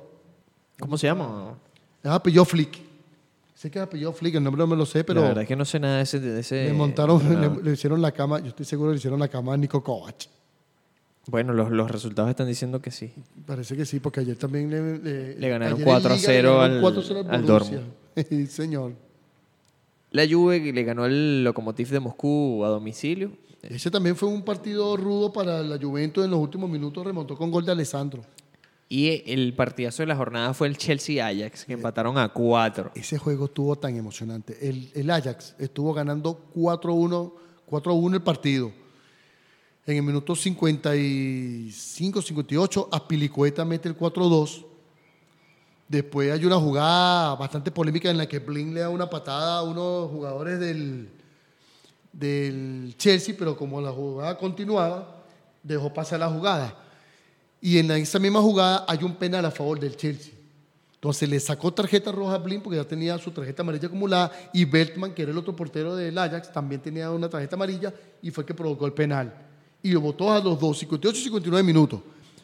¿Cómo 0.78 0.98
se 0.98 1.06
llama? 1.06 1.54
Es 2.02 2.10
apellido 2.10 2.44
Flick. 2.44 2.78
Sé 3.62 3.70
que 3.70 3.78
es 3.78 3.84
apellido 3.84 4.12
Flick, 4.12 4.34
el 4.34 4.42
nombre 4.42 4.58
no 4.58 4.66
me 4.66 4.74
lo 4.74 4.84
sé, 4.84 5.04
pero 5.04 5.20
la 5.20 5.28
verdad 5.28 5.42
es 5.42 5.48
que 5.48 5.54
no 5.54 5.64
sé 5.64 5.78
nada 5.78 5.98
de 5.98 6.02
ese. 6.02 6.18
de 6.18 6.40
ese 6.40 6.64
le 6.64 6.72
montaron, 6.72 7.22
le, 7.40 7.62
le 7.62 7.72
hicieron 7.74 8.02
la 8.02 8.10
cama, 8.10 8.40
yo 8.40 8.48
estoy 8.48 8.66
seguro 8.66 8.90
que 8.90 8.94
le 8.94 8.98
hicieron 8.98 9.20
la 9.20 9.28
cama 9.28 9.54
a 9.54 9.56
Nico 9.56 9.84
Kovac. 9.84 10.26
Bueno, 11.28 11.52
los, 11.52 11.70
los 11.70 11.88
resultados 11.88 12.28
están 12.28 12.48
diciendo 12.48 12.82
que 12.82 12.90
sí. 12.90 13.12
Parece 13.46 13.76
que 13.76 13.86
sí, 13.86 14.00
porque 14.00 14.18
ayer 14.18 14.36
también 14.36 14.68
le, 14.68 14.98
le- 14.98 15.34
Le 15.38 15.48
ganaron 15.48 15.74
ayer 15.74 15.86
en 15.86 15.92
4 15.94 16.10
a 16.10 16.16
Liga 16.16 16.28
le 16.28 16.34
0 16.38 16.52
ganaron 16.58 16.74
al- 16.74 16.80
4 16.82 17.00
a 17.00 17.04
0 17.04 17.24
al 17.30 17.42
Borussia. 17.42 17.80
Sí, 18.28 18.46
señor. 18.48 18.92
La 20.10 20.26
Juve 20.28 20.72
le 20.72 20.82
ganó 20.82 21.06
el 21.06 21.44
Lokomotiv 21.44 21.88
de 21.90 22.00
Moscú 22.00 22.64
a 22.64 22.68
domicilio. 22.68 23.30
Ese 23.62 23.92
también 23.92 24.16
fue 24.16 24.28
un 24.28 24.42
partido 24.42 24.96
rudo 24.96 25.32
para 25.32 25.62
la 25.62 25.78
Juventus 25.80 26.24
en 26.24 26.32
los 26.32 26.40
últimos 26.40 26.68
minutos, 26.68 27.06
remontó 27.06 27.36
con 27.36 27.52
gol 27.52 27.64
de 27.64 27.70
Alessandro. 27.70 28.22
Y 28.92 29.22
el 29.24 29.54
partidazo 29.54 30.02
de 30.02 30.08
la 30.08 30.16
jornada 30.16 30.52
fue 30.52 30.68
el 30.68 30.76
Chelsea-Ajax, 30.76 31.64
que 31.64 31.72
empataron 31.72 32.18
a 32.18 32.28
4. 32.28 32.92
Ese 32.94 33.16
juego 33.16 33.46
estuvo 33.46 33.74
tan 33.74 33.96
emocionante. 33.96 34.58
El, 34.60 35.10
Ajax 35.10 35.54
estuvo 35.58 35.94
ganando 35.94 36.50
4-1 36.54 37.32
4-1 37.70 38.12
el 38.12 38.20
partido. 38.20 38.70
En 39.86 39.96
el 39.96 40.02
minuto 40.02 40.36
55, 40.36 42.20
58, 42.20 42.88
Aspilicueta 42.92 43.64
mete 43.64 43.88
el 43.88 43.96
4-2. 43.96 44.62
Después 45.88 46.30
hay 46.30 46.44
una 46.44 46.56
jugada 46.56 47.34
bastante 47.36 47.70
polémica 47.70 48.10
en 48.10 48.18
la 48.18 48.28
que 48.28 48.40
Blin 48.40 48.74
le 48.74 48.80
da 48.80 48.90
una 48.90 49.08
patada 49.08 49.60
a 49.60 49.62
unos 49.62 50.10
jugadores 50.10 50.60
del, 50.60 51.08
del 52.12 52.94
Chelsea, 52.98 53.34
pero 53.38 53.56
como 53.56 53.80
la 53.80 53.90
jugada 53.90 54.36
continuaba, 54.36 55.24
dejó 55.62 55.94
pasar 55.94 56.20
la 56.20 56.28
jugada. 56.28 56.81
Y 57.64 57.78
en 57.78 57.92
esa 57.92 58.18
misma 58.18 58.42
jugada 58.42 58.84
hay 58.88 59.04
un 59.04 59.14
penal 59.14 59.44
a 59.46 59.52
favor 59.52 59.78
del 59.78 59.96
Chelsea. 59.96 60.32
Entonces 60.94 61.28
le 61.28 61.38
sacó 61.38 61.72
tarjeta 61.72 62.10
roja 62.10 62.34
a 62.34 62.38
Blin 62.38 62.60
porque 62.60 62.76
ya 62.76 62.84
tenía 62.84 63.16
su 63.18 63.30
tarjeta 63.30 63.62
amarilla 63.62 63.86
acumulada 63.86 64.32
y 64.52 64.64
Beltman, 64.64 65.14
que 65.14 65.22
era 65.22 65.30
el 65.30 65.38
otro 65.38 65.54
portero 65.54 65.94
del 65.94 66.18
Ajax, 66.18 66.52
también 66.52 66.80
tenía 66.80 67.10
una 67.12 67.28
tarjeta 67.28 67.54
amarilla 67.54 67.94
y 68.20 68.32
fue 68.32 68.42
el 68.42 68.46
que 68.48 68.54
provocó 68.54 68.84
el 68.86 68.92
penal. 68.92 69.32
Y 69.80 69.92
lo 69.92 70.00
votó 70.00 70.32
a 70.32 70.40
los 70.40 70.58
dos, 70.58 70.78
58 70.78 71.18
y 71.18 71.22
59 71.22 71.62
minutos. 71.64 72.00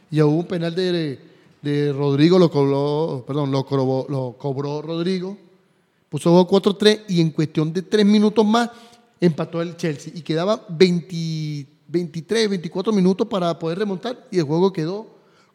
Y 0.08 0.20
hubo 0.22 0.36
un 0.36 0.46
penal 0.46 0.74
de, 0.74 1.18
de 1.62 1.92
Rodrigo, 1.92 2.38
lo 2.38 2.48
cobró, 2.48 3.24
perdón, 3.26 3.50
lo 3.50 3.66
cobró, 3.66 4.06
lo 4.08 4.36
cobró 4.38 4.82
Rodrigo, 4.82 5.36
puso 6.08 6.46
4-3 6.46 7.02
y 7.08 7.20
en 7.20 7.30
cuestión 7.30 7.72
de 7.72 7.82
tres 7.82 8.06
minutos 8.06 8.46
más 8.46 8.70
empató 9.20 9.60
el 9.62 9.76
Chelsea 9.76 10.12
y 10.14 10.22
quedaba 10.22 10.64
20 10.68 11.77
23, 11.88 12.48
24 12.50 12.92
minutos 12.92 13.26
para 13.26 13.58
poder 13.58 13.78
remontar 13.78 14.26
y 14.30 14.38
el 14.38 14.44
juego 14.44 14.72
quedó 14.72 15.06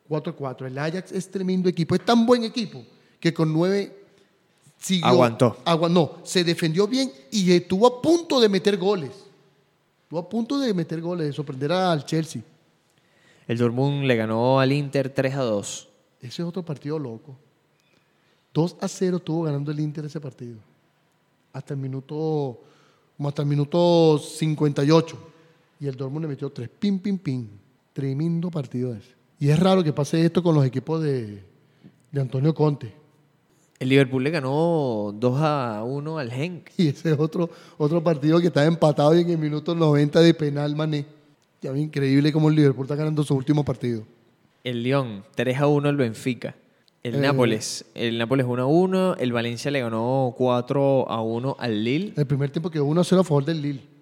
4-4. 0.09 0.67
El 0.67 0.77
Ajax 0.77 1.11
es 1.11 1.29
tremendo 1.31 1.69
equipo, 1.69 1.95
es 1.95 2.03
tan 2.03 2.25
buen 2.25 2.43
equipo 2.43 2.83
que 3.19 3.33
con 3.33 3.53
9 3.53 3.95
siguió. 4.79 5.05
Aguantó. 5.07 5.57
agua- 5.63 5.89
no, 5.89 6.17
se 6.23 6.43
defendió 6.43 6.87
bien 6.87 7.11
y 7.31 7.51
estuvo 7.51 7.87
a 7.87 8.01
punto 8.01 8.39
de 8.41 8.49
meter 8.49 8.77
goles. 8.77 9.11
Estuvo 10.03 10.19
a 10.19 10.27
punto 10.27 10.59
de 10.59 10.73
meter 10.73 10.99
goles, 11.01 11.27
de 11.27 11.33
sorprender 11.33 11.71
al 11.71 12.05
Chelsea. 12.05 12.41
El 13.47 13.57
Dortmund 13.57 14.03
le 14.05 14.15
ganó 14.15 14.59
al 14.59 14.71
Inter 14.71 15.09
3 15.09 15.35
a 15.35 15.41
2. 15.43 15.87
Ese 16.21 16.41
es 16.41 16.47
otro 16.47 16.63
partido 16.63 16.97
loco. 16.99 17.35
2 18.53 18.77
a 18.81 18.87
0 18.87 19.17
estuvo 19.17 19.43
ganando 19.43 19.71
el 19.71 19.79
Inter 19.79 20.05
ese 20.05 20.19
partido. 20.19 20.57
Hasta 21.51 21.73
el 21.73 21.79
minuto, 21.79 22.59
como 23.17 23.29
hasta 23.29 23.41
el 23.41 23.47
minuto 23.47 24.17
58. 24.19 25.29
Y 25.83 25.87
el 25.87 25.97
Dortmund 25.97 26.23
le 26.23 26.29
metió 26.29 26.49
3. 26.49 26.69
Pim, 26.79 26.97
pim, 26.97 27.17
pim. 27.17 27.45
Tremendo 27.91 28.49
partido 28.49 28.93
ese. 28.95 29.09
Y 29.37 29.49
es 29.49 29.59
raro 29.59 29.83
que 29.83 29.91
pase 29.91 30.23
esto 30.23 30.41
con 30.41 30.55
los 30.55 30.65
equipos 30.65 31.03
de, 31.03 31.43
de 32.09 32.21
Antonio 32.21 32.53
Conte. 32.53 32.93
El 33.79 33.89
Liverpool 33.89 34.23
le 34.23 34.29
ganó 34.29 35.13
2 35.13 35.37
a 35.41 35.83
1 35.85 36.17
al 36.19 36.31
Genk. 36.31 36.69
Y 36.77 36.87
ese 36.87 37.11
es 37.11 37.19
otro, 37.19 37.49
otro 37.77 38.01
partido 38.01 38.39
que 38.39 38.47
está 38.47 38.65
empatado 38.65 39.13
y 39.13 39.23
en 39.23 39.31
el 39.31 39.37
minuto 39.37 39.75
90 39.75 40.21
de 40.21 40.33
penal, 40.33 40.73
mané. 40.73 41.05
Ya 41.61 41.73
ve 41.73 41.81
increíble 41.81 42.31
cómo 42.31 42.47
el 42.47 42.55
Liverpool 42.55 42.85
está 42.85 42.95
ganando 42.95 43.21
su 43.25 43.35
último 43.35 43.65
partido. 43.65 44.03
El 44.63 44.83
Lyon 44.83 45.25
3 45.35 45.59
a 45.59 45.67
1 45.67 45.89
al 45.89 45.97
Benfica. 45.97 46.55
El 47.03 47.15
Eh. 47.15 47.19
Nápoles, 47.19 47.83
el 47.93 48.17
Nápoles 48.17 48.45
1 48.47 48.61
a 48.61 48.65
1. 48.67 49.15
El 49.15 49.33
Valencia 49.33 49.69
le 49.69 49.81
ganó 49.81 50.33
4 50.37 51.09
a 51.09 51.21
1 51.21 51.57
al 51.59 51.83
Lille. 51.83 52.13
El 52.15 52.25
primer 52.25 52.51
tiempo 52.51 52.69
quedó 52.69 52.85
1 52.85 53.01
a 53.01 53.03
0 53.03 53.19
a 53.19 53.23
favor 53.25 53.43
del 53.43 53.61
Lille. 53.61 53.92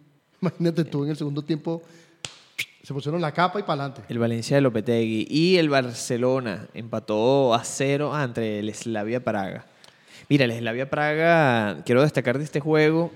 Imagínate 0.41 0.84
tú 0.86 1.04
en 1.04 1.12
el 1.12 1.17
segundo 1.17 1.43
tiempo 1.43 1.82
se 2.84 2.93
pusieron 2.93 3.21
la 3.21 3.32
capa 3.32 3.60
y 3.60 3.63
para 3.63 3.84
adelante. 3.84 4.01
El 4.10 4.17
Valencia 4.19 4.58
de 4.58 4.62
Lopetegui. 4.62 5.27
Y 5.30 5.58
el 5.58 5.69
Barcelona 5.69 6.67
empató 6.73 7.54
a 7.54 7.63
0 7.63 8.13
ante 8.13 8.60
el 8.60 8.73
Slavia 8.73 9.23
Praga. 9.23 9.65
Mira, 10.30 10.45
el 10.45 10.58
Slavia 10.58 10.89
Praga, 10.89 11.84
quiero 11.86 12.01
destacar 12.01 12.38
de 12.38 12.43
este 12.43 12.60
juego, 12.60 13.12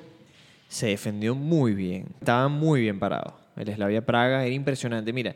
se 0.69 0.88
defendió 0.88 1.33
muy 1.33 1.73
bien. 1.73 2.05
Estaba 2.19 2.47
muy 2.47 2.81
bien 2.81 2.99
parado. 2.99 3.39
El 3.55 3.73
Slavia 3.73 4.05
Praga 4.05 4.45
era 4.45 4.53
impresionante. 4.53 5.11
Mira, 5.13 5.33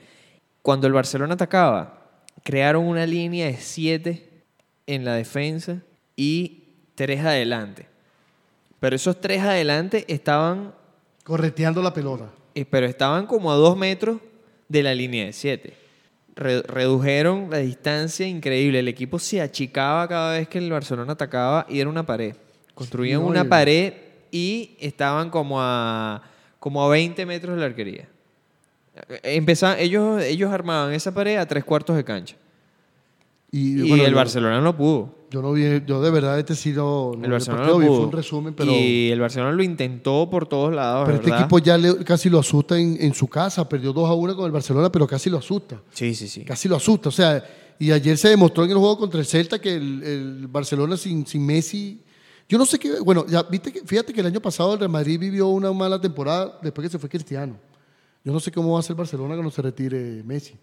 cuando 0.61 0.85
el 0.85 0.93
Barcelona 0.93 1.33
atacaba, 1.33 2.11
crearon 2.43 2.85
una 2.85 3.05
línea 3.05 3.47
de 3.47 3.57
7 3.57 4.29
en 4.85 5.05
la 5.05 5.15
defensa 5.15 5.81
y 6.15 6.65
3 6.95 7.21
adelante. 7.21 7.87
Pero 8.79 8.95
esos 8.95 9.19
3 9.19 9.41
adelante 9.41 10.05
estaban 10.07 10.73
Correteando 11.29 11.83
la 11.83 11.93
pelota. 11.93 12.31
eh, 12.55 12.65
pero 12.65 12.87
estaban 12.87 13.27
como 13.27 13.51
a 13.51 13.55
dos 13.55 13.77
metros 13.77 14.17
de 14.67 14.81
la 14.81 14.95
línea 14.95 15.25
de 15.25 15.33
7. 15.33 15.73
redujeron 16.35 17.51
la 17.51 17.59
distancia 17.59 18.25
increíble. 18.25 18.79
El 18.79 18.87
equipo 18.87 19.19
se 19.19 19.39
achicaba 19.39 20.07
cada 20.07 20.39
vez 20.39 20.47
que 20.47 20.57
el 20.57 20.71
Barcelona 20.71 21.13
atacaba 21.13 21.67
y 21.69 21.79
era 21.79 21.87
una 21.87 22.03
pared. 22.03 22.35
Construían 22.73 23.21
una 23.21 23.43
pared 23.43 23.93
y 24.31 24.75
estaban 24.79 25.29
como 25.29 25.61
a, 25.61 26.23
como 26.59 26.83
a 26.83 26.89
20 26.89 27.23
metros 27.27 27.53
de 27.53 27.59
la 27.61 27.67
arquería. 27.67 28.07
Empezaban, 29.21 29.77
ellos, 29.79 30.23
ellos 30.23 30.51
armaban 30.51 30.93
esa 30.93 31.13
pared 31.13 31.37
a 31.37 31.45
tres 31.45 31.63
cuartos 31.63 31.95
de 31.95 32.03
cancha. 32.03 32.35
Y, 33.51 33.81
Y 33.81 33.89
bueno, 33.89 34.03
el 34.05 34.11
yo- 34.11 34.15
Barcelona 34.15 34.61
no 34.61 34.75
pudo. 34.77 35.17
Yo 35.31 35.43
no 35.43 35.51
vi, 35.53 35.63
yo 35.85 36.01
de 36.01 36.09
verdad 36.09 36.39
este 36.39 36.55
sí 36.55 36.73
lo, 36.73 37.13
El 37.13 37.21
lo- 37.21 37.29
Barcelona 37.29 37.67
no 37.67 37.77
vi, 37.77 37.85
pudo. 37.87 37.97
fue 37.97 38.05
un 38.07 38.11
resumen, 38.11 38.53
pero, 38.55 38.71
Y 38.71 39.11
el 39.11 39.19
Barcelona 39.19 39.51
lo 39.51 39.61
intentó 39.61 40.27
por 40.29 40.47
todos 40.47 40.73
lados, 40.73 41.05
pero 41.05 41.17
este 41.17 41.29
¿verdad? 41.29 41.45
equipo 41.45 41.59
ya 41.59 41.77
le- 41.77 42.03
casi 42.03 42.29
lo 42.31 42.39
asusta 42.39 42.79
en, 42.79 42.97
en 42.99 43.13
su 43.13 43.27
casa, 43.27 43.67
perdió 43.69 43.93
2 43.93 44.09
a 44.09 44.13
1 44.13 44.35
con 44.35 44.45
el 44.45 44.51
Barcelona, 44.51 44.91
pero 44.91 45.05
casi 45.05 45.29
lo 45.29 45.37
asusta. 45.37 45.81
Sí, 45.91 46.15
sí, 46.15 46.27
sí. 46.27 46.43
Casi 46.43 46.67
lo 46.67 46.75
asusta. 46.75 47.09
O 47.09 47.11
sea, 47.11 47.43
y 47.77 47.91
ayer 47.91 48.17
se 48.17 48.29
demostró 48.29 48.63
en 48.65 48.71
el 48.71 48.77
juego 48.77 48.97
contra 48.97 49.19
el 49.19 49.25
Celta 49.25 49.59
que 49.59 49.75
el, 49.75 50.03
el 50.03 50.47
Barcelona 50.47 50.97
sin, 50.97 51.25
sin 51.27 51.45
Messi. 51.45 52.01
Yo 52.47 52.57
no 52.57 52.65
sé 52.65 52.79
qué. 52.79 52.99
Bueno, 52.99 53.25
ya 53.27 53.43
viste 53.43 53.71
que, 53.71 53.81
fíjate 53.81 54.11
que 54.11 54.21
el 54.21 54.27
año 54.27 54.41
pasado 54.41 54.73
el 54.73 54.79
Real 54.79 54.89
Madrid 54.91 55.19
vivió 55.19 55.47
una 55.49 55.71
mala 55.71 56.01
temporada 56.01 56.57
después 56.63 56.87
que 56.87 56.91
se 56.91 56.97
fue 56.97 57.07
Cristiano. 57.07 57.55
Yo 58.25 58.33
no 58.33 58.39
sé 58.39 58.51
cómo 58.51 58.73
va 58.73 58.79
a 58.79 58.83
ser 58.83 58.95
Barcelona 58.95 59.35
cuando 59.35 59.51
se 59.51 59.61
retire 59.61 60.23
Messi. 60.23 60.55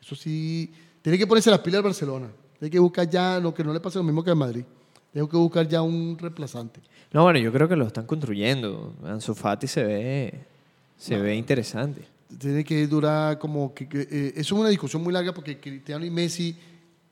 Eso 0.00 0.14
sí. 0.14 0.70
Tiene 1.02 1.18
que 1.18 1.26
ponerse 1.26 1.50
las 1.50 1.60
pilas 1.60 1.78
al 1.78 1.84
Barcelona. 1.84 2.28
Tiene 2.58 2.70
que 2.70 2.78
buscar 2.78 3.08
ya 3.08 3.38
lo 3.38 3.54
que 3.54 3.62
no 3.64 3.72
le 3.72 3.80
pase 3.80 3.98
lo 3.98 4.04
mismo 4.04 4.22
que 4.24 4.30
al 4.30 4.36
Madrid. 4.36 4.64
Tengo 5.12 5.28
que 5.28 5.36
buscar 5.36 5.66
ya 5.66 5.80
un 5.82 6.16
reemplazante. 6.18 6.80
No, 7.12 7.22
bueno, 7.22 7.38
yo 7.38 7.52
creo 7.52 7.68
que 7.68 7.76
lo 7.76 7.86
están 7.86 8.06
construyendo. 8.06 8.94
Ansu 9.04 9.34
Fati 9.34 9.66
se 9.66 9.82
ve, 9.84 10.34
se 10.96 11.18
ve 11.18 11.34
interesante. 11.36 12.02
Tiene 12.38 12.62
que 12.62 12.86
durar 12.86 13.38
como 13.38 13.72
que, 13.72 13.88
que, 13.88 14.00
eh, 14.02 14.32
eso 14.36 14.54
es 14.54 14.60
una 14.60 14.68
discusión 14.68 15.02
muy 15.02 15.12
larga 15.12 15.32
porque 15.32 15.58
Cristiano 15.58 16.04
y 16.04 16.10
Messi 16.10 16.54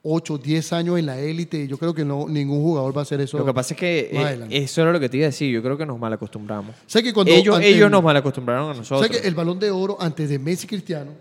8, 0.03 0.37
10 0.37 0.73
años 0.73 0.99
en 0.99 1.07
la 1.07 1.19
élite, 1.19 1.67
yo 1.67 1.77
creo 1.77 1.93
que 1.93 2.05
no 2.05 2.27
ningún 2.29 2.61
jugador 2.61 2.95
va 2.95 3.01
a 3.01 3.03
hacer 3.03 3.19
eso. 3.19 3.37
Lo 3.39 3.43
que 3.45 3.53
pasa 3.53 3.73
es 3.73 3.79
que 3.79 4.09
eh, 4.13 4.47
eso 4.51 4.81
era 4.83 4.91
lo 4.91 4.99
que 4.99 5.09
te 5.09 5.17
iba 5.17 5.25
a 5.25 5.29
decir. 5.29 5.51
Yo 5.51 5.63
creo 5.63 5.75
que 5.75 5.85
nos 5.87 5.97
malacostumbramos. 5.99 6.75
¿Sabes 6.85 7.05
que 7.07 7.13
cuando 7.13 7.33
ellos, 7.33 7.55
antes- 7.55 7.75
ellos 7.75 7.89
nos 7.89 8.03
malacostumbraron 8.03 8.65
a 8.69 8.73
nosotros. 8.75 9.07
¿Sabes 9.07 9.21
que 9.21 9.27
el 9.27 9.33
balón 9.33 9.57
de 9.59 9.71
oro 9.71 9.97
antes 9.99 10.29
de 10.29 10.37
Messi 10.37 10.65
y 10.65 10.67
Cristiano, 10.69 11.11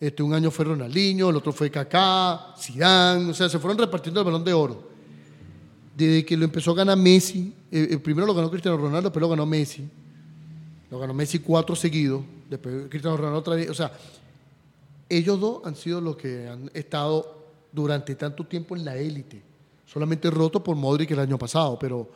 este, 0.00 0.22
un 0.22 0.34
año 0.34 0.50
fue 0.50 0.64
Ronaldinho, 0.64 1.30
el 1.30 1.36
otro 1.36 1.52
fue 1.52 1.70
Kaká, 1.70 2.54
Zidane, 2.58 3.30
o 3.30 3.34
sea, 3.34 3.48
se 3.48 3.58
fueron 3.58 3.78
repartiendo 3.78 4.20
el 4.20 4.24
balón 4.26 4.44
de 4.44 4.52
oro. 4.52 4.88
Desde 5.96 6.24
que 6.24 6.36
lo 6.36 6.44
empezó 6.44 6.72
a 6.72 6.74
ganar 6.74 6.98
Messi, 6.98 7.54
eh, 7.70 7.88
eh, 7.92 7.98
primero 7.98 8.26
lo 8.26 8.34
ganó 8.34 8.50
Cristiano 8.50 8.76
Ronaldo, 8.76 9.08
después 9.08 9.20
lo 9.20 9.28
ganó 9.28 9.46
Messi. 9.46 9.88
lo 10.90 10.98
ganó 10.98 11.14
Messi 11.14 11.38
cuatro 11.38 11.74
seguidos, 11.76 12.22
después 12.50 12.86
Cristiano 12.88 13.16
Ronaldo 13.16 13.38
otra 13.38 13.54
vez. 13.54 13.70
O 13.70 13.74
sea, 13.74 13.92
ellos 15.08 15.38
dos 15.40 15.60
han 15.64 15.76
sido 15.76 16.00
los 16.00 16.16
que 16.16 16.48
han 16.48 16.70
estado 16.74 17.44
durante 17.72 18.14
tanto 18.14 18.44
tiempo 18.44 18.76
en 18.76 18.84
la 18.84 18.96
élite. 18.96 19.42
Solamente 19.86 20.30
roto 20.30 20.62
por 20.62 20.76
Modric 20.76 21.10
el 21.12 21.20
año 21.20 21.38
pasado, 21.38 21.78
pero 21.78 22.08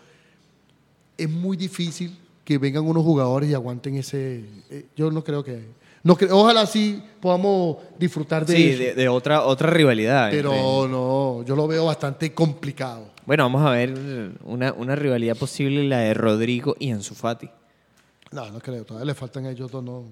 es 1.16 1.28
muy 1.30 1.56
difícil 1.56 2.16
que 2.44 2.58
vengan 2.58 2.86
unos 2.86 3.02
jugadores 3.04 3.50
y 3.50 3.54
aguanten 3.54 3.96
ese. 3.96 4.44
eh, 4.70 4.86
Yo 4.96 5.10
no 5.10 5.22
creo 5.22 5.44
que. 5.44 5.77
No 6.02 6.16
ojalá 6.30 6.64
sí 6.66 7.02
podamos 7.20 7.78
disfrutar 7.98 8.46
de 8.46 8.54
Sí, 8.56 8.68
eso. 8.70 8.78
de, 8.82 8.94
de 8.94 9.08
otra, 9.08 9.44
otra 9.44 9.68
rivalidad. 9.70 10.30
pero 10.30 10.52
entre- 10.52 10.92
no, 10.92 11.42
yo 11.44 11.56
lo 11.56 11.66
veo 11.66 11.86
bastante 11.86 12.32
complicado. 12.32 13.10
Bueno, 13.26 13.42
vamos 13.44 13.66
a 13.66 13.70
ver 13.70 13.92
una, 14.44 14.72
una 14.72 14.94
rivalidad 14.96 15.36
posible, 15.36 15.84
la 15.84 15.98
de 15.98 16.14
Rodrigo 16.14 16.76
y 16.78 16.90
Ansu 16.92 17.14
Fati. 17.14 17.48
No, 18.30 18.50
no 18.50 18.58
creo. 18.60 18.84
Todavía 18.84 19.06
le 19.06 19.14
faltan 19.14 19.46
a 19.46 19.50
ellos 19.50 19.70
dos. 19.70 19.82
No. 19.82 20.04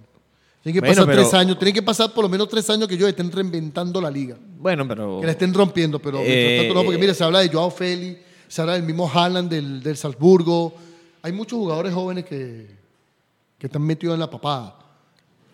Tienen 0.63 0.75
que 0.75 0.81
Bueno, 0.81 0.95
pasar 1.03 1.07
pero- 1.07 1.23
tres 1.23 1.35
años. 1.35 1.59
Tienen 1.59 1.75
que 1.75 1.83
pasar 1.83 2.13
por 2.13 2.25
lo 2.25 2.29
menos 2.29 2.49
tres 2.49 2.69
años 2.69 2.89
que 2.89 2.95
ellos 2.95 3.09
estén 3.09 3.31
reinventando 3.31 4.01
la 4.01 4.11
liga. 4.11 4.37
Bueno, 4.59 4.87
pero... 4.89 5.21
Que 5.21 5.27
la 5.27 5.33
estén 5.33 5.55
rompiendo, 5.55 5.99
pero 6.01 6.19
Eh, 6.23 6.59
tanto 6.63 6.75
no, 6.75 6.83
porque 6.85 6.99
mira, 6.99 7.15
se 7.15 7.23
habla 7.25 7.39
de 7.41 7.49
Joao 7.49 7.71
Félix, 7.71 8.21
se 8.49 8.61
habla 8.61 8.73
del 8.75 8.83
mismo 8.83 9.09
Haaland 9.13 9.49
del, 9.49 9.83
del 9.83 9.97
Salzburgo. 9.97 10.75
Hay 11.23 11.33
muchos 11.33 11.59
jugadores 11.59 11.95
jóvenes 11.95 12.25
que, 12.25 12.67
que 13.59 13.67
están 13.67 13.83
metidos 13.83 14.15
en 14.15 14.21
la 14.21 14.29
papada. 14.31 14.77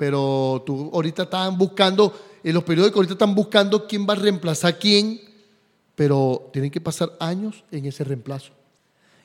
Pero 0.02 0.64
tú 0.66 0.90
ahorita 0.92 1.22
están 1.22 1.56
buscando, 1.56 2.12
en 2.42 2.54
los 2.54 2.64
periódicos 2.64 2.96
ahorita 2.96 3.12
están 3.12 3.36
buscando 3.36 3.86
quién 3.86 4.04
va 4.04 4.14
a 4.14 4.16
reemplazar 4.16 4.72
a 4.74 4.76
quién, 4.76 5.20
pero 5.94 6.50
tienen 6.52 6.72
que 6.72 6.80
pasar 6.80 7.12
años 7.20 7.62
en 7.70 7.84
ese 7.86 8.02
reemplazo. 8.02 8.50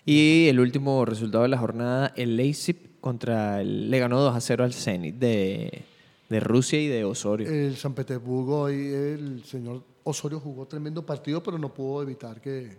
Y 0.05 0.45
el 0.49 0.59
último 0.59 1.03
resultado 1.03 1.41
de 1.45 1.49
la 1.49 1.57
jornada, 1.57 2.13
el 2.15 2.37
Leipzig 2.37 2.77
contra 3.01 3.59
el- 3.61 3.89
le 3.89 3.97
ganó 3.97 4.19
2 4.21 4.35
a 4.35 4.39
0 4.39 4.63
al 4.65 4.71
Zenit 4.75 5.15
de, 5.15 5.81
de 6.29 6.39
Rusia 6.41 6.79
y 6.79 6.85
de 6.85 7.05
Osorio. 7.05 7.49
El 7.49 7.75
San 7.75 7.95
Petersburgo, 7.95 8.67
ahí 8.67 8.75
el 8.75 9.41
señor 9.45 9.81
Osorio 10.03 10.39
jugó 10.39 10.67
tremendo 10.67 11.03
partido, 11.03 11.41
pero 11.41 11.57
no 11.57 11.73
pudo 11.73 12.03
evitar 12.03 12.39
que 12.39 12.77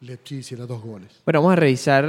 Leipzig 0.00 0.38
hiciera 0.38 0.64
dos 0.64 0.80
goles. 0.82 1.10
Bueno, 1.26 1.40
vamos 1.42 1.52
a 1.52 1.56
revisar 1.56 2.08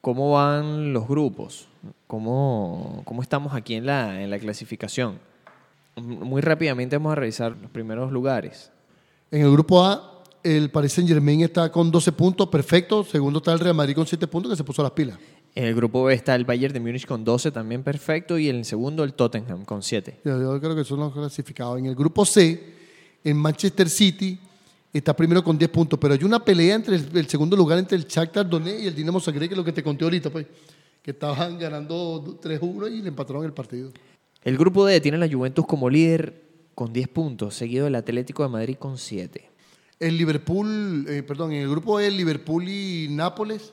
cómo 0.00 0.32
van 0.32 0.92
los 0.92 1.06
grupos, 1.06 1.68
cómo, 2.06 3.02
cómo 3.04 3.22
estamos 3.22 3.54
aquí 3.54 3.74
en 3.74 3.86
la, 3.86 4.22
en 4.22 4.30
la 4.30 4.38
clasificación. 4.38 5.18
Muy 5.96 6.42
rápidamente 6.42 6.96
vamos 6.96 7.12
a 7.12 7.14
revisar 7.16 7.56
los 7.60 7.70
primeros 7.70 8.12
lugares. 8.12 8.70
En 9.30 9.42
el 9.42 9.50
grupo 9.50 9.82
A, 9.82 10.22
el 10.42 10.70
Paris 10.70 10.92
Saint 10.92 11.08
Germain 11.08 11.40
está 11.40 11.72
con 11.72 11.90
12 11.90 12.12
puntos, 12.12 12.48
perfecto. 12.48 13.02
Segundo 13.02 13.38
está 13.38 13.52
el 13.52 13.58
Real 13.58 13.74
Madrid 13.74 13.94
con 13.94 14.06
7 14.06 14.26
puntos, 14.28 14.50
que 14.50 14.56
se 14.56 14.64
puso 14.64 14.82
las 14.82 14.92
pilas. 14.92 15.18
En 15.54 15.64
el 15.64 15.74
grupo 15.74 16.04
B 16.04 16.14
está 16.14 16.34
el 16.34 16.44
Bayern 16.44 16.74
de 16.74 16.80
Múnich 16.80 17.06
con 17.06 17.24
12, 17.24 17.50
también 17.50 17.82
perfecto, 17.82 18.38
y 18.38 18.50
en 18.50 18.56
el 18.56 18.64
segundo 18.64 19.02
el 19.02 19.14
Tottenham 19.14 19.64
con 19.64 19.82
7. 19.82 20.20
Yo, 20.24 20.40
yo 20.40 20.60
creo 20.60 20.76
que 20.76 20.84
son 20.84 21.00
los 21.00 21.12
clasificados. 21.12 21.78
En 21.78 21.86
el 21.86 21.94
grupo 21.94 22.24
C, 22.24 22.74
el 23.24 23.34
Manchester 23.34 23.88
City 23.88 24.38
está 24.92 25.16
primero 25.16 25.42
con 25.42 25.56
10 25.58 25.70
puntos, 25.70 25.98
pero 25.98 26.14
hay 26.14 26.22
una 26.24 26.44
pelea 26.44 26.74
entre 26.74 26.96
el, 26.96 27.08
el 27.16 27.26
segundo 27.26 27.56
lugar 27.56 27.78
entre 27.78 27.96
el 27.96 28.06
Shakhtar 28.06 28.48
Donetsk 28.48 28.84
y 28.84 28.86
el 28.86 28.94
Dinamo 28.94 29.18
Zagreb, 29.18 29.48
que 29.48 29.54
es 29.54 29.58
lo 29.58 29.64
que 29.64 29.72
te 29.72 29.82
conté 29.82 30.04
ahorita, 30.04 30.30
pues, 30.30 30.46
que 31.06 31.12
estaban 31.12 31.56
ganando 31.60 32.38
3-1 32.42 32.92
y 32.92 33.00
le 33.00 33.08
empataron 33.08 33.44
el 33.44 33.52
partido. 33.54 33.90
El 34.42 34.58
grupo 34.58 34.84
D 34.84 35.00
tiene 35.00 35.16
la 35.18 35.28
Juventus 35.28 35.64
como 35.64 35.88
líder 35.88 36.42
con 36.74 36.92
10 36.92 37.08
puntos, 37.08 37.54
seguido 37.54 37.84
del 37.84 37.94
Atlético 37.94 38.42
de 38.42 38.48
Madrid 38.50 38.76
con 38.76 38.98
7. 38.98 39.48
El 39.98 40.18
Liverpool, 40.18 41.06
eh, 41.08 41.22
perdón, 41.22 41.52
en 41.52 41.62
el 41.62 41.70
grupo 41.70 41.98
E, 42.00 42.08
el 42.08 42.16
Liverpool 42.18 42.68
y 42.68 43.06
Nápoles 43.10 43.72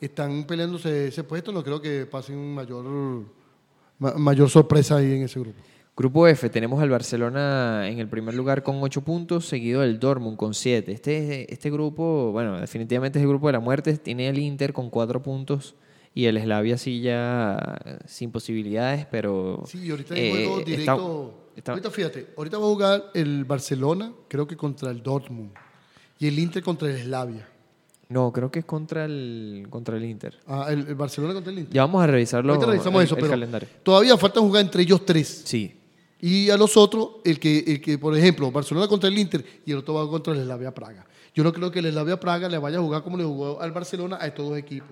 están 0.00 0.44
peleándose 0.44 1.08
ese 1.08 1.22
puesto. 1.22 1.52
No 1.52 1.62
creo 1.62 1.80
que 1.80 2.06
pasen 2.06 2.54
mayor, 2.54 3.24
ma- 3.98 4.14
mayor 4.14 4.48
sorpresa 4.50 4.96
ahí 4.96 5.12
en 5.12 5.22
ese 5.22 5.38
grupo. 5.38 5.60
Grupo 5.96 6.26
F 6.26 6.48
tenemos 6.48 6.82
al 6.82 6.88
Barcelona 6.88 7.86
en 7.86 7.98
el 7.98 8.08
primer 8.08 8.34
lugar 8.34 8.62
con 8.62 8.82
8 8.82 9.02
puntos, 9.02 9.44
seguido 9.46 9.82
del 9.82 9.98
Dortmund 10.00 10.36
con 10.38 10.54
7. 10.54 10.90
Este, 10.92 11.52
este 11.52 11.70
grupo, 11.70 12.32
bueno, 12.32 12.58
definitivamente 12.58 13.18
es 13.18 13.22
el 13.22 13.28
grupo 13.28 13.46
de 13.48 13.52
la 13.52 13.60
muerte. 13.60 13.96
Tiene 13.98 14.28
el 14.28 14.38
Inter 14.38 14.72
con 14.72 14.88
4 14.90 15.22
puntos 15.22 15.74
y 16.14 16.24
el 16.26 16.40
Slavia 16.42 16.76
sí 16.76 17.00
ya 17.00 17.78
sin 18.06 18.30
posibilidades, 18.32 19.06
pero... 19.06 19.62
Sí, 19.66 19.78
y 19.86 19.90
ahorita 19.90 20.14
hay 20.14 20.20
eh, 20.20 20.30
juego 20.32 20.58
está- 20.58 20.70
directo. 20.70 21.34
está- 21.56 21.72
ahorita 21.72 21.90
fíjate, 21.90 22.26
ahorita 22.36 22.58
va 22.58 22.64
a 22.64 22.68
jugar 22.68 23.04
el 23.14 23.44
Barcelona, 23.44 24.12
creo 24.28 24.46
que 24.46 24.56
contra 24.56 24.90
el 24.90 25.02
Dortmund. 25.02 25.52
Y 26.18 26.26
el 26.28 26.38
Inter 26.38 26.62
contra 26.62 26.90
el 26.90 27.00
Slavia. 27.02 27.46
no, 28.08 28.32
creo 28.32 28.50
que 28.50 28.58
es 28.58 28.64
contra 28.64 29.04
el, 29.04 29.66
contra 29.70 29.96
el 29.96 30.04
Inter. 30.04 30.36
Ah, 30.46 30.66
el, 30.68 30.86
el 30.88 30.94
Barcelona 30.96 31.32
contra 31.32 31.52
el 31.52 31.60
Inter. 31.60 31.74
Ya 31.74 31.82
vamos 31.82 32.02
a 32.02 32.06
revisarlo 32.08 32.52
ahorita 32.52 32.70
revisamos 32.72 33.00
el, 33.00 33.06
eso, 33.06 33.14
el 33.14 33.20
pero 33.20 33.30
calendario. 33.30 33.68
todavía 33.82 34.16
falta 34.18 34.40
jugar 34.40 34.62
entre 34.64 34.82
ellos 34.82 35.06
tres. 35.06 35.42
Sí, 35.44 35.76
Y 36.20 36.50
a 36.50 36.56
los 36.58 36.76
otros, 36.76 37.08
el 37.24 37.38
que, 37.38 37.60
el 37.66 37.80
que, 37.80 37.96
por 37.98 38.14
ejemplo, 38.18 38.50
Barcelona 38.50 38.88
contra 38.88 39.08
el 39.08 39.16
Inter 39.16 39.44
y 39.64 39.70
el 39.72 39.78
otro 39.78 39.94
va 39.94 40.10
contra 40.10 40.34
el 40.34 40.42
Slavia 40.42 40.74
Praga. 40.74 41.06
Yo 41.32 41.44
no 41.44 41.52
creo 41.52 41.70
que 41.70 41.78
el 41.78 41.88
Slavia 41.90 42.18
Praga 42.18 42.48
le 42.48 42.58
vaya 42.58 42.78
a 42.78 42.80
jugar 42.82 43.02
como 43.04 43.16
le 43.16 43.22
jugó 43.24 43.60
al 43.60 43.70
Barcelona 43.72 44.18
a 44.20 44.26
estos 44.26 44.48
dos 44.48 44.58
equipos. 44.58 44.90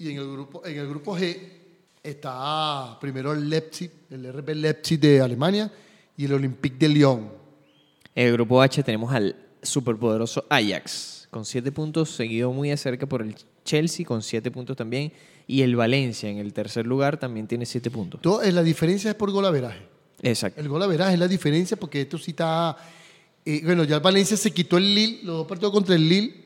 Y 0.00 0.12
en 0.12 0.16
el 0.16 0.32
grupo, 0.32 0.64
en 0.64 0.78
el 0.78 0.88
grupo 0.88 1.14
G 1.14 1.36
está 2.02 2.98
primero 2.98 3.34
el 3.34 3.50
Leipzig, 3.50 3.90
el 4.08 4.32
RB 4.32 4.54
Leipzig 4.54 4.98
de 4.98 5.20
Alemania 5.20 5.70
y 6.16 6.24
el 6.24 6.32
Olympique 6.32 6.78
de 6.78 6.88
Lyon. 6.88 7.30
En 8.14 8.28
el 8.28 8.32
grupo 8.32 8.62
H 8.62 8.82
tenemos 8.82 9.12
al 9.12 9.36
superpoderoso 9.60 10.46
Ajax 10.48 11.28
con 11.30 11.44
7 11.44 11.70
puntos, 11.70 12.12
seguido 12.12 12.50
muy 12.50 12.70
de 12.70 12.78
cerca 12.78 13.04
por 13.04 13.20
el 13.20 13.36
Chelsea 13.62 14.06
con 14.06 14.22
7 14.22 14.50
puntos 14.50 14.74
también. 14.74 15.12
Y 15.46 15.60
el 15.60 15.76
Valencia 15.76 16.30
en 16.30 16.38
el 16.38 16.54
tercer 16.54 16.86
lugar 16.86 17.20
también 17.20 17.46
tiene 17.46 17.66
7 17.66 17.90
puntos. 17.90 18.22
Todo, 18.22 18.42
eh, 18.42 18.52
la 18.52 18.62
diferencia 18.62 19.10
es 19.10 19.16
por 19.16 19.30
gol 19.30 19.44
averaje. 19.44 19.82
Exacto. 20.22 20.58
El 20.62 20.68
gol 20.70 20.82
averaje 20.82 21.12
es 21.12 21.18
la 21.18 21.28
diferencia 21.28 21.76
porque 21.76 22.00
esto 22.00 22.16
sí 22.16 22.30
está... 22.30 22.74
eh, 23.44 23.60
bueno, 23.64 23.84
ya 23.84 23.96
el 23.96 24.02
Valencia 24.02 24.38
se 24.38 24.50
quitó 24.50 24.78
el 24.78 24.94
Lille, 24.94 25.20
los 25.24 25.36
dos 25.36 25.46
partidos 25.46 25.74
contra 25.74 25.94
el 25.94 26.08
Lille 26.08 26.39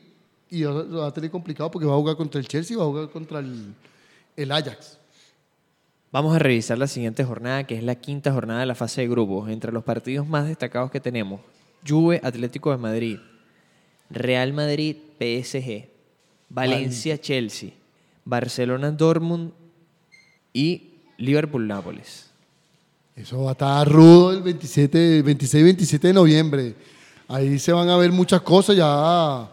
y 0.49 0.61
lo 0.61 0.99
va 0.99 1.07
a 1.07 1.13
tener 1.13 1.31
complicado 1.31 1.71
porque 1.71 1.85
va 1.85 1.93
a 1.93 1.97
jugar 1.97 2.15
contra 2.15 2.39
el 2.39 2.47
Chelsea 2.47 2.75
y 2.75 2.77
va 2.77 2.83
a 2.83 2.87
jugar 2.87 3.09
contra 3.09 3.39
el, 3.39 3.73
el 4.35 4.51
Ajax. 4.51 4.97
Vamos 6.11 6.35
a 6.35 6.39
revisar 6.39 6.77
la 6.77 6.87
siguiente 6.87 7.23
jornada, 7.25 7.65
que 7.65 7.75
es 7.75 7.83
la 7.83 7.95
quinta 7.95 8.31
jornada 8.31 8.61
de 8.61 8.65
la 8.65 8.75
fase 8.75 9.01
de 9.01 9.07
grupos. 9.07 9.49
Entre 9.49 9.71
los 9.71 9.83
partidos 9.83 10.27
más 10.27 10.47
destacados 10.47 10.89
que 10.89 10.99
tenemos, 10.99 11.41
Juve, 11.85 12.21
Atlético 12.23 12.71
de 12.71 12.77
Madrid, 12.77 13.17
Real 14.09 14.53
Madrid, 14.53 14.95
PSG, 15.19 15.89
Valencia, 16.49 17.19
Chelsea, 17.19 17.71
Barcelona, 18.23 18.91
Dortmund 18.91 19.51
y 20.53 20.93
Liverpool, 21.17 21.67
Nápoles. 21.67 22.31
Eso 23.15 23.43
va 23.43 23.49
a 23.49 23.53
estar 23.53 23.87
rudo 23.89 24.31
el 24.31 24.41
27, 24.41 25.23
26-27 25.23 25.99
de 25.99 26.13
noviembre. 26.13 26.75
Ahí 27.27 27.57
se 27.59 27.71
van 27.71 27.89
a 27.89 27.97
ver 27.97 28.11
muchas 28.11 28.41
cosas, 28.41 28.75
ya, 28.75 29.49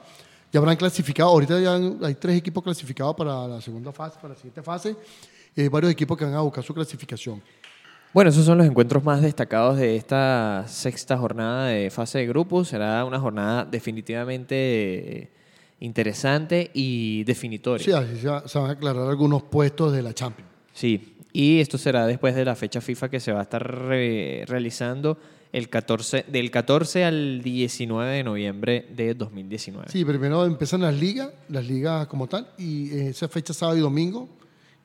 ya 0.52 0.60
habrán 0.60 0.76
clasificado. 0.76 1.30
Ahorita 1.30 1.58
ya 1.58 1.74
hay 2.06 2.14
tres 2.14 2.36
equipos 2.38 2.62
clasificados 2.62 3.14
para 3.16 3.48
la 3.48 3.60
segunda 3.60 3.90
fase, 3.92 4.16
para 4.16 4.30
la 4.30 4.34
siguiente 4.36 4.62
fase. 4.62 4.94
Y 5.56 5.62
hay 5.62 5.68
varios 5.68 5.90
equipos 5.92 6.16
que 6.16 6.24
van 6.24 6.34
a 6.34 6.40
buscar 6.40 6.62
su 6.62 6.72
clasificación. 6.74 7.42
Bueno, 8.14 8.28
esos 8.30 8.44
son 8.44 8.58
los 8.58 8.66
encuentros 8.66 9.02
más 9.02 9.22
destacados 9.22 9.78
de 9.78 9.96
esta 9.96 10.64
sexta 10.68 11.16
jornada 11.16 11.68
de 11.68 11.90
fase 11.90 12.18
de 12.18 12.26
grupos. 12.26 12.68
Será 12.68 13.04
una 13.06 13.18
jornada 13.18 13.64
definitivamente 13.64 14.54
eh, 15.22 15.30
interesante 15.80 16.70
y 16.74 17.24
definitoria. 17.24 17.84
Sí, 17.84 17.92
así 17.92 18.16
se, 18.20 18.28
va- 18.28 18.46
se 18.46 18.58
van 18.58 18.68
a 18.70 18.72
aclarar 18.74 19.08
algunos 19.08 19.42
puestos 19.44 19.92
de 19.92 20.02
la 20.02 20.12
Champions. 20.12 20.50
Sí, 20.74 21.16
y 21.32 21.60
esto 21.60 21.78
será 21.78 22.06
después 22.06 22.34
de 22.34 22.44
la 22.44 22.54
fecha 22.54 22.80
FIFA 22.80 23.08
que 23.08 23.20
se 23.20 23.32
va 23.32 23.40
a 23.40 23.42
estar 23.44 23.62
re- 23.88 24.44
realizando 24.46 25.18
el 25.52 25.68
14, 25.68 26.24
del 26.28 26.50
14 26.50 27.04
al 27.04 27.42
19 27.42 28.10
de 28.10 28.24
noviembre 28.24 28.86
de 28.96 29.14
2019. 29.14 29.88
Sí, 29.90 30.04
primero 30.04 30.44
empiezan 30.46 30.80
las 30.80 30.94
ligas, 30.94 31.28
las 31.48 31.66
ligas 31.66 32.06
como 32.06 32.26
tal, 32.26 32.48
y 32.58 32.90
eh, 32.90 33.08
esa 33.08 33.28
fecha 33.28 33.52
sábado 33.52 33.76
y 33.76 33.80
domingo, 33.82 34.28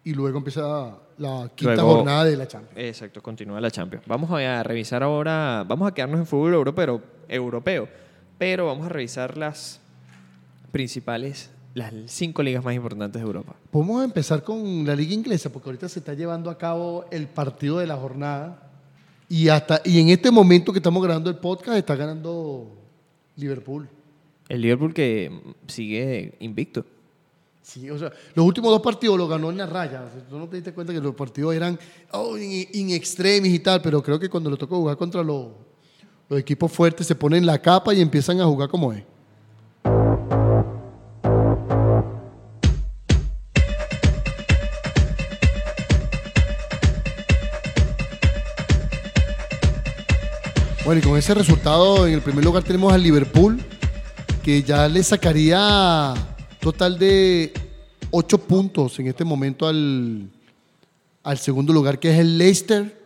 y 0.03 0.13
luego 0.13 0.37
empieza 0.37 0.97
la 1.17 1.49
quinta 1.55 1.75
Luego- 1.75 1.95
jornada 1.95 2.25
de 2.25 2.35
la 2.37 2.47
Champions. 2.47 2.77
Exacto, 2.77 3.21
continúa 3.23 3.59
la 3.61 3.71
Champions. 3.71 4.05
Vamos 4.07 4.29
a 4.31 4.61
revisar 4.63 5.03
ahora, 5.03 5.63
vamos 5.67 5.87
a 5.89 5.93
quedarnos 5.93 6.19
en 6.19 6.25
fútbol 6.25 6.53
europeo, 6.53 7.01
europeo, 7.29 7.87
pero 8.37 8.65
vamos 8.67 8.85
a 8.85 8.89
revisar 8.89 9.37
las 9.37 9.79
principales, 10.71 11.49
las 11.73 11.93
cinco 12.07 12.43
ligas 12.43 12.63
más 12.63 12.75
importantes 12.75 13.21
de 13.21 13.25
Europa. 13.25 13.55
Podemos 13.71 14.03
empezar 14.03 14.43
con 14.43 14.85
la 14.85 14.95
liga 14.95 15.13
inglesa, 15.13 15.49
porque 15.51 15.69
ahorita 15.69 15.87
se 15.89 15.99
está 15.99 16.13
llevando 16.13 16.49
a 16.49 16.57
cabo 16.57 17.05
el 17.11 17.27
partido 17.27 17.79
de 17.79 17.87
la 17.87 17.95
jornada, 17.95 18.66
y, 19.29 19.49
hasta, 19.49 19.81
y 19.83 19.99
en 19.99 20.09
este 20.09 20.31
momento 20.31 20.71
que 20.71 20.79
estamos 20.79 21.03
grabando 21.03 21.29
el 21.29 21.37
podcast 21.37 21.77
está 21.77 21.95
ganando 21.95 22.71
Liverpool. 23.35 23.87
El 24.47 24.61
Liverpool 24.61 24.93
que 24.93 25.31
sigue 25.67 26.35
invicto. 26.39 26.85
Sí, 27.61 27.89
o 27.89 27.99
sea, 27.99 28.13
los 28.33 28.45
últimos 28.45 28.71
dos 28.71 28.81
partidos 28.81 29.17
los 29.17 29.29
ganó 29.29 29.49
en 29.49 29.57
la 29.57 29.65
raya. 29.65 30.09
Tú 30.29 30.37
no 30.39 30.47
te 30.47 30.55
diste 30.55 30.73
cuenta 30.73 30.93
que 30.93 31.01
los 31.01 31.13
partidos 31.13 31.53
eran 31.53 31.77
oh, 32.11 32.37
in, 32.37 32.65
in 32.71 32.91
extremis 32.91 33.53
y 33.53 33.59
tal, 33.59 33.81
pero 33.81 34.01
creo 34.01 34.17
que 34.17 34.29
cuando 34.29 34.49
le 34.49 34.55
toca 34.55 34.73
jugar 34.73 34.95
contra 34.95 35.21
los, 35.21 35.47
los 36.29 36.39
equipos 36.39 36.71
fuertes 36.71 37.05
se 37.05 37.15
ponen 37.15 37.45
la 37.45 37.61
capa 37.61 37.93
y 37.93 37.99
empiezan 37.99 38.39
a 38.39 38.45
jugar 38.45 38.69
como 38.69 38.93
es. 38.93 39.03
Bueno, 50.87 51.01
y 51.01 51.03
con 51.03 51.17
ese 51.17 51.33
resultado, 51.33 52.07
en 52.07 52.13
el 52.13 52.21
primer 52.21 52.45
lugar 52.45 52.63
tenemos 52.63 52.93
al 52.93 53.03
Liverpool, 53.03 53.59
que 54.41 54.63
ya 54.63 54.87
le 54.87 55.03
sacaría 55.03 56.13
total 56.61 56.97
de 56.97 57.51
8 58.09 58.37
puntos 58.37 58.97
en 58.97 59.07
este 59.07 59.25
momento 59.25 59.67
al, 59.67 60.29
al 61.23 61.37
segundo 61.39 61.73
lugar, 61.73 61.99
que 61.99 62.09
es 62.13 62.19
el 62.19 62.37
Leicester, 62.37 63.01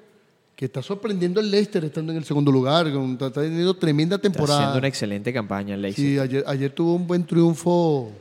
que 0.56 0.66
está 0.66 0.84
sorprendiendo 0.84 1.40
el 1.40 1.50
Leicester 1.50 1.84
estando 1.84 2.12
en 2.12 2.20
el 2.20 2.24
segundo 2.24 2.52
lugar, 2.52 2.86
está 2.86 3.26
está 3.26 3.42
teniendo 3.42 3.74
tremenda 3.74 4.18
Está 4.18 4.30
temporada. 4.30 4.60
haciendo 4.60 4.78
una 4.78 4.88
excelente 4.88 5.34
campaña 5.34 5.74
el 5.74 5.82
Leicester. 5.82 6.06
Sí, 6.06 6.20
ayer, 6.20 6.44
ayer 6.46 6.70
tuvo 6.70 6.94
un 6.94 7.08
buen 7.08 7.26
triunfo 7.26 8.12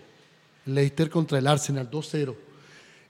Leicester 0.65 1.11
contra 1.11 1.39
el 1.39 1.47
Arsenal, 1.47 1.91
2-0. 1.91 2.35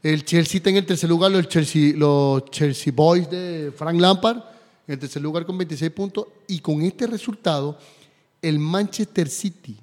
El 0.03 0.25
Chelsea 0.25 0.57
está 0.57 0.71
en 0.71 0.79
el 0.79 0.85
tercer 0.85 1.09
lugar, 1.09 1.31
los 1.31 1.47
Chelsea, 1.47 1.93
los 1.95 2.45
Chelsea 2.47 2.93
Boys 2.93 3.31
de 3.31 3.73
Frank 3.77 4.01
Lampard, 4.01 4.50
en 4.91 4.95
el 4.95 4.99
tercer 4.99 5.23
lugar 5.23 5.47
con 5.47 5.57
26 5.57 5.93
puntos. 5.93 6.27
Y 6.49 6.59
con 6.59 6.83
este 6.83 7.07
resultado, 7.07 7.79
el 8.43 8.59
Manchester 8.59 9.29
City 9.29 9.77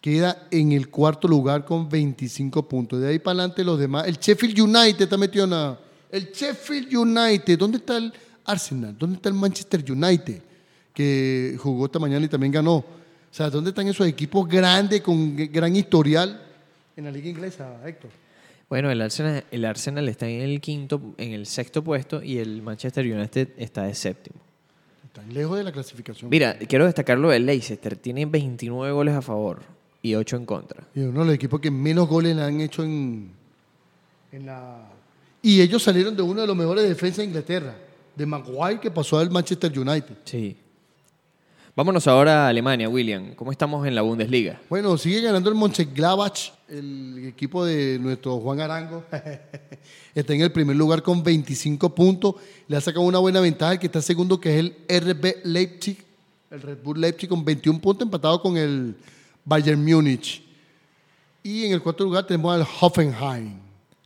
queda 0.00 0.48
en 0.50 0.72
el 0.72 0.88
cuarto 0.88 1.28
lugar 1.28 1.64
con 1.64 1.88
25 1.88 2.68
puntos. 2.68 3.00
De 3.00 3.08
ahí 3.08 3.20
para 3.20 3.38
adelante 3.38 3.62
los 3.62 3.78
demás. 3.78 4.08
El 4.08 4.16
Sheffield 4.16 4.58
United 4.58 5.02
está 5.02 5.16
metido 5.16 5.44
en 5.44 5.50
la... 5.50 5.78
El 6.10 6.32
Sheffield 6.32 6.92
United, 6.92 7.56
¿dónde 7.56 7.78
está 7.78 7.96
el 7.96 8.12
Arsenal? 8.44 8.96
¿Dónde 8.98 9.16
está 9.16 9.28
el 9.28 9.36
Manchester 9.36 9.84
United? 9.88 10.42
Que 10.92 11.56
jugó 11.60 11.86
esta 11.86 12.00
mañana 12.00 12.26
y 12.26 12.28
también 12.28 12.52
ganó. 12.52 12.78
O 12.78 12.84
sea, 13.30 13.48
¿dónde 13.48 13.70
están 13.70 13.86
esos 13.86 14.08
equipos 14.08 14.48
grandes 14.48 15.02
con 15.02 15.36
gran 15.36 15.74
historial 15.76 16.42
en 16.96 17.04
la 17.04 17.12
liga 17.12 17.28
inglesa, 17.28 17.80
Héctor? 17.86 18.10
Bueno, 18.68 18.90
el 18.90 19.00
Arsenal, 19.02 19.44
el 19.50 19.64
Arsenal 19.64 20.08
está 20.08 20.28
en 20.28 20.40
el 20.40 20.60
quinto, 20.60 21.00
en 21.18 21.32
el 21.32 21.46
sexto 21.46 21.84
puesto 21.84 22.22
y 22.22 22.38
el 22.38 22.62
Manchester 22.62 23.04
United 23.04 23.50
está 23.56 23.84
de 23.84 23.94
séptimo. 23.94 24.40
Están 25.04 25.32
lejos 25.32 25.58
de 25.58 25.64
la 25.64 25.72
clasificación. 25.72 26.30
Mira, 26.30 26.58
quiero 26.58 26.86
destacar 26.86 27.18
lo 27.18 27.30
del 27.30 27.46
Leicester. 27.46 27.96
Tiene 27.96 28.26
29 28.26 28.92
goles 28.92 29.14
a 29.14 29.22
favor 29.22 29.62
y 30.02 30.14
8 30.14 30.36
en 30.36 30.46
contra. 30.46 30.88
Y 30.94 31.00
uno 31.00 31.20
de 31.20 31.26
los 31.26 31.34
equipos 31.34 31.60
que 31.60 31.70
menos 31.70 32.08
goles 32.08 32.34
le 32.34 32.42
han 32.42 32.60
hecho 32.60 32.82
en, 32.82 33.30
en 34.32 34.46
la... 34.46 34.88
Y 35.40 35.60
ellos 35.60 35.82
salieron 35.82 36.16
de 36.16 36.22
uno 36.22 36.40
de 36.40 36.46
los 36.46 36.56
mejores 36.56 36.88
defensas 36.88 37.18
de 37.18 37.24
Inglaterra, 37.26 37.76
de 38.16 38.26
Maguire, 38.26 38.80
que 38.80 38.90
pasó 38.90 39.18
al 39.18 39.30
Manchester 39.30 39.78
United. 39.78 40.16
Sí. 40.24 40.56
Vámonos 41.76 42.06
ahora 42.06 42.46
a 42.46 42.48
Alemania, 42.50 42.88
William. 42.88 43.34
¿Cómo 43.34 43.50
estamos 43.50 43.84
en 43.84 43.96
la 43.96 44.02
Bundesliga? 44.02 44.60
Bueno, 44.70 44.96
sigue 44.96 45.20
ganando 45.20 45.50
el 45.50 45.56
Mönchengladbach, 45.56 46.52
el 46.68 47.26
equipo 47.26 47.64
de 47.64 47.98
nuestro 47.98 48.38
Juan 48.38 48.60
Arango. 48.60 49.02
está 50.14 50.34
en 50.34 50.42
el 50.42 50.52
primer 50.52 50.76
lugar 50.76 51.02
con 51.02 51.24
25 51.24 51.92
puntos. 51.92 52.36
Le 52.68 52.76
ha 52.76 52.80
sacado 52.80 53.04
una 53.04 53.18
buena 53.18 53.40
ventaja 53.40 53.72
el 53.72 53.78
que 53.80 53.86
está 53.86 54.00
segundo, 54.00 54.38
que 54.38 54.56
es 54.56 54.60
el 54.60 55.02
RB 55.02 55.44
Leipzig. 55.46 55.98
El 56.52 56.62
Red 56.62 56.78
Bull 56.80 57.00
Leipzig 57.00 57.28
con 57.28 57.44
21 57.44 57.80
puntos, 57.80 58.06
empatado 58.06 58.40
con 58.40 58.56
el 58.56 58.94
Bayern 59.44 59.84
Múnich. 59.84 60.44
Y 61.42 61.64
en 61.64 61.72
el 61.72 61.82
cuarto 61.82 62.04
lugar 62.04 62.24
tenemos 62.24 62.54
al 62.54 62.64
Hoffenheim, 62.80 63.54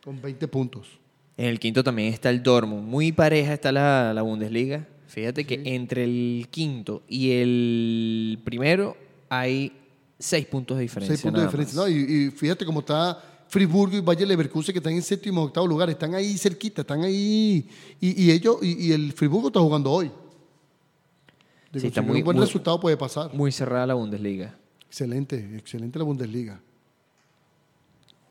con 0.02 0.22
20 0.22 0.48
puntos. 0.48 0.88
En 1.37 1.44
el 1.44 1.61
quinto 1.61 1.85
también 1.85 2.14
está 2.14 2.31
el 2.31 2.42
Dortmund. 2.42 2.88
Muy 2.88 3.12
pareja 3.12 3.52
está 3.52 3.70
la, 3.70 4.14
la 4.14 4.22
Bundesliga. 4.22 4.87
Fíjate 5.08 5.44
que 5.44 5.62
entre 5.64 6.04
el 6.04 6.46
quinto 6.50 7.02
y 7.08 7.32
el 7.32 8.38
primero 8.44 8.96
hay 9.28 9.72
seis 10.18 10.46
puntos 10.46 10.76
de 10.76 10.82
diferencia. 10.84 11.16
Seis 11.16 11.22
puntos 11.22 11.40
de 11.42 11.46
diferencia. 11.46 11.80
¿no? 11.80 11.88
Y, 11.88 12.26
y 12.26 12.30
fíjate 12.30 12.64
cómo 12.64 12.80
está 12.80 13.18
Friburgo 13.48 13.96
y 13.96 14.00
Bayer 14.00 14.28
Leverkusen, 14.28 14.72
que 14.72 14.78
están 14.78 14.92
en 14.92 15.02
séptimo 15.02 15.42
y 15.42 15.44
octavo 15.46 15.66
lugar. 15.66 15.88
Están 15.90 16.14
ahí 16.14 16.36
cerquita, 16.36 16.82
están 16.82 17.02
ahí. 17.02 17.66
Y, 18.00 18.24
y 18.24 18.30
ellos, 18.30 18.58
y, 18.62 18.88
y 18.88 18.92
el 18.92 19.12
Friburgo 19.12 19.48
está 19.48 19.60
jugando 19.60 19.90
hoy. 19.90 20.08
Sí, 21.72 21.86
está 21.86 22.00
conseguir 22.02 22.04
muy- 22.10 22.18
un 22.20 22.24
buen 22.24 22.36
muy- 22.36 22.46
resultado 22.46 22.78
puede 22.78 22.96
pasar. 22.96 23.32
Muy 23.34 23.50
cerrada 23.52 23.86
la 23.86 23.94
Bundesliga. 23.94 24.58
Excelente, 24.86 25.36
excelente 25.56 25.98
la 25.98 26.04
Bundesliga. 26.04 26.60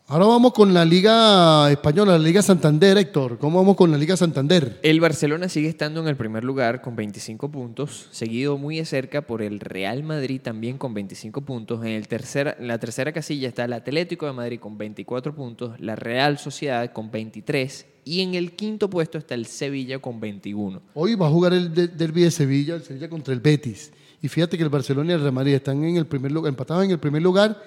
Ahora 0.09 0.25
vamos 0.25 0.53
con 0.53 0.73
la 0.73 0.85
Liga 0.85 1.69
Española, 1.69 2.13
la 2.13 2.19
Liga 2.23 2.41
Santander, 2.41 2.97
Héctor. 2.97 3.37
¿Cómo 3.39 3.57
vamos 3.59 3.75
con 3.75 3.91
la 3.91 3.97
Liga 3.97 4.15
Santander? 4.15 4.79
El 4.81 5.01
Barcelona 5.01 5.49
sigue 5.49 5.67
estando 5.67 5.99
en 5.99 6.07
el 6.07 6.15
primer 6.15 6.45
lugar 6.45 6.81
con 6.81 6.95
25 6.95 7.51
puntos, 7.51 8.07
seguido 8.11 8.57
muy 8.57 8.77
de 8.77 8.85
cerca 8.85 9.21
por 9.23 9.41
el 9.41 9.59
Real 9.59 10.03
Madrid 10.03 10.39
también 10.41 10.77
con 10.77 10.93
25 10.93 11.41
puntos. 11.41 11.81
En, 11.83 11.89
el 11.91 12.07
tercera- 12.07 12.55
en 12.57 12.69
la 12.69 12.79
tercera 12.79 13.11
casilla 13.11 13.49
está 13.49 13.65
el 13.65 13.73
Atlético 13.73 14.25
de 14.27 14.31
Madrid 14.31 14.61
con 14.61 14.77
24 14.77 15.35
puntos, 15.35 15.77
la 15.81 15.97
Real 15.97 16.37
Sociedad 16.37 16.89
con 16.93 17.11
23 17.11 17.85
y 18.05 18.21
en 18.21 18.35
el 18.35 18.53
quinto 18.53 18.89
puesto 18.89 19.17
está 19.17 19.35
el 19.35 19.45
Sevilla 19.45 19.99
con 19.99 20.21
21. 20.21 20.81
Hoy 20.93 21.15
va 21.15 21.27
a 21.27 21.29
jugar 21.31 21.51
el 21.51 21.73
de- 21.73 21.89
derbi 21.89 22.21
de 22.23 22.31
Sevilla, 22.31 22.75
el 22.75 22.83
Sevilla 22.83 23.09
contra 23.09 23.33
el 23.33 23.41
Betis. 23.41 23.91
Y 24.21 24.29
fíjate 24.29 24.55
que 24.55 24.63
el 24.63 24.69
Barcelona 24.69 25.11
y 25.11 25.15
el 25.15 25.19
Real 25.21 25.33
Madrid 25.33 25.55
están 25.55 25.83
en 25.83 25.97
el 25.97 26.07
primer 26.07 26.31
lugar, 26.31 26.47
empatados 26.49 26.85
en 26.85 26.91
el 26.91 26.97
primer 26.99 27.21
lugar 27.21 27.61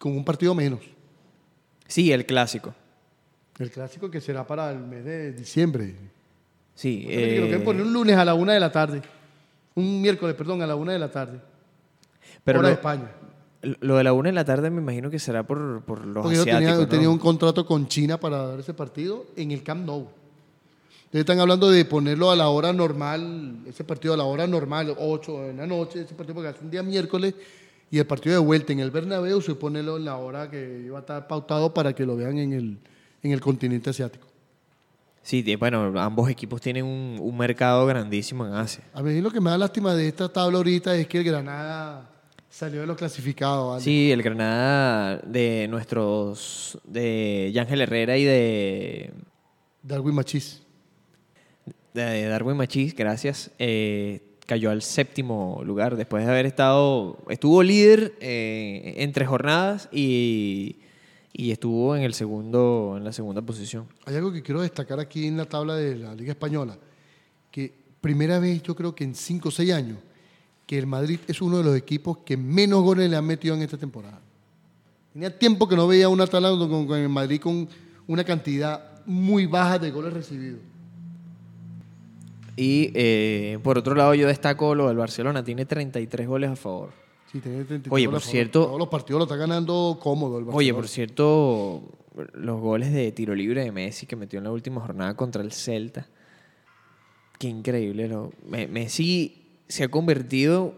con 0.00 0.10
un 0.16 0.24
partido 0.24 0.56
menos. 0.56 0.80
Sí, 1.92 2.10
el 2.10 2.24
clásico. 2.24 2.74
El 3.58 3.70
clásico 3.70 4.10
que 4.10 4.18
será 4.22 4.46
para 4.46 4.70
el 4.70 4.78
mes 4.78 5.04
de 5.04 5.32
diciembre. 5.32 5.94
Sí, 6.74 7.04
que 7.06 7.36
lo 7.38 7.44
eh, 7.44 7.48
quieren 7.48 7.64
poner 7.64 7.82
un 7.82 7.92
lunes 7.92 8.16
a 8.16 8.24
la 8.24 8.32
una 8.32 8.54
de 8.54 8.60
la 8.60 8.72
tarde. 8.72 9.02
Un 9.74 10.00
miércoles, 10.00 10.34
perdón, 10.34 10.62
a 10.62 10.66
la 10.66 10.74
una 10.74 10.94
de 10.94 10.98
la 10.98 11.10
tarde. 11.10 11.38
pero 12.42 12.60
hora 12.60 12.68
lo, 12.68 12.74
de 12.74 12.74
España. 12.80 13.10
lo 13.80 13.98
de 13.98 14.04
la 14.04 14.14
una 14.14 14.30
de 14.30 14.32
la 14.32 14.44
tarde 14.46 14.70
me 14.70 14.80
imagino 14.80 15.10
que 15.10 15.18
será 15.18 15.42
por, 15.42 15.82
por 15.82 16.06
los 16.06 16.22
Porque 16.22 16.38
yo 16.38 16.44
tenía, 16.44 16.60
asiáticos. 16.60 16.78
yo 16.78 16.84
¿no? 16.86 16.88
tenía 16.88 17.10
un 17.10 17.18
contrato 17.18 17.66
con 17.66 17.86
China 17.86 18.18
para 18.18 18.38
dar 18.38 18.60
ese 18.60 18.72
partido 18.72 19.26
en 19.36 19.50
el 19.50 19.62
Camp 19.62 19.84
Nou. 19.84 20.08
Entonces 21.04 21.20
están 21.20 21.40
hablando 21.40 21.70
de 21.70 21.84
ponerlo 21.84 22.30
a 22.30 22.36
la 22.36 22.48
hora 22.48 22.72
normal, 22.72 23.64
ese 23.66 23.84
partido 23.84 24.14
a 24.14 24.16
la 24.16 24.24
hora 24.24 24.46
normal, 24.46 24.96
8 24.98 25.50
en 25.50 25.58
la 25.58 25.66
noche, 25.66 26.00
ese 26.00 26.14
partido 26.14 26.36
porque 26.36 26.48
hace 26.48 26.64
un 26.64 26.70
día 26.70 26.82
miércoles, 26.82 27.34
y 27.92 27.98
el 27.98 28.06
partido 28.06 28.34
de 28.34 28.40
vuelta 28.40 28.72
en 28.72 28.80
el 28.80 28.90
Bernabéu 28.90 29.42
se 29.42 29.54
ponerlo 29.54 29.98
en 29.98 30.06
la 30.06 30.16
hora 30.16 30.48
que 30.48 30.82
iba 30.86 30.96
a 30.96 31.00
estar 31.02 31.28
pautado 31.28 31.74
para 31.74 31.92
que 31.94 32.06
lo 32.06 32.16
vean 32.16 32.38
en 32.38 32.54
el, 32.54 32.78
en 33.22 33.32
el 33.32 33.40
continente 33.42 33.90
asiático. 33.90 34.26
Sí, 35.22 35.44
bueno, 35.56 35.92
ambos 36.00 36.30
equipos 36.30 36.58
tienen 36.62 36.86
un, 36.86 37.18
un 37.20 37.36
mercado 37.36 37.84
grandísimo 37.84 38.46
en 38.46 38.54
Asia. 38.54 38.82
A 38.94 39.02
mí 39.02 39.20
lo 39.20 39.30
que 39.30 39.42
me 39.42 39.50
da 39.50 39.58
lástima 39.58 39.94
de 39.94 40.08
esta 40.08 40.26
tabla 40.30 40.56
ahorita 40.56 40.96
es 40.96 41.06
que 41.06 41.18
el 41.18 41.24
Granada 41.24 42.10
salió 42.48 42.80
de 42.80 42.86
los 42.86 42.96
clasificados. 42.96 43.68
¿vale? 43.68 43.84
Sí, 43.84 44.10
el 44.10 44.22
Granada 44.22 45.18
de 45.18 45.68
nuestros, 45.68 46.78
de 46.84 47.50
Yángel 47.52 47.82
Herrera 47.82 48.16
y 48.16 48.24
de, 48.24 49.12
Darwin 49.82 50.14
Machís. 50.14 50.62
de 51.92 52.24
Darwin 52.24 52.56
Machís, 52.56 52.96
gracias, 52.96 53.50
eh, 53.58 54.31
cayó 54.46 54.70
al 54.70 54.82
séptimo 54.82 55.62
lugar 55.64 55.96
después 55.96 56.24
de 56.24 56.30
haber 56.30 56.46
estado, 56.46 57.18
estuvo 57.28 57.62
líder 57.62 58.14
eh, 58.20 58.94
en 58.98 59.12
tres 59.12 59.28
jornadas 59.28 59.88
y, 59.92 60.76
y 61.32 61.50
estuvo 61.50 61.96
en 61.96 62.02
el 62.02 62.14
segundo, 62.14 62.94
en 62.96 63.04
la 63.04 63.12
segunda 63.12 63.42
posición. 63.42 63.86
Hay 64.04 64.16
algo 64.16 64.32
que 64.32 64.42
quiero 64.42 64.60
destacar 64.60 65.00
aquí 65.00 65.26
en 65.26 65.36
la 65.36 65.46
tabla 65.46 65.76
de 65.76 65.96
la 65.96 66.14
Liga 66.14 66.32
Española, 66.32 66.76
que 67.50 67.72
primera 68.00 68.38
vez 68.38 68.62
yo 68.62 68.74
creo 68.74 68.94
que 68.94 69.04
en 69.04 69.14
5 69.14 69.48
o 69.48 69.52
6 69.52 69.72
años, 69.72 69.98
que 70.66 70.78
el 70.78 70.86
Madrid 70.86 71.20
es 71.26 71.40
uno 71.40 71.58
de 71.58 71.64
los 71.64 71.76
equipos 71.76 72.18
que 72.18 72.36
menos 72.36 72.82
goles 72.82 73.08
le 73.08 73.16
han 73.16 73.26
metido 73.26 73.54
en 73.54 73.62
esta 73.62 73.78
temporada. 73.78 74.20
Tenía 75.12 75.36
tiempo 75.36 75.68
que 75.68 75.76
no 75.76 75.86
veía 75.86 76.08
una 76.08 76.26
tabla 76.26 76.50
con, 76.50 76.86
con 76.86 76.98
el 76.98 77.08
Madrid 77.08 77.40
con 77.40 77.68
una 78.06 78.24
cantidad 78.24 79.04
muy 79.04 79.46
baja 79.46 79.78
de 79.78 79.90
goles 79.90 80.12
recibidos. 80.12 80.60
Y 82.56 82.90
eh, 82.94 83.58
por 83.62 83.78
otro 83.78 83.94
lado 83.94 84.14
yo 84.14 84.26
destaco 84.26 84.74
lo 84.74 84.88
del 84.88 84.96
Barcelona, 84.96 85.42
tiene 85.44 85.64
33 85.64 86.26
goles 86.28 86.50
a 86.50 86.56
favor. 86.56 86.90
Sí, 87.30 87.40
tenía 87.40 87.64
33 87.64 87.90
Oye, 87.92 88.06
goles 88.06 88.22
por 88.22 88.30
cierto- 88.30 88.66
Todos 88.66 88.78
los 88.78 88.88
partidos 88.88 89.20
lo 89.20 89.24
está 89.24 89.36
ganando 89.36 89.98
cómodo 90.02 90.38
el 90.38 90.44
Barcelona. 90.44 90.56
Oye, 90.58 90.74
por 90.74 90.86
cierto, 90.88 91.82
los 92.34 92.60
goles 92.60 92.92
de 92.92 93.10
tiro 93.12 93.34
libre 93.34 93.64
de 93.64 93.72
Messi 93.72 94.06
que 94.06 94.16
metió 94.16 94.38
en 94.38 94.44
la 94.44 94.50
última 94.52 94.80
jornada 94.82 95.16
contra 95.16 95.42
el 95.42 95.50
Celta. 95.52 96.06
Qué 97.38 97.48
increíble. 97.48 98.10
Messi 98.68 99.46
se 99.66 99.84
ha 99.84 99.88
convertido, 99.88 100.74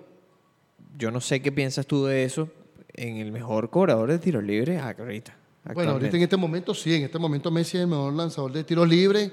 yo 0.97 1.11
no 1.11 1.21
sé 1.21 1.43
qué 1.43 1.51
piensas 1.51 1.87
tú 1.87 2.05
de 2.05 2.25
eso, 2.25 2.49
en 2.95 3.17
el 3.17 3.33
mejor 3.33 3.71
cobrador 3.71 4.11
de 4.11 4.19
tiros 4.21 4.45
libres 4.45 4.81
ahorita. 4.81 5.37
Bueno, 5.75 5.93
ahorita 5.93 6.17
en 6.17 6.23
este 6.23 6.37
momento 6.37 6.73
sí, 6.75 6.95
en 6.95 7.03
este 7.03 7.19
momento 7.19 7.51
Messi 7.51 7.79
es 7.79 7.83
el 7.83 7.89
mejor 7.89 8.13
lanzador 8.13 8.53
de 8.53 8.63
tiros 8.65 8.89
libres. 8.89 9.33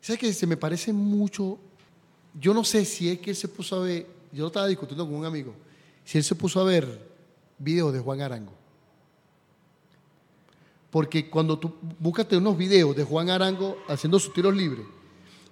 ¿Sabes 0.00 0.20
que 0.20 0.32
Se 0.32 0.46
me 0.46 0.56
parece 0.56 0.92
mucho. 0.92 1.58
Yo 2.38 2.54
no 2.54 2.64
sé 2.64 2.84
si 2.84 3.08
es 3.08 3.18
que 3.18 3.30
él 3.30 3.36
se 3.36 3.48
puso 3.48 3.76
a 3.76 3.80
ver. 3.80 4.06
Yo 4.32 4.42
lo 4.42 4.48
estaba 4.48 4.66
discutiendo 4.66 5.06
con 5.06 5.14
un 5.14 5.24
amigo. 5.24 5.54
Si 6.04 6.18
él 6.18 6.24
se 6.24 6.34
puso 6.34 6.60
a 6.60 6.64
ver 6.64 7.08
videos 7.58 7.92
de 7.92 8.00
Juan 8.00 8.20
Arango. 8.20 8.52
Porque 10.90 11.28
cuando 11.28 11.58
tú 11.58 11.74
búscate 11.98 12.36
unos 12.36 12.56
videos 12.56 12.96
de 12.96 13.04
Juan 13.04 13.28
Arango 13.28 13.78
haciendo 13.88 14.18
sus 14.18 14.32
tiros 14.32 14.54
libres, 14.54 14.86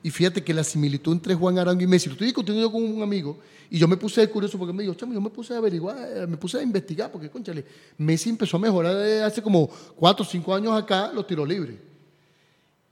y 0.03 0.11
fíjate 0.11 0.43
que 0.43 0.55
la 0.55 0.65
similitud 0.65 1.13
entre 1.13 1.35
Juan 1.35 1.59
Arango 1.59 1.83
y 1.83 1.87
Messi, 1.87 2.07
lo 2.07 2.13
estoy 2.13 2.29
discutiendo 2.29 2.71
con 2.71 2.83
un 2.83 3.03
amigo, 3.03 3.39
y 3.69 3.79
yo 3.79 3.89
me 3.89 3.97
puse 3.97 4.27
curioso 4.31 4.57
porque 4.57 4.73
me 4.73 4.83
dijo, 4.83 4.95
chamo, 4.95 5.13
yo 5.13 5.21
me 5.21 5.31
puse 5.31 5.53
a 5.53 5.59
averiguar, 5.59 6.29
me 6.29 6.37
puse 6.37 6.59
a 6.59 6.63
investigar, 6.63 7.11
porque, 7.11 7.29
conchale, 7.29 7.65
Messi 7.99 8.31
empezó 8.31 8.57
a 8.57 8.61
mejorar 8.61 8.97
hace 9.25 9.43
como 9.43 9.69
cuatro 9.97 10.25
o 10.25 10.29
cinco 10.29 10.55
años 10.55 10.73
acá 10.73 11.11
los 11.13 11.27
tiros 11.27 11.47
libres. 11.47 11.77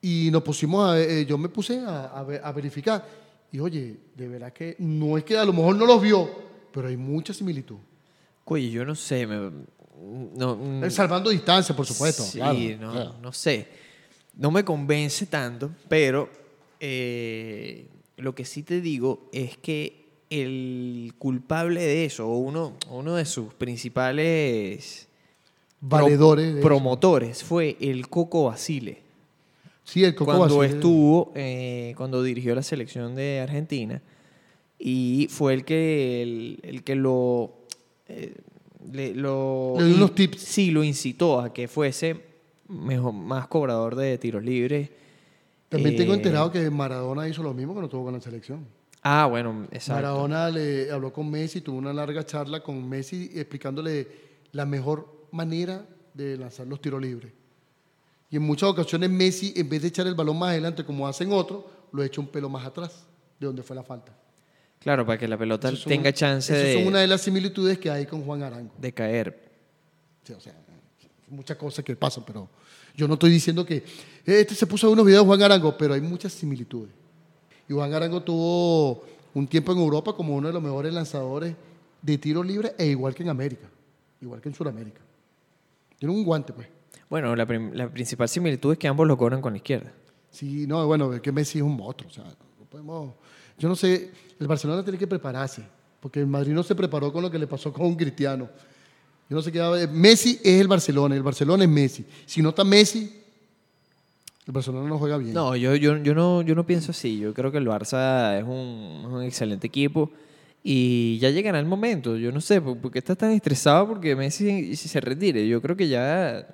Y 0.07 0.29
nos 0.31 0.43
pusimos 0.43 0.87
a, 0.91 1.01
eh, 1.01 1.25
yo 1.25 1.39
me 1.39 1.49
puse 1.49 1.79
a, 1.79 2.07
a 2.07 2.23
ver- 2.25 2.41
a 2.45 2.53
verificar. 2.53 3.07
Y 3.51 3.59
oye, 3.59 3.97
de 4.15 4.29
verdad 4.29 4.53
que 4.53 4.77
no 4.79 5.17
es 5.17 5.25
que 5.25 5.37
a 5.39 5.45
lo 5.45 5.53
mejor 5.55 5.77
no 5.77 5.87
los 5.87 6.03
vio, 6.03 6.29
pero 6.73 6.89
hay 6.89 6.97
mucha 6.97 7.33
similitud. 7.33 7.77
Oye, 8.45 8.71
yo 8.71 8.85
no 8.85 8.95
sé. 8.95 9.27
me- 9.27 9.51
no, 10.37 10.57
mm, 10.57 10.91
Salvando 10.91 11.31
distancia, 11.31 11.75
por 11.75 11.87
supuesto. 11.87 12.23
Sí, 12.23 12.39
claro, 12.39 12.59
no, 12.81 12.93
claro. 12.93 13.15
no 13.23 13.33
sé. 13.33 13.67
No 14.37 14.51
me 14.51 14.63
convence 14.65 15.25
tanto, 15.27 15.71
pero 15.89 16.29
eh, 16.81 17.87
lo 18.19 18.35
que 18.35 18.45
sí 18.45 18.63
te 18.63 18.81
digo 18.83 19.29
es 19.33 19.57
que 19.57 20.05
el 20.29 21.15
culpable 21.19 21.81
de 21.81 22.05
eso, 22.05 22.29
o 22.29 22.37
uno, 22.39 22.75
uno 22.91 23.15
de 23.15 23.25
sus 23.25 23.55
principales 23.55 25.09
pro- 25.89 26.01
Valedores. 26.05 26.47
de 26.55 26.61
eso. 26.61 26.67
promotores, 26.69 27.43
fue 27.45 27.77
el 27.81 28.09
Coco 28.09 28.45
Basile. 28.45 29.04
Sí, 29.85 30.03
el 30.05 30.15
Coco 30.15 30.37
cuando 30.37 30.59
Basile. 30.59 30.77
estuvo, 30.79 31.33
eh, 31.35 31.95
cuando 31.97 32.23
dirigió 32.23 32.55
la 32.55 32.63
selección 32.63 33.15
de 33.15 33.41
Argentina, 33.41 34.01
y 34.79 35.29
fue 35.31 35.55
el 35.55 35.65
que, 35.65 36.23
el, 36.23 36.61
el 36.63 36.83
que 36.83 36.95
lo, 36.95 37.55
eh, 38.09 38.35
le, 38.93 39.15
lo- 39.15 39.75
Le 39.79 39.85
dio 39.87 39.97
unos 39.97 40.15
tips. 40.15 40.41
Sí, 40.41 40.71
lo 40.71 40.83
incitó 40.83 41.39
a 41.41 41.53
que 41.53 41.69
fuese 41.69 42.17
mejor, 42.69 43.13
más 43.13 43.47
cobrador 43.47 43.95
de 43.95 44.17
tiros 44.19 44.43
libres. 44.43 44.89
También 45.69 45.97
tengo 45.97 46.13
Eh, 46.13 46.17
enterado 46.17 46.51
que 46.51 46.71
Maradona 46.71 47.29
hizo 47.29 47.43
lo 47.43 47.53
mismo 47.53 47.73
cuando 47.73 47.87
estuvo 47.87 48.05
con 48.05 48.15
la 48.15 48.21
selección. 48.21 48.67
Ah, 49.03 49.27
bueno, 49.29 49.67
exacto. 49.71 49.95
Maradona 50.03 50.49
le 50.51 50.91
habló 50.91 51.13
con 51.13 51.31
Messi, 51.31 51.61
tuvo 51.61 51.77
una 51.77 51.93
larga 51.93 52.25
charla 52.25 52.61
con 52.63 52.89
Messi 52.89 53.31
explicándole 53.35 54.09
la 54.53 54.65
mejor 54.65 55.27
manera 55.31 55.85
de 56.15 56.39
lanzar 56.39 56.67
los 56.67 56.81
tiros 56.81 57.03
libres. 57.03 57.33
Y 58.35 58.37
en 58.37 58.43
muchas 58.43 58.69
ocasiones 58.69 59.09
Messi, 59.11 59.53
en 59.55 59.69
vez 59.69 59.81
de 59.81 59.87
echar 59.87 60.09
el 60.09 60.15
balón 60.17 60.37
más 60.37 60.49
adelante 60.51 60.85
como 60.85 61.07
hacen 61.07 61.31
otros, 61.31 61.63
lo 61.93 62.03
echa 62.03 62.21
un 62.21 62.27
pelo 62.27 62.49
más 62.49 62.67
atrás, 62.67 63.05
de 63.39 63.47
donde 63.47 63.63
fue 63.63 63.77
la 63.77 63.85
falta. 63.85 64.13
Claro, 64.81 65.07
para 65.07 65.17
que 65.17 65.29
la 65.29 65.39
pelota 65.39 65.71
son- 65.77 65.89
tenga 65.89 66.13
chance 66.13 66.53
de, 66.53 66.75
son 66.75 66.89
una 66.89 66.99
de 66.99 67.07
las 67.07 67.21
similitudes 67.21 67.79
que 67.79 67.89
hay 67.89 68.07
con 68.07 68.25
Juan 68.25 68.43
Arango. 68.43 68.73
de 68.77 68.93
caer. 68.93 69.41
Sí, 70.25 70.33
o 70.33 70.41
sea, 70.41 70.53
muchas 71.29 71.57
cosas 71.57 71.85
que 71.85 71.95
pasan, 71.95 72.25
pero 72.27 72.49
yo 72.97 73.07
no 73.07 73.15
estoy 73.15 73.31
diciendo 73.31 73.65
que 73.65 73.85
este 74.27 74.57
se 74.57 74.67
puso 74.67 74.91
unos 74.91 75.07
videos 75.07 75.23
de 75.23 75.29
Juan 75.29 75.43
Arango, 75.43 75.79
pero 75.79 75.95
hay 75.95 76.01
muchas 76.01 76.33
similitudes. 76.33 76.91
Y 77.69 77.73
Juan 77.73 77.95
Arango 77.95 78.21
tuvo 78.21 79.05
un 79.33 79.47
tiempo 79.47 79.71
en 79.71 79.79
Europa 79.79 80.13
como 80.13 80.35
uno 80.35 80.49
de 80.49 80.55
los 80.55 80.61
mejores 80.63 80.93
lanzadores 80.93 81.55
de 82.03 82.19
tiro 82.19 82.43
libre 82.43 82.75
e 82.79 82.87
igual 82.87 83.15
que 83.15 83.23
en 83.23 83.29
América, 83.29 83.69
igual 84.21 84.41
que 84.41 84.49
en 84.49 84.57
Sudamérica. 84.57 85.03
Tiene 86.01 86.13
un 86.13 86.25
guante, 86.25 86.53
pues. 86.53 86.67
Bueno, 87.09 87.37
la, 87.37 87.47
principal 87.47 88.29
similitud 88.29 88.73
es 88.73 88.79
que 88.79 88.89
ambos 88.89 89.07
lo 89.07 89.17
cobran 89.17 89.41
con 89.41 89.53
la 89.53 89.59
izquierda. 89.59 89.93
Sí, 90.31 90.67
no, 90.67 90.87
bueno, 90.87 91.13
es 91.13 91.21
que 91.21 91.31
Messi 91.31 91.59
es 91.59 91.65
un 91.65 91.77
monstruo. 91.77 92.11
O 92.11 92.13
sea, 92.13 92.25
no 92.25 92.65
podemos, 92.69 93.15
yo 93.59 93.69
no 93.69 93.77
sé, 93.77 94.11
el 94.39 94.47
Barcelona 94.47 94.83
tiene 94.83 94.99
que 94.99 95.07
prepararse, 95.07 95.63
porque 96.01 96.21
el 96.21 96.27
Madrid 96.27 96.53
no 96.53 96.63
se 96.63 96.75
preparó 96.75 97.13
con 97.13 97.23
lo 97.23 97.31
que 97.31 97.39
le 97.39 97.47
pasó 97.47 97.73
con 97.73 97.95
Cristiano. 97.95 98.49
Yo 99.29 99.37
no 99.37 99.43
sé 99.43 99.53
qué. 99.53 99.89
Messi 99.93 100.41
es 100.43 100.61
el 100.61 100.69
Barcelona, 100.69 101.15
el 101.15 101.23
Barcelona 101.23 101.65
es 101.65 101.71
Messi. 101.71 102.05
Si 102.27 102.43
no 102.43 102.51
está 102.51 102.65
Messi, 102.65 103.23
el 104.47 104.53
Barcelona 104.53 104.89
no 104.89 104.99
juega 104.99 105.17
bien. 105.17 105.33
No, 105.33 105.57
yo, 105.57 105.75
yo, 105.77 105.97
yo, 105.99 106.15
no, 106.15 106.43
yo 106.43 106.55
no 106.55 106.67
pienso 106.67 106.91
así. 106.91 107.19
Yo 107.19 107.33
creo 107.33 107.51
que 107.51 107.59
el 107.59 107.67
Barça 107.67 108.39
es 108.39 108.45
un, 108.45 109.05
es 109.07 109.13
un 109.13 109.23
excelente 109.23 109.67
equipo 109.67 110.11
y 110.63 111.19
ya 111.19 111.31
llegará 111.31 111.59
el 111.59 111.67
momento. 111.67 112.17
Yo 112.17 112.33
no 112.33 112.41
sé, 112.41 112.61
¿por 112.61 112.77
por 112.79 112.91
qué 112.91 112.99
estás 112.99 113.17
tan 113.17 113.31
estresado 113.31 113.89
porque 113.89 114.15
Messi 114.15 114.77
si 114.77 114.89
se 114.89 115.01
retire? 115.01 115.47
Yo 115.49 115.63
creo 115.63 115.77
que 115.77 115.89
ya 115.89 116.47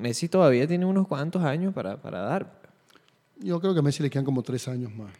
Messi 0.00 0.28
todavía 0.28 0.66
tiene 0.66 0.84
unos 0.86 1.06
cuantos 1.06 1.42
años 1.42 1.74
para, 1.74 2.00
para 2.00 2.20
dar. 2.20 2.60
Yo 3.38 3.60
creo 3.60 3.74
que 3.74 3.80
a 3.80 3.82
Messi 3.82 4.02
le 4.02 4.10
quedan 4.10 4.24
como 4.24 4.42
tres 4.42 4.66
años 4.68 4.92
más. 4.94 5.12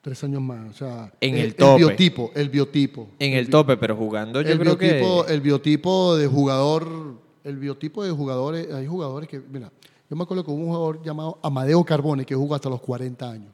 Tres 0.00 0.24
años 0.24 0.42
más. 0.42 0.70
O 0.70 0.72
sea, 0.72 1.12
En 1.20 1.34
el 1.34 1.40
el 1.46 1.54
tope. 1.54 1.78
biotipo, 1.84 2.30
el 2.34 2.48
biotipo. 2.48 3.08
En 3.18 3.32
El 3.34 3.38
el 3.40 3.50
tope, 3.50 3.76
pero 3.76 3.96
jugando 3.96 4.42
yo 4.42 4.50
el 4.52 4.58
creo 4.58 4.76
biotipo, 4.76 5.24
que... 5.26 5.32
el 5.34 5.40
biotipo 5.40 6.16
de 6.16 6.26
jugador, 6.26 7.20
el 7.44 7.56
biotipo 7.58 8.02
de 8.04 8.10
jugadores, 8.10 8.72
hay 8.72 8.86
jugadores 8.86 9.28
que, 9.28 9.40
mira, 9.40 9.70
yo 10.10 10.16
me 10.16 10.24
acuerdo 10.24 10.44
que 10.44 10.50
hubo 10.50 10.58
un 10.60 10.66
jugador 10.66 11.02
llamado 11.02 11.38
Amadeo 11.42 11.84
Carbone 11.84 12.24
que 12.26 12.34
jugó 12.34 12.54
hasta 12.54 12.68
los 12.68 12.80
40 12.80 13.30
años. 13.30 13.52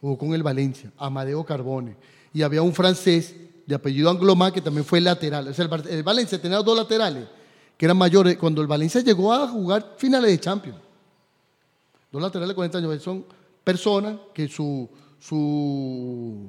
Jugó 0.00 0.18
con 0.18 0.34
el 0.34 0.42
Valencia, 0.42 0.92
Amadeo 0.98 1.44
Carbone. 1.44 1.96
Y 2.34 2.42
había 2.42 2.60
un 2.62 2.74
francés 2.74 3.34
de 3.66 3.74
apellido 3.74 4.10
Anglomá 4.10 4.52
que 4.52 4.60
también 4.60 4.84
fue 4.84 5.00
lateral. 5.00 5.48
O 5.48 5.54
sea, 5.54 5.64
el, 5.64 5.88
el 5.88 6.02
Valencia 6.02 6.40
tenía 6.40 6.58
dos 6.58 6.76
laterales 6.76 7.24
que 7.82 7.86
eran 7.86 7.98
mayores. 7.98 8.36
Cuando 8.36 8.62
el 8.62 8.68
Valencia 8.68 9.00
llegó 9.00 9.32
a 9.32 9.48
jugar 9.48 9.94
finales 9.96 10.30
de 10.30 10.38
Champions, 10.38 10.78
dos 12.12 12.22
laterales 12.22 12.50
de 12.50 12.54
40 12.54 12.78
años, 12.78 13.02
son 13.02 13.24
personas 13.64 14.20
que 14.32 14.46
su, 14.46 14.88
su, 15.18 16.46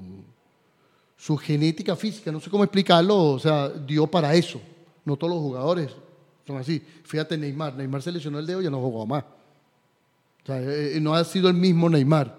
su 1.18 1.36
genética 1.38 1.96
física, 1.96 2.32
no 2.32 2.40
sé 2.40 2.52
cómo 2.52 2.64
explicarlo, 2.64 3.32
o 3.32 3.40
sea, 3.40 3.68
dio 3.68 4.06
para 4.06 4.36
eso. 4.36 4.62
No 5.04 5.18
todos 5.18 5.34
los 5.34 5.42
jugadores 5.42 5.90
son 6.46 6.58
así. 6.58 6.80
Fíjate 7.04 7.36
Neymar, 7.36 7.74
Neymar 7.74 8.04
se 8.04 8.12
lesionó 8.12 8.38
el 8.38 8.46
dedo 8.46 8.62
y 8.62 8.66
ya 8.66 8.70
no 8.70 8.80
jugó 8.80 9.08
más. 9.08 9.24
Eh, 10.50 10.94
eh, 10.98 11.00
no 11.02 11.16
ha 11.16 11.24
sido 11.24 11.50
el 11.50 11.56
mismo 11.56 11.90
Neymar. 11.90 12.38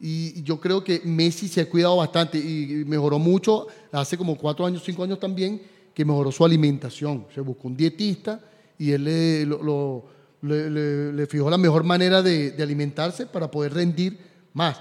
Y 0.00 0.42
yo 0.42 0.58
creo 0.58 0.82
que 0.82 1.00
Messi 1.04 1.46
se 1.46 1.60
ha 1.60 1.70
cuidado 1.70 1.98
bastante 1.98 2.38
y 2.38 2.84
mejoró 2.88 3.20
mucho 3.20 3.68
hace 3.92 4.18
como 4.18 4.36
cuatro 4.36 4.66
años, 4.66 4.82
cinco 4.84 5.04
años 5.04 5.20
también, 5.20 5.62
que 5.94 6.04
mejoró 6.04 6.32
su 6.32 6.44
alimentación. 6.44 7.26
Se 7.34 7.40
buscó 7.40 7.68
un 7.68 7.76
dietista 7.76 8.40
y 8.78 8.92
él 8.92 9.04
le, 9.04 9.46
le- 9.46 11.12
le- 11.12 11.26
fijó 11.26 11.48
la 11.50 11.58
mejor 11.58 11.84
manera 11.84 12.22
de, 12.22 12.50
de 12.52 12.62
alimentarse 12.62 13.26
para 13.26 13.50
poder 13.50 13.74
rendir 13.74 14.18
más. 14.54 14.80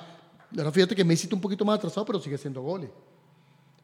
Ahora 0.57 0.71
fíjate 0.71 0.95
que 0.95 1.03
Messi 1.03 1.23
está 1.25 1.35
un 1.35 1.41
poquito 1.41 1.63
más 1.63 1.77
atrasado, 1.77 2.05
pero 2.05 2.19
sigue 2.19 2.35
haciendo 2.35 2.61
goles. 2.61 2.89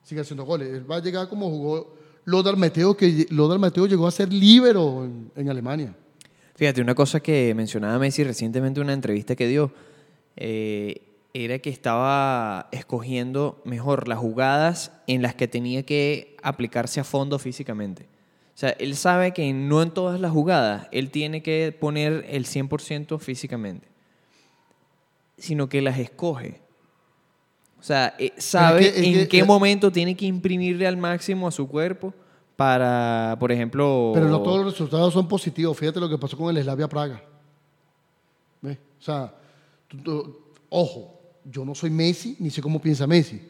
Sigue 0.04 0.22
haciendo 0.22 0.44
goles. 0.46 0.70
Él 0.70 0.90
va 0.90 0.98
a 0.98 1.02
llegar 1.02 1.30
como 1.30 1.50
jugó 1.50 1.96
Lothar 2.26 2.58
Mateo, 2.58 2.96
que 2.98 3.26
Lothar 3.30 3.60
Mateo 3.60 3.86
llegó 3.86 4.08
a 4.08 4.12
ser 4.12 4.32
líbero 4.34 5.06
en, 5.06 5.32
en 5.36 5.50
Alemania. 5.50 5.96
Fíjate, 6.56 6.82
una 6.82 6.96
cosa 6.96 7.20
que 7.20 7.54
mencionaba 7.56 8.00
Messi 8.00 8.24
recientemente 8.24 8.80
en 8.80 8.86
una 8.86 8.94
entrevista 8.94 9.36
que 9.36 9.48
dio, 9.48 9.72
eh, 10.36 11.07
era 11.34 11.60
que 11.60 11.70
estaba 11.70 12.68
escogiendo 12.72 13.62
mejor 13.66 14.08
las 14.08 14.18
jugadas 14.20 14.92
en 15.08 15.22
las 15.22 15.36
que 15.36 15.48
tenía 15.48 15.84
que 15.84 16.36
aplicarse 16.42 17.00
a 17.00 17.04
fondo 17.04 17.38
físicamente. 17.40 18.04
O 18.56 18.60
sea, 18.60 18.70
él 18.72 18.96
sabe 18.96 19.34
que 19.34 19.54
no 19.54 19.84
en 19.84 19.92
todas 19.92 20.20
las 20.20 20.32
jugadas 20.32 20.88
él 20.92 21.12
tiene 21.12 21.44
que 21.44 21.76
poner 21.80 22.26
el 22.30 22.46
100% 22.46 23.20
físicamente, 23.20 23.88
sino 25.38 25.70
que 25.70 25.82
las 25.82 26.00
escoge. 26.00 26.62
O 27.80 27.84
sea, 27.84 28.16
eh, 28.18 28.34
sabe 28.38 28.80
que- 28.80 28.88
es 28.88 28.98
en 28.98 29.14
que- 29.14 29.28
qué 29.28 29.40
eh, 29.40 29.44
momento 29.44 29.92
tiene 29.92 30.16
que 30.18 30.26
imprimirle 30.26 30.88
al 30.88 30.98
máximo 30.98 31.48
a 31.48 31.52
su 31.52 31.68
cuerpo 31.68 32.14
para, 32.56 33.36
por 33.40 33.52
ejemplo... 33.52 34.12
Pero 34.16 34.28
no 34.28 34.42
todos 34.42 34.66
los 34.66 34.74
resultados 34.74 35.14
son 35.14 35.28
positivos. 35.28 35.78
Fíjate 35.78 36.00
lo 36.00 36.10
que 36.10 36.18
pasó 36.18 36.36
con 36.36 36.56
el 36.56 36.64
Slavia 36.64 36.88
Praga. 36.88 37.22
¿Ves? 38.62 38.80
O 39.00 39.04
sea, 39.04 39.32
tú- 39.88 39.98
tú- 40.00 40.40
ojo, 40.70 41.17
yo 41.50 41.64
no 41.66 41.74
soy 41.76 41.90
Messi, 41.90 42.36
ni 42.40 42.50
sé 42.50 42.62
cómo 42.62 42.82
piensa 42.82 43.08
Messi, 43.08 43.42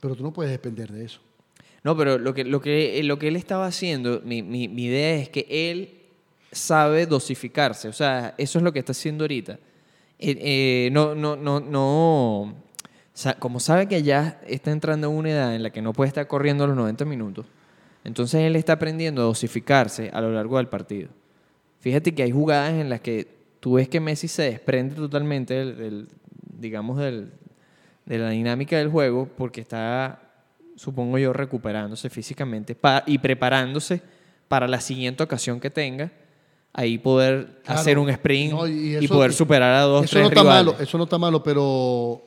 pero 0.00 0.14
tú 0.14 0.22
no 0.22 0.32
puedes 0.32 0.50
depender 0.52 0.90
de 0.92 1.04
eso. 1.04 1.20
No, 1.82 1.96
pero 1.96 2.18
lo 2.18 2.32
que, 2.34 2.44
lo 2.44 2.60
que, 2.60 3.02
lo 3.04 3.18
que 3.18 3.28
él 3.28 3.36
estaba 3.36 3.66
haciendo, 3.66 4.22
mi, 4.24 4.42
mi- 4.42 4.68
mi 4.68 4.84
idea 4.86 5.16
es 5.16 5.28
que 5.28 5.46
él 5.50 5.90
sabe 6.50 7.06
dosificarse. 7.06 7.88
O 7.88 7.92
sea, 7.92 8.34
eso 8.38 8.58
es 8.58 8.64
lo 8.64 8.72
que 8.72 8.78
está 8.78 8.92
haciendo 8.92 9.24
ahorita. 9.24 9.58
Eh, 10.18 10.36
eh, 10.40 10.88
no, 10.92 11.14
no, 11.14 11.36
no, 11.36 11.60
no. 11.60 12.54
Como 13.38 13.60
sabe 13.60 13.86
que 13.86 14.02
ya 14.02 14.40
está 14.46 14.70
entrando 14.72 15.08
en 15.08 15.14
una 15.14 15.30
edad 15.30 15.54
en 15.54 15.62
la 15.62 15.70
que 15.70 15.82
no 15.82 15.92
puede 15.92 16.08
estar 16.08 16.26
corriendo 16.26 16.66
los 16.66 16.74
90 16.76 17.04
minutos, 17.04 17.46
entonces 18.02 18.40
él 18.42 18.56
está 18.56 18.72
aprendiendo 18.74 19.20
a 19.22 19.26
dosificarse 19.26 20.10
a 20.12 20.20
lo 20.20 20.32
largo 20.32 20.56
del 20.56 20.68
partido. 20.68 21.10
Fíjate 21.80 22.14
que 22.14 22.22
hay 22.22 22.30
jugadas 22.32 22.72
en 22.72 22.88
las 22.88 23.00
que 23.02 23.28
tú 23.60 23.74
ves 23.74 23.88
que 23.88 24.00
Messi 24.00 24.26
se 24.26 24.42
desprende 24.44 24.94
totalmente 24.96 25.54
del, 25.54 25.76
del- 25.76 26.08
digamos, 26.58 26.98
del, 26.98 27.30
de 28.06 28.18
la 28.18 28.30
dinámica 28.30 28.76
del 28.78 28.88
juego 28.90 29.28
porque 29.36 29.60
está, 29.60 30.20
supongo 30.76 31.18
yo, 31.18 31.32
recuperándose 31.32 32.10
físicamente 32.10 32.76
y 33.06 33.18
preparándose 33.18 34.02
para 34.48 34.68
la 34.68 34.80
siguiente 34.80 35.22
ocasión 35.22 35.58
que 35.60 35.70
tenga, 35.70 36.12
ahí 36.72 36.98
poder 36.98 37.60
Claro. 37.64 37.80
hacer 37.80 37.98
un 37.98 38.10
sprint 38.10 38.52
No, 38.52 38.66
y, 38.66 39.06
poder 39.08 39.32
superar 39.32 39.72
a 39.74 39.80
dos, 39.82 40.04
eso 40.04 40.12
tres 40.12 40.22
no 40.24 40.28
está 40.28 40.40
rivales. 40.42 40.64
malo, 40.66 40.82
eso 40.82 40.98
no 40.98 41.04
está 41.04 41.18
malo, 41.18 41.42
pero 41.42 42.22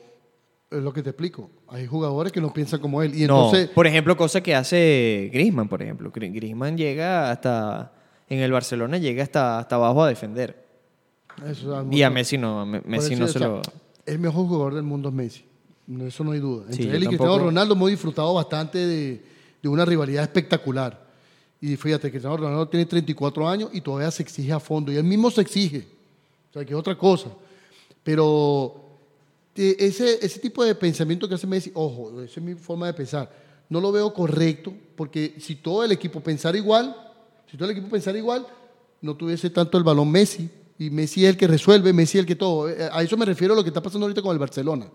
es 0.70 0.82
lo 0.82 0.92
que 0.92 1.02
te 1.02 1.10
explico. 1.10 1.50
Hay 1.68 1.86
jugadores 1.86 2.32
que 2.32 2.40
no 2.40 2.52
piensan 2.52 2.80
como 2.80 3.02
él. 3.02 3.14
Y 3.14 3.26
no, 3.26 3.46
entonces, 3.46 3.68
por 3.68 3.86
ejemplo, 3.86 4.16
cosa 4.16 4.42
que 4.42 4.54
hace 4.54 5.30
Griezmann, 5.32 5.68
por 5.68 5.80
ejemplo. 5.82 6.10
Gri- 6.12 6.32
Griezmann 6.34 6.76
llega 6.76 7.30
hasta, 7.30 7.92
en 8.28 8.40
el 8.40 8.50
Barcelona 8.52 8.98
llega 8.98 9.22
hasta, 9.22 9.58
hasta 9.58 9.76
abajo 9.76 10.02
a 10.02 10.08
defender. 10.08 10.66
eso 11.48 11.86
Y 11.90 12.02
a 12.02 12.10
Messi 12.10 12.36
no, 12.36 12.60
a 12.60 12.66
Messi 12.66 13.14
no 13.16 13.28
se 13.28 13.38
lo... 13.38 13.62
El 14.06 14.18
mejor 14.18 14.46
jugador 14.46 14.74
del 14.74 14.82
mundo 14.84 15.10
es 15.10 15.14
Messi. 15.14 15.44
No, 15.88 16.06
Eso 16.06 16.22
no 16.22 16.32
hay 16.32 16.38
duda. 16.38 16.66
Entre 16.68 16.84
Sí, 16.84 16.88
él 16.88 17.02
y 17.02 17.06
Cristiano 17.06 17.38
Ronaldo 17.38 17.74
hemos 17.74 17.90
disfrutado 17.90 18.34
bastante 18.34 18.78
de, 18.78 19.22
de 19.62 19.68
una 19.68 19.84
rivalidad 19.84 20.22
espectacular. 20.22 21.08
Y 21.60 21.74
fíjate, 21.76 22.10
Cristiano 22.10 22.36
Ronaldo 22.36 22.68
tiene 22.68 22.86
34 22.86 23.48
años 23.48 23.70
y 23.72 23.80
todavía 23.80 24.10
se 24.10 24.22
exige 24.22 24.52
a 24.52 24.60
fondo. 24.60 24.92
Y 24.92 24.96
él 24.96 25.04
mismo 25.04 25.30
se 25.30 25.40
exige. 25.40 25.88
O 26.50 26.52
sea, 26.52 26.64
que 26.64 26.72
es 26.72 26.78
otra 26.78 26.96
cosa. 26.96 27.30
Pero 28.04 28.74
eh, 29.56 29.76
ese, 29.80 30.24
ese 30.24 30.38
tipo 30.38 30.62
de 30.62 30.74
pensamiento 30.74 31.28
que 31.28 31.34
hace 31.34 31.46
Messi, 31.46 31.72
ojo, 31.74 32.22
esa 32.22 32.38
es 32.38 32.46
mi 32.46 32.54
forma 32.54 32.86
de 32.86 32.94
pensar, 32.94 33.30
no 33.68 33.80
lo 33.80 33.90
veo 33.90 34.12
correcto, 34.14 34.72
porque 34.94 35.34
si 35.40 35.56
todo 35.56 35.84
el 35.84 35.92
equipo 35.92 36.20
pensara 36.20 36.56
igual, 36.56 36.94
si 37.50 37.56
todo 37.56 37.68
el 37.68 37.76
equipo 37.76 37.90
pensara 37.90 38.16
igual, 38.16 38.46
no 39.00 39.16
tuviese 39.16 39.50
tanto 39.50 39.76
el 39.78 39.84
balón 39.84 40.10
Messi, 40.10 40.48
y 40.78 40.90
Messi 40.90 41.24
es 41.24 41.30
el 41.30 41.36
que 41.36 41.48
resuelve, 41.48 41.92
Messi 41.92 42.18
es 42.18 42.22
el 42.22 42.26
que 42.26 42.36
todo. 42.36 42.68
Eh, 42.70 42.88
A 42.92 43.02
eso 43.02 43.16
me 43.16 43.24
refiero 43.24 43.54
a 43.54 43.56
lo 43.56 43.64
que 43.64 43.70
está 43.70 43.82
pasando 43.82 44.06
ahorita 44.06 44.22
con 44.22 44.32
el 44.32 44.38
Barcelona. 44.38 44.86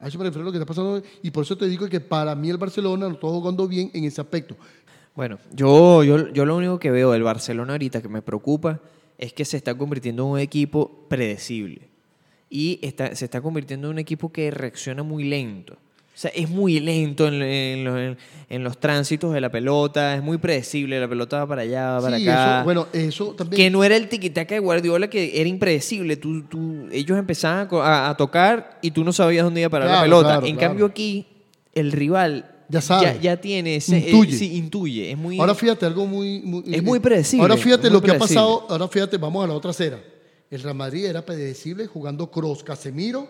A 0.00 0.08
eso 0.08 0.18
me 0.18 0.24
refiero 0.24 0.42
a 0.42 0.46
lo 0.46 0.52
que 0.52 0.58
está 0.58 0.66
pasando, 0.66 1.02
y 1.22 1.30
por 1.30 1.44
eso 1.44 1.56
te 1.56 1.66
digo 1.66 1.88
que 1.88 2.00
para 2.00 2.34
mí 2.34 2.50
el 2.50 2.56
Barcelona 2.56 3.06
lo 3.06 3.14
está 3.14 3.26
jugando 3.26 3.66
bien 3.66 3.90
en 3.94 4.04
ese 4.04 4.20
aspecto. 4.20 4.56
Bueno, 5.16 5.38
yo, 5.52 6.04
yo, 6.04 6.28
yo 6.28 6.44
lo 6.44 6.56
único 6.56 6.78
que 6.78 6.92
veo 6.92 7.10
del 7.10 7.24
Barcelona 7.24 7.72
ahorita 7.72 8.00
que 8.00 8.08
me 8.08 8.22
preocupa 8.22 8.80
es 9.18 9.32
que 9.32 9.44
se 9.44 9.56
está 9.56 9.76
convirtiendo 9.76 10.22
en 10.24 10.28
un 10.30 10.38
equipo 10.38 11.06
predecible. 11.08 11.88
Y 12.48 12.78
está, 12.82 13.14
se 13.16 13.24
está 13.24 13.40
convirtiendo 13.40 13.88
en 13.88 13.94
un 13.94 13.98
equipo 13.98 14.30
que 14.32 14.50
reacciona 14.50 15.02
muy 15.02 15.24
lento. 15.24 15.76
O 16.18 16.20
sea, 16.20 16.32
es 16.34 16.50
muy 16.50 16.80
lento 16.80 17.28
en, 17.28 17.34
en 17.42 17.84
los, 17.84 17.96
en- 17.96 18.18
en 18.50 18.64
los 18.64 18.78
tránsitos 18.80 19.32
de 19.32 19.40
la 19.40 19.52
pelota, 19.52 20.16
es 20.16 20.22
muy 20.22 20.36
predecible, 20.38 20.98
la 20.98 21.06
pelota 21.06 21.38
va 21.38 21.46
para 21.46 21.62
allá, 21.62 21.90
va 21.92 22.00
para 22.00 22.16
Sí, 22.18 22.26
acá. 22.28 22.56
eso, 22.56 22.64
bueno, 22.64 22.86
eso 22.92 23.26
también. 23.36 23.56
Que 23.56 23.70
no 23.70 23.84
era 23.84 23.94
el 23.94 24.08
tiquitaca 24.08 24.52
de 24.54 24.58
Guardiola 24.58 25.08
que 25.08 25.38
era 25.40 25.48
impredecible. 25.48 26.16
Tú, 26.16 26.42
tú, 26.42 26.88
ellos 26.90 27.16
empezaban 27.16 27.68
a 27.70 28.12
tocar 28.18 28.80
y 28.82 28.90
tú 28.90 29.04
no 29.04 29.12
sabías 29.12 29.44
dónde 29.44 29.60
iba 29.60 29.68
a 29.68 29.70
parar 29.70 29.88
la 29.90 30.02
pelota. 30.02 30.28
claro, 30.30 30.46
en 30.46 30.56
claro. 30.56 30.68
cambio 30.70 30.86
aquí, 30.86 31.26
el 31.72 31.92
rival 31.92 32.50
Ya 32.68 32.80
sabe. 32.80 33.04
ya, 33.04 33.20
ya 33.20 33.36
tiene 33.40 33.76
ese... 33.76 33.98
eh, 33.98 34.10
Intuye. 34.10 34.36
sí, 34.36 34.56
intuye. 34.56 35.10
Es 35.12 35.16
muy... 35.18 35.38
Ahora 35.38 35.54
fíjate 35.54 35.86
algo 35.86 36.04
muy, 36.06 36.40
muy- 36.40 36.64
Es 36.74 36.82
muy 36.82 36.98
predecible, 36.98 37.42
Ahora 37.42 37.56
fíjate 37.58 37.90
lo 37.90 38.02
que 38.02 38.10
ha 38.10 38.18
pasado. 38.18 38.66
Ahora 38.68 38.88
fíjate, 38.88 39.18
vamos 39.18 39.44
a 39.44 39.46
la 39.46 39.54
otra 39.54 39.70
acera. 39.70 40.00
El 40.50 40.60
Real 40.62 40.74
Madrid 40.74 41.04
era 41.04 41.24
predecible 41.24 41.86
jugando 41.86 42.28
Cross, 42.28 42.64
Casemiro 42.64 43.28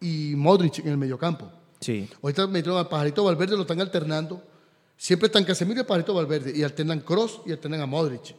y 0.00 0.32
Modric 0.34 0.78
en 0.80 0.88
el 0.88 0.96
mediocampo. 0.96 1.48
Sí. 1.80 2.08
Ahorita 2.22 2.46
metieron 2.46 2.78
al 2.78 2.88
Pajarito 2.88 3.24
Valverde, 3.24 3.56
lo 3.56 3.62
están 3.62 3.80
alternando. 3.80 4.42
Siempre 4.96 5.26
están 5.26 5.44
Casemiro 5.44 5.80
y 5.80 5.84
Pajarito 5.84 6.14
Valverde. 6.14 6.52
Y 6.56 6.62
alternan 6.62 7.00
Cross 7.00 7.42
y 7.46 7.52
alternan 7.52 7.80
a 7.80 7.86
Modric. 7.86 8.34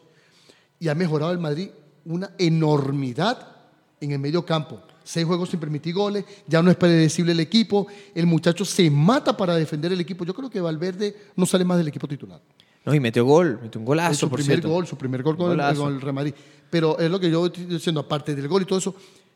Y 0.79 0.87
ha 0.87 0.95
mejorado 0.95 1.31
el 1.31 1.39
Madrid 1.39 1.69
una 2.05 2.31
enormidad 2.37 3.55
en 4.01 4.11
el 4.11 4.19
medio 4.19 4.45
campo. 4.45 4.81
Seis 5.03 5.25
juegos 5.25 5.49
sin 5.49 5.59
permitir 5.59 5.93
goles, 5.93 6.23
ya 6.47 6.61
no 6.61 6.69
es 6.69 6.77
predecible 6.77 7.31
el 7.31 7.39
equipo. 7.39 7.87
El 8.13 8.27
muchacho 8.27 8.63
se 8.63 8.89
mata 8.89 9.35
para 9.35 9.55
defender 9.55 9.91
el 9.91 10.01
equipo. 10.01 10.23
Yo 10.25 10.33
creo 10.33 10.49
que 10.49 10.61
Valverde 10.61 11.15
no 11.35 11.45
sale 11.45 11.65
más 11.65 11.77
del 11.77 11.87
equipo 11.87 12.07
titular. 12.07 12.39
No, 12.85 12.93
y 12.93 12.99
metió 12.99 13.25
gol, 13.25 13.59
metió 13.61 13.79
un 13.79 13.85
golazo, 13.85 14.13
su 14.15 14.29
por 14.29 14.39
primer 14.39 14.57
cierto. 14.57 14.69
gol, 14.69 14.87
su 14.87 14.97
primer 14.97 15.23
gol 15.23 15.35
con 15.35 15.59
el, 15.59 15.75
con 15.75 15.93
el 15.93 16.01
Real 16.01 16.13
Madrid. 16.13 16.33
Pero 16.69 16.97
es 16.99 17.09
lo 17.09 17.19
que 17.19 17.29
yo 17.29 17.45
estoy 17.45 17.65
diciendo, 17.65 18.01
aparte 18.01 18.35
del 18.35 18.47
gol 18.47 18.61
y 18.61 18.65
todo 18.65 18.79
eso, 18.79 18.95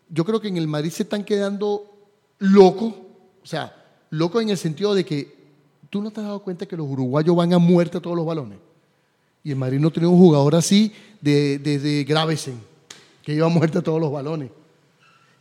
yo 0.09 0.23
creo 0.23 0.39
que 0.39 0.47
en 0.47 0.57
el 0.57 0.67
Madrid 0.67 0.91
se 0.91 1.03
están 1.03 1.23
quedando 1.23 2.11
locos, 2.39 2.93
o 3.41 3.45
sea, 3.45 3.82
locos 4.14 4.43
en 4.43 4.49
el 4.49 4.57
sentido 4.57 4.93
de 4.93 5.03
que 5.03 5.36
tú 5.89 6.01
no 6.01 6.11
te 6.11 6.20
has 6.22 6.28
dado 6.28 6.39
cuenta 6.39 6.68
que 6.68 6.78
los 6.78 6.88
uruguayos 6.88 7.36
van 7.36 7.51
a 7.53 7.57
muerte 7.57 7.97
a 7.97 8.01
todos 8.01 8.16
los 8.16 8.26
balones. 8.26 8.59
Y 9.43 9.49
el 9.49 9.57
Madrid 9.57 9.80
no 9.80 9.91
tiene 9.91 10.07
un 10.07 10.18
jugador 10.18 10.55
así 10.55 10.93
de, 11.20 11.57
de, 11.57 11.80
de 11.80 12.03
Gravesen, 12.03 12.59
que 13.24 13.41
a 13.41 13.47
muerte 13.47 13.80
a 13.80 13.82
todos 13.82 13.99
los 13.99 14.11
balones. 14.11 14.51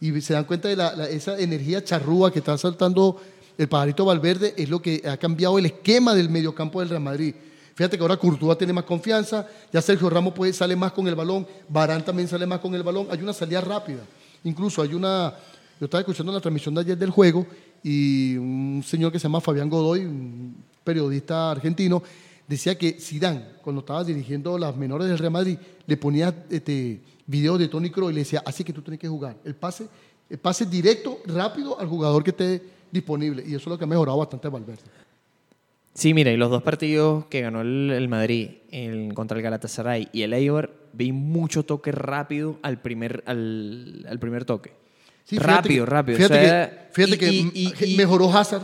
Y 0.00 0.18
se 0.20 0.32
dan 0.32 0.44
cuenta 0.44 0.68
de 0.68 0.76
la- 0.76 1.08
esa 1.08 1.38
energía 1.38 1.84
charrúa 1.84 2.32
que 2.32 2.38
está 2.38 2.56
saltando 2.56 3.20
el 3.58 3.68
pajarito 3.68 4.06
Valverde, 4.06 4.54
es 4.56 4.68
lo 4.70 4.80
que 4.80 5.02
ha 5.06 5.16
cambiado 5.18 5.58
el 5.58 5.66
esquema 5.66 6.14
del 6.14 6.30
mediocampo 6.30 6.80
del 6.80 6.88
Real 6.88 7.02
Madrid. 7.02 7.34
Fíjate 7.74 7.96
que 7.96 8.02
ahora 8.02 8.16
Courtois 8.16 8.56
tiene 8.56 8.72
más 8.72 8.84
confianza, 8.84 9.46
ya 9.72 9.82
Sergio 9.82 10.08
Ramos 10.08 10.32
puede, 10.32 10.52
sale 10.54 10.74
más 10.76 10.92
con 10.92 11.06
el 11.06 11.14
balón, 11.14 11.46
Barán 11.68 12.04
también 12.04 12.26
sale 12.26 12.46
más 12.46 12.58
con 12.60 12.74
el 12.74 12.82
balón, 12.82 13.06
hay 13.10 13.20
una 13.20 13.32
salida 13.32 13.60
rápida. 13.60 14.00
Incluso 14.44 14.82
hay 14.82 14.94
una, 14.94 15.34
yo 15.78 15.84
estaba 15.84 16.00
escuchando 16.00 16.32
la 16.32 16.40
transmisión 16.40 16.74
de 16.74 16.80
ayer 16.80 16.98
del 16.98 17.10
juego 17.10 17.46
y 17.82 18.36
un 18.36 18.82
señor 18.84 19.10
que 19.12 19.18
se 19.18 19.24
llama 19.24 19.40
Fabián 19.40 19.68
Godoy, 19.68 20.00
un 20.04 20.54
periodista 20.84 21.50
argentino, 21.50 22.02
decía 22.46 22.76
que 22.76 22.92
Zidane, 23.00 23.42
cuando 23.62 23.80
estaba 23.80 24.04
dirigiendo 24.04 24.58
las 24.58 24.76
menores 24.76 25.08
del 25.08 25.18
Real 25.18 25.32
Madrid, 25.32 25.56
le 25.86 25.96
ponía 25.96 26.34
este, 26.50 27.00
videos 27.26 27.58
de 27.58 27.68
Tony 27.68 27.90
Kroos 27.90 28.12
y 28.12 28.14
le 28.14 28.20
decía, 28.20 28.42
así 28.44 28.62
que 28.64 28.72
tú 28.72 28.82
tienes 28.82 29.00
que 29.00 29.08
jugar. 29.08 29.36
El 29.44 29.54
pase, 29.54 29.86
el 30.28 30.38
pase 30.38 30.66
directo, 30.66 31.18
rápido 31.26 31.78
al 31.78 31.88
jugador 31.88 32.22
que 32.22 32.30
esté 32.30 32.62
disponible. 32.90 33.42
Y 33.46 33.48
eso 33.54 33.56
es 33.58 33.66
lo 33.66 33.78
que 33.78 33.84
ha 33.84 33.86
mejorado 33.86 34.18
bastante 34.18 34.48
Valverde. 34.48 34.82
Sí, 35.94 36.14
mira, 36.14 36.30
y 36.32 36.36
los 36.38 36.50
dos 36.50 36.62
partidos 36.62 37.26
que 37.26 37.42
ganó 37.42 37.60
el, 37.60 38.08
Madrid 38.08 38.48
el- 38.70 39.12
contra 39.14 39.36
el 39.36 39.42
Galatasaray 39.42 40.08
y 40.12 40.22
el 40.22 40.32
Eibar, 40.32 40.70
vi 40.94 41.12
mucho 41.12 41.64
toque 41.64 41.92
rápido 41.92 42.58
al 42.62 42.80
primer, 42.80 43.22
al, 43.26 44.06
al 44.08 44.18
primer 44.18 44.44
toque. 44.44 44.72
Sí, 45.24 45.38
rápido, 45.38 45.84
que- 45.84 45.90
rápido. 45.90 46.16
Fíjate 46.18 46.38
O 46.38 46.42
sea, 46.48 46.70
que, 46.70 46.92
fíjate 46.92 47.14
y- 47.14 47.18
que 47.18 47.32
y- 47.32 47.40
m- 47.40 47.50
y- 47.54 47.94
y- 47.94 47.96
mejoró 47.96 48.30
Hazard. 48.32 48.62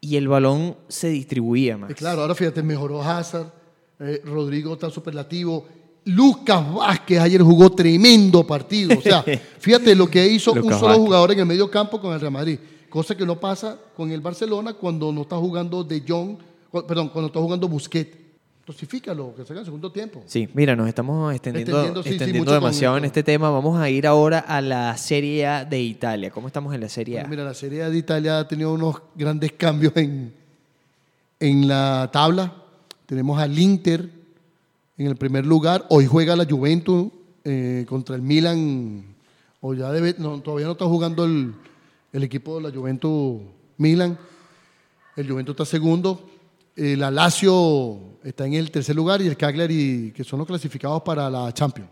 Y 0.00 0.16
el 0.16 0.28
balón 0.28 0.76
se 0.88 1.08
distribuía 1.08 1.78
más. 1.78 1.90
Eh, 1.90 1.94
Claro, 1.94 2.22
ahora 2.22 2.34
fíjate, 2.34 2.62
mejoró 2.62 3.02
Hazard. 3.02 3.46
eh, 4.00 4.20
Rodrigo 4.24 4.74
está 4.74 4.90
superlativo. 4.90 5.66
Lucas 6.06 6.74
Vázquez 6.74 7.18
ayer 7.20 7.40
jugó 7.40 7.70
tremendo 7.72 8.46
partido. 8.46 8.98
O 8.98 9.00
sea, 9.00 9.24
fíjate 9.58 9.94
lo 9.94 10.06
que 10.08 10.26
hizo 10.26 10.52
un 10.52 10.70
solo 10.72 10.94
jugador 10.98 11.32
en 11.32 11.38
el 11.40 11.46
medio 11.46 11.70
campo 11.70 12.00
con 12.00 12.12
el 12.12 12.20
Real 12.20 12.32
Madrid. 12.32 12.58
Cosa 12.90 13.16
que 13.16 13.24
no 13.24 13.40
pasa 13.40 13.78
con 13.96 14.10
el 14.10 14.20
Barcelona 14.20 14.74
cuando 14.74 15.10
no 15.10 15.22
está 15.22 15.36
jugando 15.36 15.82
De 15.82 16.02
Jong, 16.06 16.36
perdón, 16.86 17.08
cuando 17.08 17.28
está 17.28 17.40
jugando 17.40 17.66
Busquets. 17.68 18.18
Tosifícalo, 18.64 19.34
que 19.36 19.44
salga 19.44 19.60
el 19.60 19.66
segundo 19.66 19.92
tiempo. 19.92 20.22
Sí, 20.24 20.48
mira, 20.54 20.74
nos 20.74 20.88
estamos 20.88 21.34
extendiendo, 21.34 22.00
Extendiendo, 22.00 22.50
sí, 22.50 22.54
demasiado 22.54 22.96
en 22.96 23.04
este 23.04 23.22
tema. 23.22 23.50
Vamos 23.50 23.78
a 23.78 23.90
ir 23.90 24.06
ahora 24.06 24.38
a 24.38 24.62
la 24.62 24.96
Serie 24.96 25.46
A 25.46 25.64
de 25.66 25.82
Italia. 25.82 26.30
¿Cómo 26.30 26.46
estamos 26.46 26.74
en 26.74 26.80
la 26.80 26.88
Serie 26.88 27.18
A? 27.18 27.22
Bueno, 27.24 27.30
mira, 27.30 27.44
la 27.44 27.52
Serie 27.52 27.82
A 27.82 27.90
de 27.90 27.98
Italia 27.98 28.38
ha 28.38 28.48
tenido 28.48 28.72
unos 28.72 29.02
grandes 29.14 29.52
cambios 29.52 29.94
en, 29.96 30.32
en 31.40 31.68
la 31.68 32.08
tabla. 32.10 32.54
Tenemos 33.04 33.38
al 33.38 33.58
Inter 33.58 34.08
en 34.96 35.06
el 35.08 35.16
primer 35.16 35.44
lugar. 35.44 35.84
Hoy 35.90 36.06
juega 36.06 36.34
la 36.34 36.46
Juventus 36.46 37.08
eh, 37.44 37.84
contra 37.86 38.16
el 38.16 38.22
Milan. 38.22 39.04
O 39.60 39.74
ya 39.74 39.92
debe, 39.92 40.14
no, 40.16 40.40
todavía 40.40 40.64
no 40.66 40.72
está 40.72 40.86
jugando 40.86 41.26
el, 41.26 41.52
el 42.14 42.22
equipo 42.22 42.56
de 42.56 42.70
la 42.70 42.74
Juventus 42.74 43.42
Milan. 43.76 44.16
El 45.16 45.30
Juventus 45.30 45.52
está 45.52 45.66
segundo. 45.66 46.30
Eh, 46.76 46.96
la 46.96 47.10
Lazio 47.10 48.13
está 48.24 48.46
en 48.46 48.54
el 48.54 48.70
tercer 48.70 48.96
lugar 48.96 49.20
y 49.20 49.26
el 49.26 49.36
Cagliari, 49.36 50.12
que 50.16 50.24
son 50.24 50.38
los 50.38 50.48
clasificados 50.48 51.02
para 51.02 51.28
la 51.30 51.52
Champions. 51.52 51.90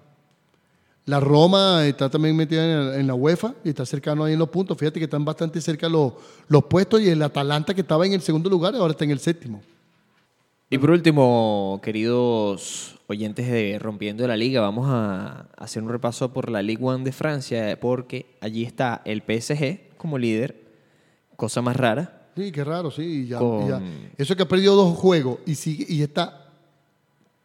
La 1.05 1.19
Roma 1.19 1.85
está 1.85 2.09
también 2.09 2.37
metida 2.37 2.97
en 2.99 3.07
la, 3.07 3.15
UEFA 3.15 3.55
y 3.65 3.71
está 3.71 3.85
cercano 3.85 4.25
ahí 4.25 4.35
en 4.35 4.39
los 4.39 4.49
puntos. 4.49 4.79
Fíjate 4.79 5.01
que 5.01 5.05
están 5.05 5.25
bastante 5.25 5.61
cerca 5.61 5.89
los, 5.89 6.13
los 6.49 6.65
puestos 6.65 7.01
y 7.01 7.09
el 7.09 7.21
Atalanta 7.23 7.75
que 7.75 7.81
estaba 7.81 8.07
en 8.07 8.13
el 8.13 8.23
segundo 8.23 8.49
lugar 8.49 8.75
ahora 8.75 8.93
está 8.93 9.05
en 9.05 9.11
el 9.11 9.19
séptimo. 9.19 9.61
Y 10.71 10.79
por 10.79 10.91
último, 10.91 11.81
queridos 11.83 12.99
oyentes 13.09 13.47
de 13.51 13.79
Rompiendo 13.79 14.27
la 14.27 14.37
Liga, 14.37 14.61
vamos 14.61 14.87
a 14.89 15.49
hacer 15.59 15.83
un 15.83 15.91
repaso 15.91 16.33
por 16.33 16.49
la 16.49 16.63
Ligue 16.63 16.83
1 16.83 17.01
de 17.01 17.13
Francia, 17.13 17.79
porque 17.81 18.37
allí 18.41 18.63
está 18.65 19.03
el 19.05 19.23
PSG 19.23 19.99
como 19.99 20.19
líder, 20.19 20.63
cosa 21.37 21.61
más 21.61 21.77
rara. 21.77 22.22
Sí, 22.37 22.51
qué 22.53 22.65
raro, 22.65 22.91
sí. 22.91 23.03
y 23.03 23.27
ya- 23.27 23.39
Con- 23.39 23.65
y 23.65 23.69
ya. 23.69 23.81
Eso 24.17 24.35
que 24.37 24.43
ha 24.43 24.49
perdido 24.49 24.75
dos 24.75 24.97
juegos 24.97 25.39
y, 25.47 25.55
sigue, 25.55 25.85
y 25.89 26.03
está 26.03 26.49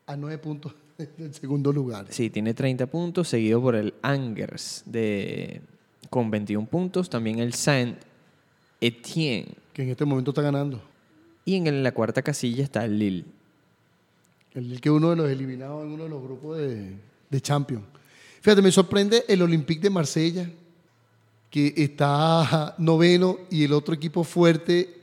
a 0.05 0.15
nueve 0.15 0.38
puntos 0.38 0.73
del 1.17 1.33
segundo 1.33 1.71
lugar. 1.73 2.05
Sí, 2.09 2.29
tiene 2.29 2.53
30 2.53 2.85
puntos, 2.88 3.27
seguido 3.27 3.61
por 3.61 3.75
el 3.75 3.93
Angers 4.01 4.83
de, 4.85 5.61
con 6.09 6.31
21 6.31 6.67
puntos, 6.67 7.09
también 7.09 7.39
el 7.39 7.53
Saint 7.53 7.97
Etienne. 8.81 9.47
Que 9.73 9.83
en 9.83 9.89
este 9.89 10.05
momento 10.05 10.31
está 10.31 10.41
ganando. 10.41 10.81
Y 11.45 11.55
en 11.55 11.83
la 11.83 11.93
cuarta 11.93 12.21
casilla 12.21 12.63
está 12.63 12.83
el 12.85 12.97
Lille. 12.99 13.25
El 14.53 14.81
que 14.81 14.89
uno 14.89 15.11
de 15.11 15.15
los 15.15 15.29
eliminados 15.29 15.85
en 15.85 15.91
uno 15.91 16.03
de 16.05 16.09
los 16.09 16.21
grupos 16.23 16.57
de, 16.57 16.93
de 17.29 17.41
Champions. 17.41 17.83
Fíjate, 18.41 18.61
me 18.61 18.71
sorprende 18.71 19.23
el 19.27 19.41
Olympique 19.41 19.81
de 19.81 19.89
Marsella, 19.89 20.49
que 21.58 21.74
está 21.84 22.76
noveno, 22.78 23.39
y 23.49 23.64
el 23.64 23.74
otro 23.74 23.95
equipo 23.95 24.24
fuerte, 24.24 24.93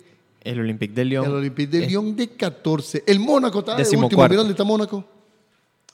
El 0.41 0.61
Olympique 0.61 0.95
de 0.95 1.05
Lyon. 1.05 1.25
el 1.25 1.33
Olympique 1.33 1.79
de 1.79 1.87
Lyon 1.87 2.15
de 2.15 2.29
14. 2.29 3.03
El 3.09 3.19
Mónaco 3.19 3.59
está 3.59 3.75
de 3.75 3.83
último. 3.83 4.03
Decimocuarto. 4.03 4.33
Mira 4.33 4.39
dónde 4.39 4.53
está 4.53 4.63
Mónaco. 4.63 5.05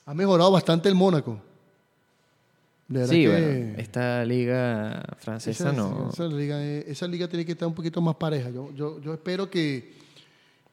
Ha 0.04 0.12
mejorado 0.12 0.50
bastante 0.52 0.90
el 0.90 0.94
Mónaco. 0.94 1.40
De 2.88 3.06
Sí, 3.06 3.22
que 3.22 3.28
bueno, 3.28 3.78
esta 3.78 4.22
liga 4.26 5.02
francesa 5.18 5.70
esa, 5.70 5.72
no... 5.72 6.10
esa 6.12 6.26
liga, 6.26 6.62
eh, 6.62 6.84
esa 6.88 7.06
liga 7.06 7.26
tiene 7.26 7.46
que 7.46 7.52
estar 7.52 7.66
un 7.66 7.74
poquito 7.74 8.02
más 8.02 8.16
pareja. 8.16 8.50
Yo, 8.50 8.70
yo, 8.74 9.00
yo 9.00 9.14
espero 9.14 9.48
que, 9.48 9.94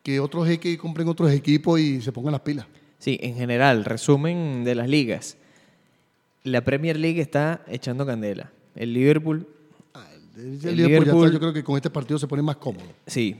que 0.04 0.20
otros 0.20 0.48
jeques 0.48 0.78
compren 0.78 1.08
otros 1.08 1.32
equipos 1.32 1.80
y 1.80 2.02
se 2.02 2.12
pongan 2.12 2.34
las 2.34 2.42
pilas. 2.42 2.66
Sí, 3.00 3.20
en 3.22 3.36
general, 3.36 3.86
resumen 3.86 4.66
de 4.66 4.76
las 4.76 4.90
ligas. 4.90 5.38
La 6.44 6.62
Premier 6.62 6.98
League 6.98 7.22
está 7.22 7.64
echando 7.68 8.06
candela. 8.06 8.52
El 8.76 8.94
Liverpool, 8.94 9.48
El, 10.38 10.44
El 10.44 10.76
Liverpool 10.76 10.78
ya 10.78 10.88
Liverpool- 10.88 11.26
está, 11.26 11.34
yo 11.34 11.40
creo 11.40 11.54
que 11.54 11.64
con 11.64 11.76
este 11.76 11.90
partido 11.90 12.20
se 12.20 12.28
pone 12.28 12.42
más 12.42 12.58
cómodo. 12.58 12.86
sí. 13.06 13.36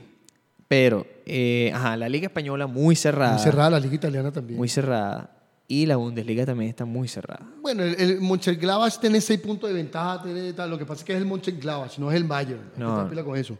Pero, 0.66 1.06
eh, 1.24 1.72
ajá, 1.74 1.96
la 1.96 2.10
Liga 2.10 2.26
Española 2.26 2.66
muy 2.66 2.94
cerrada. 2.94 3.32
Muy 3.36 3.42
cerrada 3.42 3.70
la 3.70 3.80
liga 3.80 3.94
italiana 3.94 4.30
también. 4.30 4.58
Muy 4.58 4.68
cerrada. 4.68 5.30
Y 5.66 5.86
la 5.86 5.96
Bundesliga 5.96 6.44
también 6.44 6.68
está 6.68 6.84
muy 6.84 7.08
cerrada. 7.08 7.40
Bueno, 7.62 7.82
el, 7.84 7.94
el 7.98 8.20
Mönchengladbach 8.20 8.98
tiene 9.00 9.18
seis 9.22 9.40
puntos 9.40 9.70
de 9.70 9.74
ventaja. 9.74 10.22
tiene 10.22 10.52
tal. 10.52 10.68
Lo 10.68 10.76
que 10.78 10.84
pasa 10.84 11.00
es 11.00 11.04
que 11.06 11.14
es 11.14 11.18
el 11.20 11.24
Mönchengladbach, 11.24 11.96
no 11.98 12.10
es 12.10 12.16
el 12.18 12.24
Bayern. 12.24 12.60
Hay 12.60 12.72
que 12.74 12.80
No. 12.80 13.08
pila 13.08 13.24
con 13.24 13.38
eso. 13.38 13.56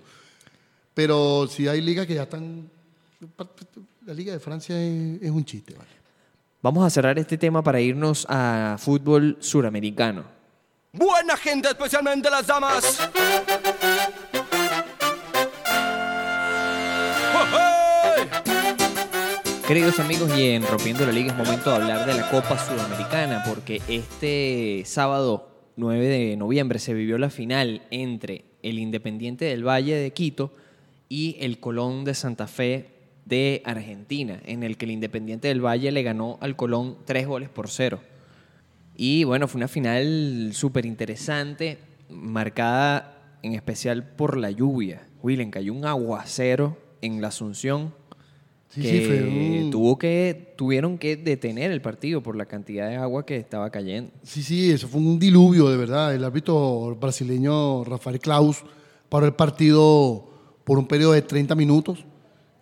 Pero 0.93 1.47
sí 1.49 1.66
hay 1.66 1.80
ligas 1.80 2.07
que 2.07 2.12
ya 2.14 2.24
están... 2.24 2.68
La 4.05 4.12
Liga 4.12 4.34
de 4.34 4.39
Francia 4.41 4.78
es, 4.78 5.22
es 5.22 5.30
un 5.30 5.45
chiste, 5.47 5.72
¿vale? 5.74 5.89
Vamos 6.61 6.84
a 6.84 6.91
cerrar 6.91 7.18
este 7.18 7.39
tema 7.39 7.62
para 7.62 7.80
irnos 7.80 8.26
a 8.28 8.76
fútbol 8.78 9.39
suramericano. 9.41 10.24
Buena 10.93 11.36
gente, 11.36 11.68
especialmente 11.68 12.30
las 12.30 12.47
damas. 12.47 13.11
¡Oh, 17.34 18.14
Queridos 19.66 20.01
amigos, 20.01 20.30
y 20.34 20.49
en 20.53 20.66
Rompiendo 20.66 21.05
la 21.05 21.12
Liga 21.12 21.32
es 21.32 21.36
momento 21.36 21.68
de 21.68 21.76
hablar 21.76 22.07
de 22.07 22.14
la 22.14 22.30
Copa 22.30 22.59
Sudamericana, 22.59 23.45
porque 23.47 23.82
este 23.86 24.82
sábado 24.86 25.51
9 25.76 26.07
de 26.07 26.36
noviembre 26.39 26.78
se 26.78 26.95
vivió 26.95 27.18
la 27.18 27.28
final 27.28 27.82
entre 27.91 28.47
el 28.62 28.78
Independiente 28.78 29.45
del 29.45 29.68
Valle 29.68 29.95
de 29.95 30.11
Quito 30.14 30.55
y 31.11 31.36
el 31.41 31.61
Colón 31.61 32.05
de 32.05 32.14
Santa 32.14 32.47
Fe 32.47 32.89
de 33.26 33.61
Argentina, 33.66 34.41
en 34.47 34.62
el 34.62 34.78
que 34.78 34.86
el 34.86 34.93
Independiente 34.93 35.49
del 35.49 35.62
Valle 35.62 35.93
le 35.93 36.03
ganó 36.03 36.39
al 36.41 36.57
Colón 36.57 36.97
tres 37.05 37.26
goles 37.26 37.51
por 37.51 37.68
cero. 37.68 38.01
Y 39.01 39.22
bueno, 39.24 39.46
fue 39.46 39.61
una 39.61 39.68
final 39.68 40.51
súper 40.53 40.84
interesante, 40.84 41.78
marcada 42.11 43.38
en 43.42 43.55
especial 43.55 44.05
por 44.05 44.36
la 44.36 44.51
lluvia. 44.51 45.07
Willen, 45.22 45.51
cayó 45.53 45.72
un 45.72 45.84
aguacero 45.84 46.76
en 47.01 47.20
la 47.22 47.28
Asunción 47.28 47.94
Sí, 48.70 48.82
que 48.82 48.88
sí, 48.88 49.01
fue 49.01 49.24
un- 49.24 49.70
tuvo 49.70 49.96
que, 49.99 50.53
tuvieron 50.59 50.99
que 50.99 51.16
detener 51.16 51.70
el 51.70 51.80
partido 51.80 52.22
por 52.22 52.36
la 52.36 52.44
cantidad 52.44 52.88
de 52.88 52.96
agua 52.96 53.24
que 53.24 53.36
estaba 53.36 53.70
cayendo. 53.70 54.11
Sí, 54.22 54.42
sí, 54.42 54.70
eso 54.70 54.88
fue 54.88 55.01
un 55.01 55.18
diluvio, 55.18 55.70
de 55.70 55.76
verdad. 55.78 56.14
El 56.14 56.22
árbitro 56.22 56.94
brasileño 57.01 57.82
Rafael 57.84 58.18
Klaus 58.20 58.62
paró 59.09 59.24
el 59.24 59.32
partido 59.32 60.28
por 60.64 60.76
un 60.78 60.86
periodo 60.86 61.12
de 61.12 61.22
30 61.22 61.55
minutos, 61.55 62.05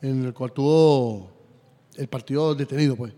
en 0.00 0.24
el 0.26 0.32
cual 0.32 0.52
tuvo 0.52 1.28
el 1.96 2.06
partido 2.08 2.54
detenido, 2.54 2.94
pues. 2.94 3.12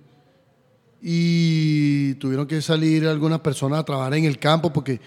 Y 1.00 2.14
tuvieron 2.14 2.46
que 2.46 2.60
salir 2.60 3.06
algunas 3.06 3.40
personas 3.40 3.80
a 3.80 3.84
trabajar 3.84 4.14
en 4.14 4.24
el 4.24 4.38
campo 4.38 4.72
porque 4.72 5.00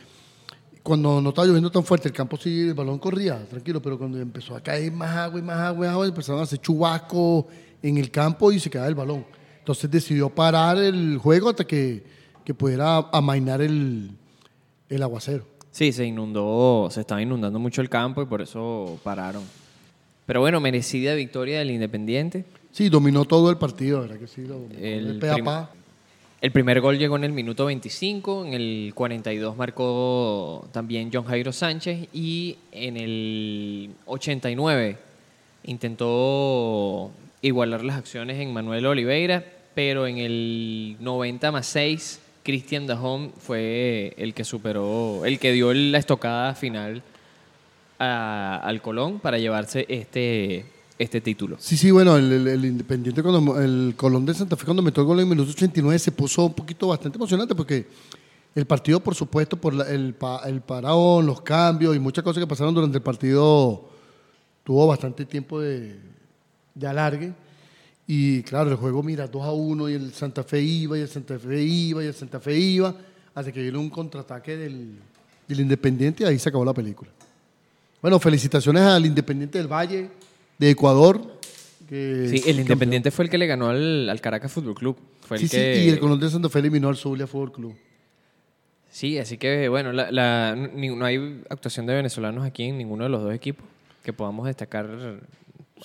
cuando 0.81 1.21
no 1.21 1.29
estaba 1.29 1.47
lloviendo 1.47 1.69
tan 1.69 1.83
fuerte, 1.83 2.07
el 2.07 2.13
campo 2.13 2.37
sí, 2.37 2.61
el 2.61 2.73
balón 2.73 2.97
corría, 2.97 3.43
tranquilo, 3.47 3.81
pero 3.81 3.97
cuando 3.97 4.19
empezó 4.19 4.55
a 4.55 4.61
caer 4.61 4.91
más 4.91 5.15
agua 5.15 5.39
y 5.39 5.43
más 5.43 5.57
agua 5.57 5.85
y 5.85 5.89
agua, 5.89 6.07
empezaron 6.07 6.39
a 6.39 6.43
hacer 6.43 6.59
chubascos 6.59 7.45
en 7.83 7.97
el 7.97 8.09
campo 8.09 8.51
y 8.51 8.59
se 8.59 8.69
quedaba 8.69 8.87
el 8.87 8.95
balón. 8.95 9.25
Entonces 9.59 9.91
decidió 9.91 10.29
parar 10.29 10.77
el 10.79 11.17
juego 11.17 11.49
hasta 11.49 11.65
que, 11.65 12.03
que 12.43 12.53
pudiera 12.53 12.97
amainar 13.11 13.61
el, 13.61 14.09
el 14.89 15.03
aguacero. 15.03 15.45
Sí, 15.69 15.91
se 15.91 16.05
inundó, 16.05 16.89
se 16.91 17.01
estaba 17.01 17.21
inundando 17.21 17.59
mucho 17.59 17.81
el 17.81 17.89
campo 17.89 18.21
y 18.21 18.25
por 18.25 18.41
eso 18.41 18.99
pararon. 19.03 19.43
Pero 20.25 20.39
bueno, 20.39 20.59
merecida 20.59 21.13
victoria 21.13 21.59
del 21.59 21.71
Independiente. 21.71 22.45
Sí, 22.71 22.89
dominó 22.89 23.25
todo 23.25 23.49
el 23.51 23.57
partido, 23.57 24.01
¿verdad 24.01 24.17
que 24.17 24.27
sí? 24.27 24.45
Lo, 24.47 24.61
El 24.79 25.07
el 25.11 25.19
pe 25.19 25.29
a 25.29 25.33
prim- 25.33 25.45
pa. 25.45 25.69
El 26.41 26.51
primer 26.51 26.81
gol 26.81 26.97
llegó 26.97 27.17
en 27.17 27.23
el 27.23 27.33
minuto 27.33 27.67
25, 27.67 28.47
en 28.47 28.53
el 28.55 28.93
42 28.95 29.55
marcó 29.55 30.67
también 30.71 31.11
John 31.13 31.23
Jairo 31.25 31.51
Sánchez 31.51 32.07
y 32.13 32.57
en 32.71 32.97
el 32.97 33.91
89 34.07 34.97
intentó 35.65 37.11
igualar 37.43 37.83
las 37.83 37.97
acciones 37.97 38.39
en 38.39 38.51
Manuel 38.51 38.87
Oliveira, 38.87 39.45
pero 39.75 40.07
en 40.07 40.17
el 40.17 40.97
90 40.99 41.51
más 41.51 41.67
6 41.67 42.19
Cristian 42.41 42.87
Dajón 42.87 43.33
fue 43.37 44.15
el 44.17 44.33
que 44.33 44.43
superó, 44.43 45.23
el 45.25 45.37
que 45.37 45.51
dio 45.51 45.71
la 45.75 45.99
estocada 45.99 46.55
final 46.55 47.03
al 47.99 48.81
Colón 48.81 49.19
para 49.19 49.37
llevarse 49.37 49.85
este, 49.89 50.65
este 51.01 51.19
título. 51.19 51.57
Sí, 51.59 51.75
sí, 51.77 51.89
bueno, 51.89 52.15
el, 52.15 52.63
Independiente, 52.63 53.23
cuando 53.23 53.59
el 53.59 53.95
Colón 53.97 54.23
de 54.23 54.35
Santa 54.35 54.55
Fe, 54.55 54.65
cuando 54.65 54.83
metió 54.83 55.01
el 55.01 55.07
gol 55.07 55.17
en 55.17 55.23
el 55.23 55.29
minuto 55.29 55.51
89, 55.51 55.97
se 55.97 56.11
puso 56.11 56.45
un 56.45 56.53
poquito 56.53 56.87
bastante 56.87 57.17
emocionante 57.17 57.55
porque 57.55 57.87
el 58.53 58.65
partido, 58.67 58.99
por 58.99 59.15
supuesto, 59.15 59.57
por 59.57 59.73
el, 59.73 59.81
el 60.45 60.63
los 61.25 61.41
cambios 61.41 61.95
y 61.95 61.99
muchas 61.99 62.23
cosas 62.23 62.39
que 62.39 62.47
pasaron 62.47 62.75
durante 62.75 62.97
el 62.97 63.03
partido, 63.03 63.89
tuvo 64.63 64.85
bastante 64.85 65.25
tiempo 65.25 65.59
de, 65.59 65.99
de 66.75 66.87
alargue. 66.87 67.33
Y 68.05 68.43
claro, 68.43 68.69
el 68.69 68.75
juego, 68.75 69.01
mira, 69.01 69.27
2 69.27 69.43
a 69.43 69.51
1 69.51 69.89
y 69.89 69.93
el 69.93 70.13
Santa 70.13 70.43
Fe 70.43 70.61
iba, 70.61 70.99
y 70.99 71.01
el 71.01 71.09
Santa 71.09 71.39
Fe 71.39 71.63
iba, 71.63 72.03
y 72.03 72.07
el 72.07 72.13
Santa 72.13 72.39
Fe 72.39 72.55
iba, 72.55 72.93
hasta 73.33 73.51
que 73.51 73.63
vino 73.63 73.79
un 73.79 73.89
contraataque 73.89 74.55
del, 74.55 74.99
del 75.47 75.59
Independiente 75.61 76.23
y 76.23 76.27
ahí 76.27 76.37
se 76.37 76.49
acabó 76.49 76.63
la 76.63 76.73
película. 76.73 77.09
Bueno, 78.03 78.19
felicitaciones 78.19 78.83
al 78.83 79.03
Independiente 79.05 79.57
del 79.57 79.67
Valle 79.67 80.21
de 80.61 80.69
Ecuador. 80.69 81.19
que 81.89 82.27
Sí, 82.29 82.43
el 82.49 82.59
Independiente 82.61 83.11
fue 83.11 83.25
el 83.25 83.31
que 83.31 83.37
le 83.37 83.47
ganó 83.47 83.67
al, 83.69 84.07
al 84.09 84.21
Caracas 84.21 84.51
Fútbol 84.51 84.75
Club. 84.75 84.95
Fue 85.21 85.37
el 85.37 85.41
Sí, 85.41 85.47
sí, 85.47 85.57
que... 85.57 85.83
y 85.85 85.89
el 85.89 85.99
Colón 85.99 86.19
de 86.19 86.29
Santa 86.29 86.47
Fe 86.49 86.59
eliminó 86.59 86.87
al 86.89 86.95
Zulia 86.95 87.27
Fútbol 87.27 87.51
Club. 87.51 87.75
Sí, 88.89 89.17
así 89.17 89.37
que 89.37 89.67
bueno, 89.69 89.91
la- 89.91 90.11
la- 90.11 90.55
ni- 90.55 90.89
no 90.95 91.05
hay 91.05 91.41
actuación 91.49 91.85
de 91.85 91.93
venezolanos 91.95 92.45
aquí 92.45 92.63
en 92.63 92.77
ninguno 92.77 93.03
de 93.05 93.09
los 93.09 93.23
dos 93.23 93.33
equipos 93.33 93.65
que 94.03 94.13
podamos 94.13 94.45
destacar 94.47 94.85
algo 94.89 95.19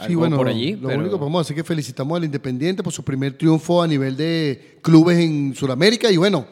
Sí, 0.06 0.14
bueno, 0.14 0.36
por 0.36 0.48
allí. 0.48 0.72
lo 0.76 0.88
pero- 0.88 1.00
único 1.00 1.14
que 1.14 1.18
podemos 1.20 1.40
hacer 1.40 1.56
es 1.56 1.62
que 1.62 1.66
felicitamos 1.66 2.16
al 2.18 2.24
Independiente 2.24 2.82
por 2.82 2.92
su 2.92 3.02
primer 3.04 3.32
triunfo 3.38 3.82
a 3.82 3.86
nivel 3.86 4.16
de 4.16 4.78
clubes 4.82 5.18
en 5.18 5.54
Sudamérica 5.54 6.10
y 6.10 6.16
bueno, 6.16 6.46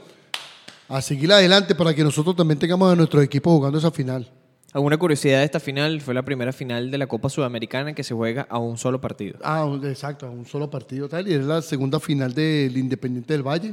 a 0.89 1.03
seguir 1.03 1.31
adelante 1.33 1.75
para 1.75 1.93
que 1.95 2.03
nosotros 2.05 2.35
también 2.37 2.59
tengamos 2.59 2.91
a 2.93 2.97
nuestros 2.97 3.23
equipos 3.25 3.53
jugando 3.53 3.79
esa 3.79 3.91
final. 3.91 4.31
Alguna 4.75 4.97
curiosidad 4.97 5.39
de 5.39 5.45
esta 5.45 5.61
final, 5.61 6.01
fue 6.01 6.15
la 6.15 6.25
primera 6.25 6.53
final 6.53 6.91
de 6.91 6.99
la 6.99 7.07
Copa 7.07 7.29
Sudamericana 7.29 7.93
que 7.93 8.03
se 8.03 8.13
juega 8.13 8.45
a 8.51 8.59
un 8.59 8.77
solo 8.77 9.01
partido. 9.01 9.39
Ah, 9.45 9.73
exacto, 9.85 10.27
a 10.27 10.31
un 10.31 10.47
solo 10.47 10.69
partido 10.69 11.09
tal, 11.09 11.29
y 11.29 11.35
es 11.35 11.45
la 11.45 11.63
segunda 11.63 12.01
final 12.01 12.35
del 12.35 12.77
Independiente 12.77 13.35
del 13.35 13.45
Valle 13.45 13.73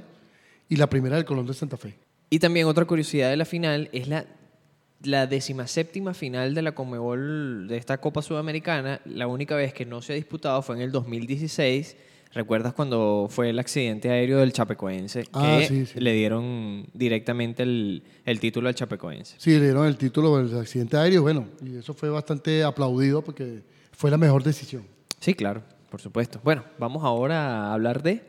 y 0.69 0.75
la 0.75 0.87
primera 0.87 1.15
del 1.15 1.25
Colón 1.25 1.47
de 1.47 1.55
Santa 1.55 1.75
Fe. 1.75 1.95
Y 2.29 2.37
también 2.37 2.67
otra 2.67 2.85
curiosidad 2.85 3.31
de 3.31 3.37
la 3.37 3.45
final 3.45 3.89
es 3.93 4.07
la, 4.07 4.27
la 5.01 5.25
decimaséptima 5.25 6.13
final 6.13 6.53
de 6.53 6.61
la 6.61 6.75
Conmebol 6.75 7.67
de 7.67 7.77
esta 7.77 7.97
Copa 7.99 8.21
Sudamericana. 8.21 9.01
La 9.05 9.25
única 9.25 9.55
vez 9.55 9.73
que 9.73 9.87
no 9.87 10.03
se 10.03 10.13
ha 10.13 10.15
disputado 10.15 10.61
fue 10.61 10.75
en 10.75 10.83
el 10.83 10.91
2016. 10.91 11.97
¿Recuerdas 12.33 12.73
cuando 12.73 13.27
fue 13.29 13.49
el 13.49 13.59
accidente 13.59 14.09
aéreo 14.09 14.39
del 14.39 14.53
Chapecoense? 14.53 15.25
Ah, 15.33 15.57
que 15.59 15.67
sí, 15.67 15.85
sí. 15.85 15.99
le 15.99 16.13
dieron 16.13 16.87
directamente 16.93 17.63
el, 17.63 18.03
el 18.25 18.39
título 18.39 18.69
al 18.69 18.75
Chapecoense. 18.75 19.35
Sí, 19.37 19.51
le 19.51 19.65
dieron 19.65 19.85
el 19.85 19.97
título 19.97 20.37
del 20.37 20.57
accidente 20.57 20.95
aéreo, 20.97 21.21
bueno, 21.23 21.47
y 21.61 21.75
eso 21.77 21.93
fue 21.93 22.09
bastante 22.09 22.63
aplaudido 22.63 23.21
porque 23.21 23.63
fue 23.91 24.09
la 24.09 24.17
mejor 24.17 24.43
decisión. 24.43 24.83
Sí, 25.19 25.33
claro, 25.33 25.61
por 25.89 25.99
supuesto. 25.99 26.39
Bueno, 26.43 26.63
vamos 26.79 27.03
ahora 27.03 27.67
a 27.67 27.73
hablar 27.73 28.01
de, 28.01 28.23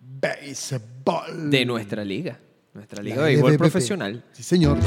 Béisbol. 0.00 1.50
de 1.50 1.64
nuestra 1.64 2.04
liga. 2.04 2.40
Nuestra 2.74 3.02
liga 3.02 3.16
La 3.16 3.22
de 3.22 3.28
béisbol 3.30 3.56
profesional. 3.56 4.24
Sí, 4.32 4.42
señor. 4.42 4.78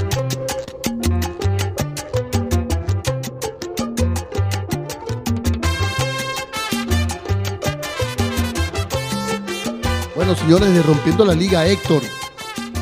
Bueno, 10.21 10.35
señores, 10.35 10.71
de 10.71 10.83
Rompiendo 10.83 11.25
la 11.25 11.33
Liga, 11.33 11.65
Héctor. 11.65 12.03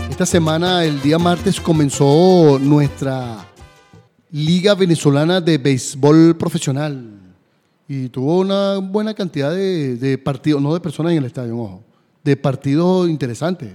Esta 0.09 0.25
semana, 0.25 0.83
el 0.83 1.01
día 1.01 1.17
martes, 1.17 1.61
comenzó 1.61 2.59
nuestra 2.59 3.37
Liga 4.29 4.75
Venezolana 4.75 5.39
de 5.39 5.57
Béisbol 5.57 6.35
Profesional. 6.35 7.17
Y 7.87 8.09
tuvo 8.09 8.39
una 8.39 8.79
buena 8.79 9.13
cantidad 9.13 9.53
de, 9.55 10.21
partidos, 10.21 10.61
no 10.61 10.73
de 10.73 10.81
personas 10.81 11.13
en 11.13 11.19
el 11.19 11.23
estadio, 11.23 11.57
ojo, 11.57 11.81
de 12.25 12.35
partidos 12.35 13.07
interesantes. 13.07 13.71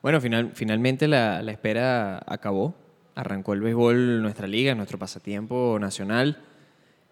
Bueno, 0.00 0.20
final, 0.20 0.52
finalmente 0.54 1.08
la, 1.08 1.42
la 1.42 1.50
espera 1.50 2.22
acabó. 2.24 2.72
Arrancó 3.16 3.54
el 3.54 3.62
béisbol, 3.62 4.22
nuestra 4.22 4.46
liga, 4.46 4.76
nuestro 4.76 4.96
pasatiempo 4.96 5.76
nacional. 5.80 6.40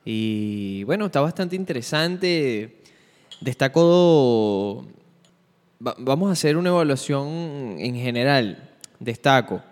Y 0.04 0.84
bueno, 0.84 1.06
está 1.06 1.20
bastante 1.20 1.56
interesante. 1.56 2.80
Destaco. 3.40 4.86
Va- 5.86 5.96
vamos 5.98 6.28
a 6.28 6.32
hacer 6.32 6.56
una 6.56 6.70
evaluación 6.70 7.76
en 7.78 7.94
general. 7.96 8.70
Destaco 9.00 9.62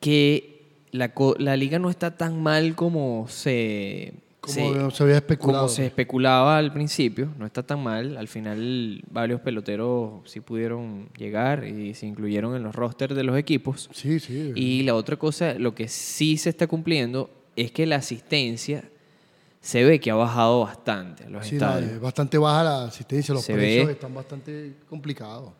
que 0.00 0.84
la, 0.92 1.12
la 1.38 1.56
liga 1.56 1.78
no 1.78 1.90
está 1.90 2.16
tan 2.16 2.42
mal 2.42 2.74
como 2.74 3.26
se. 3.28 4.14
Como 4.40 4.90
se- 4.90 4.96
se 4.96 5.02
había 5.02 5.16
especulado. 5.16 5.64
como 5.64 5.68
se 5.74 5.86
especulaba 5.86 6.56
al 6.58 6.72
principio, 6.72 7.28
no 7.38 7.44
está 7.44 7.62
tan 7.64 7.82
mal. 7.82 8.16
Al 8.16 8.28
final, 8.28 9.02
varios 9.10 9.40
peloteros 9.40 10.20
sí 10.30 10.40
pudieron 10.40 11.08
llegar 11.18 11.64
y 11.66 11.92
se 11.94 12.06
incluyeron 12.06 12.54
en 12.56 12.62
los 12.62 12.74
rosters 12.74 13.14
de 13.16 13.24
los 13.24 13.36
equipos. 13.36 13.90
Sí, 13.92 14.20
sí. 14.20 14.52
Y 14.54 14.84
la 14.84 14.94
otra 14.94 15.16
cosa, 15.16 15.54
lo 15.54 15.74
que 15.74 15.88
sí 15.88 16.36
se 16.38 16.48
está 16.50 16.66
cumpliendo 16.66 17.28
es 17.56 17.72
que 17.72 17.84
la 17.84 17.96
asistencia 17.96 18.84
se 19.60 19.84
ve 19.84 19.98
que 20.00 20.10
ha 20.10 20.14
bajado 20.14 20.60
bastante 20.60 21.28
los 21.28 21.46
Sí, 21.46 21.56
estadios. 21.56 21.92
es 21.92 22.00
bastante 22.00 22.38
baja 22.38 22.64
la 22.64 22.84
asistencia, 22.84 23.34
los 23.34 23.44
Se 23.44 23.54
precios 23.54 23.86
ve. 23.86 23.92
están 23.92 24.14
bastante 24.14 24.74
complicados. 24.88 25.52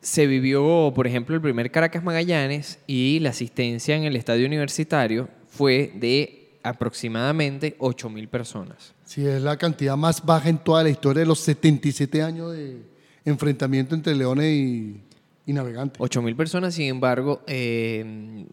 se 0.00 0.26
vivió, 0.26 0.92
por 0.94 1.06
ejemplo, 1.06 1.34
el 1.34 1.40
primer 1.40 1.70
Caracas 1.70 2.02
Magallanes 2.04 2.78
y 2.86 3.20
la 3.20 3.30
asistencia 3.30 3.96
en 3.96 4.04
el 4.04 4.16
estadio 4.16 4.46
universitario 4.46 5.28
fue 5.48 5.92
de 5.94 6.58
aproximadamente 6.62 7.76
8 7.78 8.10
mil 8.10 8.28
personas. 8.28 8.94
Sí, 9.04 9.24
es 9.26 9.40
la 9.42 9.56
cantidad 9.56 9.96
más 9.96 10.24
baja 10.24 10.48
en 10.48 10.58
toda 10.58 10.82
la 10.82 10.90
historia 10.90 11.20
de 11.20 11.26
los 11.26 11.38
77 11.40 12.22
años 12.22 12.52
de 12.52 12.78
enfrentamiento 13.24 13.94
entre 13.94 14.14
Leones 14.14 14.46
y, 14.52 15.00
y 15.46 15.52
Navegantes. 15.52 15.98
8 16.00 16.22
mil 16.22 16.34
personas, 16.36 16.74
sin 16.74 16.86
embargo, 16.88 17.42
eh, 17.46 18.46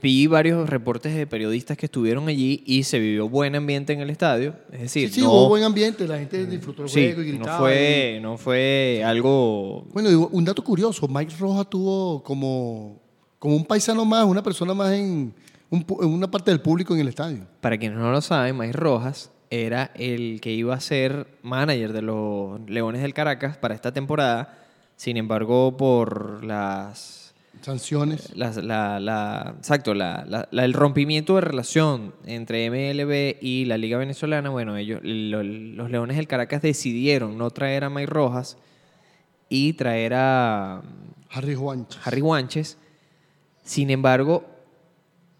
vi 0.00 0.26
varios 0.26 0.68
reportes 0.68 1.14
de 1.14 1.26
periodistas 1.26 1.76
que 1.76 1.86
estuvieron 1.86 2.26
allí 2.28 2.62
y 2.66 2.82
se 2.82 2.98
vivió 2.98 3.28
buen 3.28 3.54
ambiente 3.54 3.92
en 3.92 4.00
el 4.00 4.10
estadio. 4.10 4.54
Es 4.72 4.80
decir, 4.80 5.08
Sí, 5.08 5.14
sí, 5.16 5.20
no, 5.22 5.30
hubo 5.32 5.48
buen 5.50 5.62
ambiente, 5.62 6.06
la 6.08 6.18
gente 6.18 6.44
disfrutó 6.46 6.82
el 6.82 6.88
sí, 6.88 7.00
juego 7.12 7.22
y 7.22 7.26
no 7.32 7.38
gritaba. 7.38 7.58
fue, 7.58 8.18
no 8.20 8.36
fue 8.36 9.02
algo 9.06 9.86
Bueno, 9.92 10.28
un 10.32 10.44
dato 10.44 10.62
curioso, 10.64 11.06
Mike 11.08 11.34
Rojas 11.38 11.70
tuvo 11.70 12.22
como, 12.24 13.00
como 13.38 13.54
un 13.56 13.64
paisano 13.64 14.04
más, 14.04 14.24
una 14.24 14.42
persona 14.42 14.74
más 14.74 14.92
en, 14.92 15.32
un 15.70 15.86
pu- 15.86 16.02
en 16.02 16.10
una 16.10 16.28
parte 16.30 16.50
del 16.50 16.60
público 16.60 16.92
en 16.94 17.00
el 17.00 17.08
estadio. 17.08 17.46
Para 17.60 17.78
quienes 17.78 17.96
no 17.98 18.10
lo 18.10 18.20
saben, 18.20 18.58
Mike 18.58 18.72
Rojas 18.72 19.30
era 19.50 19.92
el 19.94 20.40
que 20.40 20.50
iba 20.52 20.74
a 20.74 20.80
ser 20.80 21.28
manager 21.42 21.92
de 21.92 22.02
los 22.02 22.60
Leones 22.68 23.00
del 23.02 23.14
Caracas 23.14 23.56
para 23.56 23.74
esta 23.76 23.92
temporada. 23.92 24.58
Sin 24.96 25.16
embargo, 25.16 25.76
por 25.76 26.42
las, 26.44 27.23
Sanciones. 27.62 28.34
las- 28.36 28.56
la, 28.56 29.00
la- 29.00 29.54
exacto, 29.58 29.94
la- 29.94 30.24
la- 30.28 30.48
la- 30.50 30.64
el 30.64 30.72
rompimiento 30.72 31.34
de 31.36 31.40
relación 31.42 32.14
entre 32.26 32.66
MLB 32.70 33.38
y 33.40 33.64
la 33.64 33.78
Liga 33.78 33.96
Venezolana, 33.98 34.50
bueno, 34.50 34.76
ellos, 34.76 35.00
lo- 35.02 35.42
los 35.42 35.90
Leones 35.90 36.16
del 36.16 36.26
Caracas 36.26 36.60
decidieron 36.62 37.38
no 37.38 37.50
traer 37.50 37.84
a 37.84 37.90
Mike 37.90 38.06
Rojas 38.06 38.56
y 39.48 39.72
traer 39.74 40.14
a 40.14 40.82
Harry 41.30 41.54
Juancho. 41.54 41.98
Harry 42.04 42.20
Guanches. 42.20 42.76
Sin 43.62 43.90
embargo, 43.90 44.44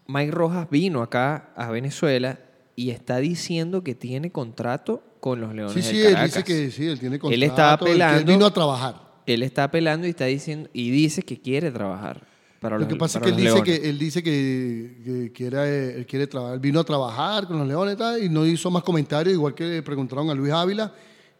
Mike 0.07 0.31
Rojas 0.31 0.67
vino 0.69 1.01
acá 1.01 1.49
a 1.55 1.69
Venezuela 1.69 2.39
y 2.75 2.89
está 2.89 3.17
diciendo 3.17 3.83
que 3.83 3.93
tiene 3.95 4.31
contrato 4.31 5.03
con 5.19 5.41
los 5.41 5.53
Leones 5.53 5.73
Sí, 5.73 5.79
del 5.81 5.89
sí, 5.91 6.01
él 6.07 6.13
Caracas. 6.13 6.35
dice 6.35 6.43
que 6.43 6.71
sí, 6.71 6.85
él 6.87 6.99
tiene 6.99 7.19
contrato. 7.19 7.35
Él 7.35 7.43
está 7.43 7.77
que 7.79 7.85
él 7.91 8.01
apelando. 8.01 8.31
vino 8.31 8.45
a 8.45 8.53
trabajar. 8.53 9.04
Él 9.25 9.43
está 9.43 9.63
apelando 9.65 10.05
y 10.07 10.11
está 10.11 10.25
diciendo 10.25 10.69
y 10.73 10.91
dice 10.91 11.21
que 11.23 11.39
quiere 11.39 11.71
trabajar 11.71 12.25
para 12.59 12.75
Lo 12.75 12.81
los 12.81 12.89
que 12.89 12.95
pasa 12.95 13.19
es 13.19 13.23
que 13.23 13.29
él 13.29 13.35
dice 13.35 13.49
Leones. 13.53 13.63
que, 13.79 13.89
él 13.89 13.99
dice 13.99 14.23
que, 14.23 14.97
que 15.03 15.31
quiere, 15.31 15.95
él 15.97 16.05
quiere 16.05 16.27
trabajar. 16.27 16.59
Vino 16.59 16.79
a 16.79 16.83
trabajar 16.83 17.47
con 17.47 17.57
los 17.59 17.67
Leones 17.67 17.97
y 18.23 18.29
no 18.29 18.45
hizo 18.45 18.71
más 18.71 18.83
comentarios, 18.83 19.33
igual 19.33 19.53
que 19.53 19.65
le 19.65 19.83
preguntaron 19.83 20.29
a 20.29 20.33
Luis 20.33 20.51
Ávila, 20.51 20.93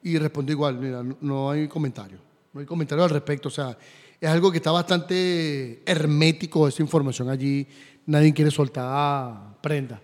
y 0.03 0.17
respondió 0.19 0.53
igual, 0.53 0.77
mira, 0.77 1.01
no, 1.03 1.17
no 1.21 1.49
hay 1.51 1.67
comentario. 1.67 2.17
No 2.53 2.59
hay 2.59 2.65
comentario 2.67 3.03
al 3.03 3.09
respecto. 3.09 3.47
O 3.49 3.51
sea, 3.51 3.75
es 4.21 4.29
algo 4.29 4.51
que 4.51 4.57
está 4.57 4.71
bastante 4.71 5.81
hermético 5.85 6.67
esa 6.67 6.83
información 6.83 7.29
allí. 7.29 7.65
Nadie 8.05 8.31
quiere 8.33 8.51
soltar 8.51 9.59
prenda. 9.61 9.99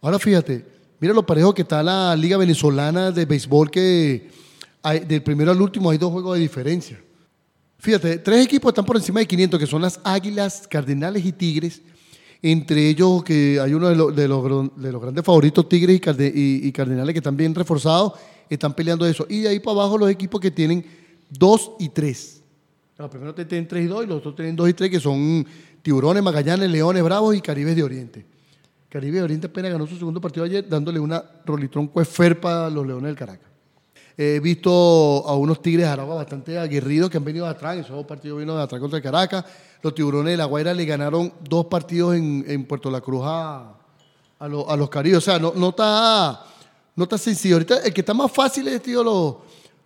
Ahora 0.00 0.18
fíjate, 0.18 0.64
mira 0.98 1.14
lo 1.14 1.24
parejo 1.24 1.54
que 1.54 1.62
está 1.62 1.82
la 1.82 2.16
Liga 2.16 2.36
Venezolana 2.36 3.10
de 3.12 3.24
Béisbol, 3.26 3.70
que 3.70 4.28
hay- 4.82 5.00
del 5.00 5.22
primero 5.22 5.52
al 5.52 5.60
último 5.62 5.90
hay 5.90 5.98
dos 5.98 6.10
juegos 6.10 6.34
de 6.36 6.42
diferencia. 6.42 7.00
Fíjate, 7.84 8.16
tres 8.16 8.46
equipos 8.46 8.70
están 8.70 8.86
por 8.86 8.96
encima 8.96 9.20
de 9.20 9.26
500, 9.26 9.60
que 9.60 9.66
son 9.66 9.82
las 9.82 10.00
Águilas, 10.04 10.66
Cardenales 10.70 11.22
y 11.22 11.32
Tigres. 11.32 11.82
Entre 12.40 12.88
ellos, 12.88 13.22
que 13.22 13.60
hay 13.60 13.74
uno 13.74 13.90
de, 13.90 13.94
los- 13.94 14.16
de 14.16 14.26
los, 14.26 14.42
gr- 14.42 14.72
de 14.74 14.90
los 14.90 15.02
grandes 15.02 15.22
favoritos, 15.22 15.68
Tigres 15.68 16.00
y 16.34 16.72
Cardenales, 16.72 17.12
que 17.12 17.18
están 17.18 17.36
bien 17.36 17.54
reforzados, 17.54 18.14
están 18.48 18.72
peleando 18.74 19.04
eso. 19.04 19.26
Y 19.28 19.40
de 19.42 19.48
ahí 19.50 19.60
para 19.60 19.72
abajo 19.80 19.98
los 19.98 20.08
equipos 20.10 20.40
que 20.40 20.50
tienen 20.50 20.82
2 21.28 21.72
y 21.80 21.90
3. 21.90 22.40
Los 22.96 23.10
primeros 23.10 23.34
tienen 23.34 23.68
3 23.68 23.84
y 23.84 23.86
2 23.86 24.04
y 24.04 24.06
los 24.06 24.16
otros 24.18 24.34
tienen 24.36 24.56
2 24.56 24.68
y 24.70 24.72
3, 24.72 24.90
que 24.90 25.00
son 25.00 25.46
Tiburones, 25.82 26.22
Magallanes, 26.22 26.70
Leones, 26.70 27.02
Bravos 27.02 27.36
y 27.36 27.42
Caribes 27.42 27.76
de 27.76 27.82
Oriente. 27.82 28.24
Caribe 28.88 29.18
de 29.18 29.24
Oriente 29.24 29.46
apenas 29.48 29.72
ganó 29.72 29.86
su 29.86 29.98
segundo 29.98 30.22
partido 30.22 30.44
ayer, 30.46 30.66
dándole 30.66 31.00
una 31.00 31.22
rolitrón 31.44 31.88
cueferpa 31.88 32.66
a 32.66 32.70
los 32.70 32.86
Leones 32.86 33.08
del 33.08 33.16
Caracas. 33.16 33.48
He 34.16 34.38
visto 34.40 34.70
a 35.26 35.34
unos 35.36 35.60
Tigres 35.60 35.86
Aragua 35.86 36.14
bastante 36.14 36.56
aguerridos 36.58 37.10
que 37.10 37.16
han 37.16 37.24
venido 37.24 37.46
atrás. 37.46 37.74
En 37.74 37.80
esos 37.80 37.96
dos 37.96 38.06
partidos 38.06 38.38
vino 38.38 38.56
de 38.56 38.62
atrás 38.62 38.80
contra 38.80 39.00
Caracas. 39.02 39.44
Los 39.82 39.94
Tiburones 39.94 40.32
de 40.32 40.36
La 40.36 40.44
Guaira 40.44 40.72
le 40.72 40.84
ganaron 40.84 41.32
dos 41.48 41.66
partidos 41.66 42.14
en, 42.14 42.44
en 42.46 42.64
Puerto 42.64 42.90
La 42.90 43.00
Cruz 43.00 43.22
a, 43.24 43.74
a, 44.38 44.48
los- 44.48 44.68
a 44.68 44.90
Caribes. 44.90 45.18
O 45.18 45.20
sea, 45.20 45.38
no, 45.38 45.52
no, 45.56 45.70
está, 45.70 46.44
no 46.94 47.04
está 47.04 47.18
sencillo. 47.18 47.56
Ahorita 47.56 47.78
el 47.78 47.92
que 47.92 48.02
está 48.02 48.14
más 48.14 48.30
fácil 48.30 48.68
es 48.68 48.80
tío, 48.82 49.02
los, 49.02 49.34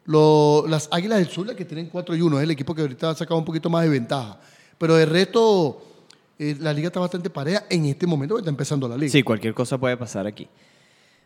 los- 0.05 0.68
las 0.68 0.89
Águilas 0.93 1.18
del 1.20 1.29
Sur, 1.29 1.57
que 1.57 1.64
tienen 1.64 1.89
4 1.89 2.14
y 2.14 2.20
1. 2.20 2.39
Es 2.39 2.45
el 2.45 2.51
equipo 2.51 2.74
que 2.74 2.83
ahorita 2.83 3.11
ha 3.11 3.14
sacado 3.14 3.39
un 3.39 3.45
poquito 3.47 3.70
más 3.70 3.83
de 3.85 3.89
ventaja. 3.89 4.39
Pero 4.76 4.95
de 4.95 5.07
resto, 5.07 5.81
eh, 6.39 6.55
la 6.61 6.72
liga 6.74 6.89
está 6.89 7.01
bastante 7.01 7.31
pareja 7.31 7.64
en 7.70 7.87
este 7.87 8.07
momento 8.07 8.35
que 8.35 8.41
está 8.43 8.51
empezando 8.51 8.87
la 8.87 8.97
liga. 8.97 9.11
Sí, 9.11 9.22
cualquier 9.22 9.55
cosa 9.55 9.79
puede 9.79 9.97
pasar 9.97 10.26
aquí. 10.26 10.47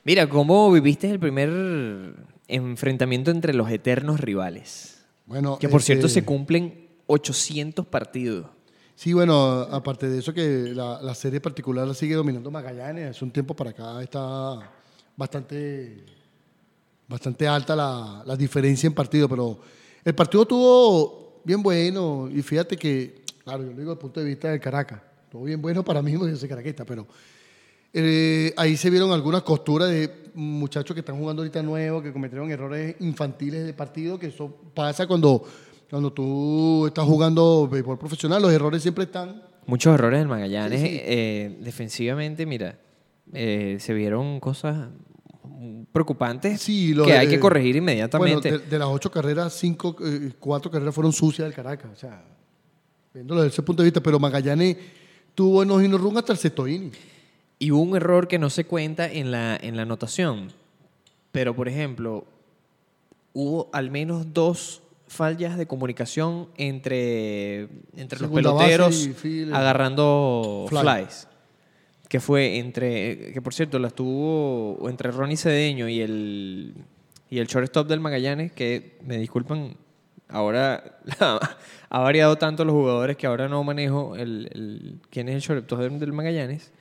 Mira, 0.04 0.28
¿cómo 0.28 0.70
viviste 0.72 1.08
el 1.08 1.20
primer 1.20 2.14
enfrentamiento 2.48 3.30
entre 3.30 3.54
los 3.54 3.70
eternos 3.70 4.20
rivales? 4.20 5.04
Bueno, 5.26 5.58
Que 5.58 5.68
por 5.68 5.82
cierto 5.82 6.06
este, 6.06 6.20
se 6.20 6.26
cumplen 6.26 6.88
800 7.06 7.86
partidos. 7.86 8.46
Sí, 8.96 9.12
bueno, 9.12 9.60
aparte 9.70 10.08
de 10.08 10.18
eso 10.18 10.34
que 10.34 10.72
la, 10.74 11.00
la 11.00 11.14
serie 11.14 11.40
particular 11.40 11.86
la 11.86 11.94
sigue 11.94 12.14
dominando 12.14 12.50
Magallanes, 12.50 13.10
hace 13.10 13.24
un 13.24 13.30
tiempo 13.30 13.54
para 13.54 13.70
acá 13.70 14.02
está 14.02 14.70
bastante, 15.16 16.04
bastante 17.08 17.46
alta 17.46 17.76
la, 17.76 18.22
la 18.26 18.36
diferencia 18.36 18.86
en 18.86 18.94
partido, 18.94 19.28
pero 19.28 19.60
el 20.04 20.14
partido 20.14 20.42
estuvo 20.42 21.40
bien 21.44 21.62
bueno 21.62 22.28
y 22.28 22.42
fíjate 22.42 22.76
que, 22.76 23.22
claro, 23.44 23.62
yo 23.62 23.70
lo 23.70 23.78
digo 23.78 23.90
desde 23.90 23.92
el 23.92 23.98
punto 23.98 24.20
de 24.20 24.26
vista 24.26 24.50
del 24.50 24.60
Caracas, 24.60 25.00
estuvo 25.24 25.44
bien 25.44 25.62
bueno 25.62 25.84
para 25.84 26.02
mí 26.02 26.16
porque 26.16 26.32
yo 26.32 26.36
soy 26.36 26.48
caraquista, 26.48 26.84
pero 26.84 27.06
eh, 27.92 28.54
ahí 28.56 28.76
se 28.76 28.90
vieron 28.90 29.12
algunas 29.12 29.42
costuras 29.42 29.90
de 29.90 30.22
muchachos 30.34 30.94
que 30.94 31.00
están 31.00 31.18
jugando 31.18 31.42
ahorita 31.42 31.62
nuevos, 31.62 32.02
que 32.02 32.12
cometieron 32.12 32.50
errores 32.50 32.96
infantiles 33.00 33.66
de 33.66 33.74
partido, 33.74 34.18
que 34.18 34.28
eso 34.28 34.54
pasa 34.74 35.06
cuando, 35.06 35.44
cuando 35.90 36.12
tú 36.12 36.86
estás 36.86 37.04
jugando 37.04 37.68
béisbol 37.68 37.98
profesional, 37.98 38.40
los 38.40 38.52
errores 38.52 38.82
siempre 38.82 39.04
están. 39.04 39.42
Muchos 39.66 39.94
errores 39.94 40.20
del 40.20 40.28
Magallanes. 40.28 40.80
Sí, 40.80 40.86
sí. 40.86 41.00
eh, 41.02 41.58
defensivamente, 41.60 42.46
mira, 42.46 42.78
eh, 43.32 43.76
se 43.78 43.94
vieron 43.94 44.40
cosas 44.40 44.88
preocupantes 45.92 46.60
Sí, 46.60 46.94
lo 46.94 47.04
que 47.04 47.12
hay 47.12 47.28
que 47.28 47.38
corregir 47.38 47.76
inmediatamente. 47.76 48.50
Bueno, 48.50 48.64
de, 48.64 48.70
de 48.70 48.78
las 48.78 48.88
ocho 48.88 49.10
carreras, 49.10 49.52
cinco, 49.52 49.96
eh, 50.04 50.32
cuatro 50.38 50.70
carreras 50.70 50.94
fueron 50.94 51.12
sucias 51.12 51.46
del 51.46 51.54
Caracas. 51.54 51.90
O 51.92 51.96
sea, 51.96 52.24
viéndolo 53.12 53.42
desde 53.42 53.54
ese 53.54 53.62
punto 53.62 53.82
de 53.82 53.88
vista, 53.88 54.02
pero 54.02 54.18
Magallanes 54.18 54.76
tuvo 55.34 55.64
no 55.64 55.78
run 55.98 56.16
hasta 56.16 56.32
el 56.32 56.38
sexto 56.38 56.66
inning. 56.66 56.92
Y 57.62 57.70
hubo 57.70 57.82
un 57.82 57.94
error 57.96 58.26
que 58.26 58.38
no 58.40 58.50
se 58.50 58.64
cuenta 58.64 59.06
en 59.10 59.30
la, 59.30 59.56
en 59.56 59.76
la 59.76 59.82
anotación. 59.82 60.50
Pero, 61.30 61.54
por 61.54 61.68
ejemplo, 61.68 62.24
hubo 63.34 63.70
al 63.72 63.90
menos 63.90 64.34
dos 64.34 64.82
fallas 65.06 65.56
de 65.56 65.66
comunicación 65.66 66.48
entre, 66.56 67.68
entre 67.96 68.18
los 68.18 68.28
Segunda 68.30 68.56
peloteros 68.56 69.08
agarrando 69.52 70.66
Fly. 70.68 70.80
flies. 70.80 71.28
Que 72.08 72.18
fue 72.20 72.58
entre, 72.58 73.32
que 73.32 73.40
por 73.40 73.54
cierto, 73.54 73.78
las 73.78 73.94
tuvo 73.94 74.88
entre 74.88 75.10
Ronnie 75.12 75.36
Cedeño 75.36 75.88
y 75.88 76.00
el, 76.00 76.74
y 77.30 77.38
el 77.38 77.46
shortstop 77.46 77.86
del 77.88 78.00
Magallanes, 78.00 78.52
que 78.52 78.98
me 79.06 79.16
disculpan, 79.18 79.76
ahora 80.28 80.98
ha 81.90 81.98
variado 82.00 82.36
tanto 82.36 82.64
los 82.64 82.74
jugadores 82.74 83.16
que 83.16 83.26
ahora 83.26 83.48
no 83.48 83.62
manejo 83.64 84.16
el, 84.16 84.48
el- 84.52 84.98
quién 85.10 85.28
es 85.28 85.36
el 85.36 85.40
shortstop 85.40 85.78
del 85.80 86.12
Magallanes. 86.12 86.72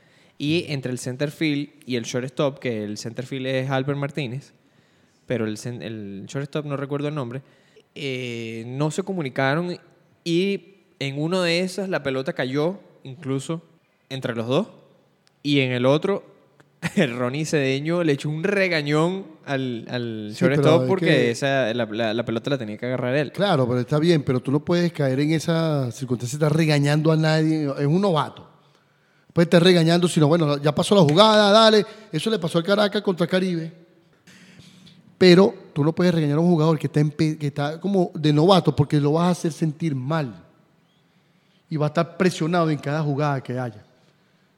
Y 0.44 0.66
entre 0.70 0.92
el 0.92 0.98
center 0.98 1.30
field 1.30 1.70
y 1.86 1.98
el 1.98 2.04
shortstop, 2.04 2.58
que 2.58 2.84
el 2.84 2.98
center 2.98 3.28
field 3.28 3.46
es 3.46 3.70
Albert 3.70 4.00
Martínez, 4.00 4.54
pero 5.28 5.46
el, 5.46 5.56
el 5.82 6.24
shortstop 6.28 6.66
no 6.66 6.78
recuerdo 6.78 7.08
el 7.10 7.14
nombre, 7.14 7.44
eh, 7.94 8.64
no 8.66 8.90
se 8.90 9.04
comunicaron 9.04 9.78
y 10.24 10.64
en 11.00 11.22
uno 11.22 11.44
de 11.44 11.60
esas 11.60 11.90
la 11.90 12.02
pelota 12.02 12.34
cayó 12.34 12.80
incluso 13.04 13.62
entre 14.10 14.34
los 14.36 14.48
dos 14.48 14.68
y 15.44 15.60
en 15.60 15.74
el 15.74 15.86
otro 15.86 16.24
el 16.96 17.16
Ronnie 17.18 17.46
Cedeño 17.46 18.04
le 18.04 18.14
echó 18.14 18.30
un 18.30 18.44
regañón 18.44 19.28
al, 19.46 19.86
al 19.90 20.30
Sí, 20.34 20.40
shortstop 20.46 20.88
porque 20.88 21.06
que- 21.06 21.32
esa, 21.32 21.72
la, 21.76 21.86
la- 21.86 22.14
la 22.16 22.26
pelota 22.26 22.50
la 22.50 22.58
tenía 22.58 22.78
que 22.78 22.88
agarrar 22.88 23.16
él. 23.16 23.32
Claro, 23.32 23.68
pero 23.68 23.80
está 23.82 24.00
bien, 24.00 24.24
pero 24.24 24.40
tú 24.40 24.52
no 24.52 24.60
puedes 24.66 24.92
caer 24.92 25.20
en 25.20 25.34
esa 25.34 25.92
circunstancia 25.92 26.40
de 26.40 26.46
estar 26.46 26.58
regañando 26.58 27.12
a 27.12 27.16
nadie. 27.16 27.66
Es 27.78 27.86
un 27.86 28.02
novato. 28.02 28.50
Puedes 29.34 29.48
estar 29.48 29.64
regañando, 29.64 30.08
sino 30.08 30.28
bueno, 30.28 30.58
ya 30.58 30.74
pasó 30.76 30.94
la 30.96 31.02
jugada, 31.02 31.52
dale. 31.52 31.86
Eso 32.12 32.30
le 32.30 32.38
pasó 32.40 32.58
al 32.58 32.64
Caracas 32.64 33.02
contra 33.02 33.26
Caribe. 33.28 33.72
Pero 35.18 35.54
tú 35.74 35.84
no 35.84 35.94
puedes 35.94 36.14
regañar 36.14 36.38
a 36.38 36.42
un 36.42 36.50
jugador 36.50 36.78
que 36.80 36.88
está, 36.88 37.00
empe- 37.00 37.38
que 37.38 37.48
está 37.48 37.80
como 37.80 38.12
de 38.14 38.34
novato 38.34 38.76
porque 38.76 39.00
lo 39.00 39.14
vas 39.14 39.28
a 39.28 39.32
hacer 39.32 39.52
sentir 39.52 39.96
mal. 39.96 40.44
Y 41.70 41.78
va 41.78 41.86
a 41.86 41.90
estar 41.90 42.18
presionado 42.18 42.70
en 42.70 42.78
cada 42.78 43.02
jugada 43.02 43.42
que 43.42 43.58
haya. 43.58 43.86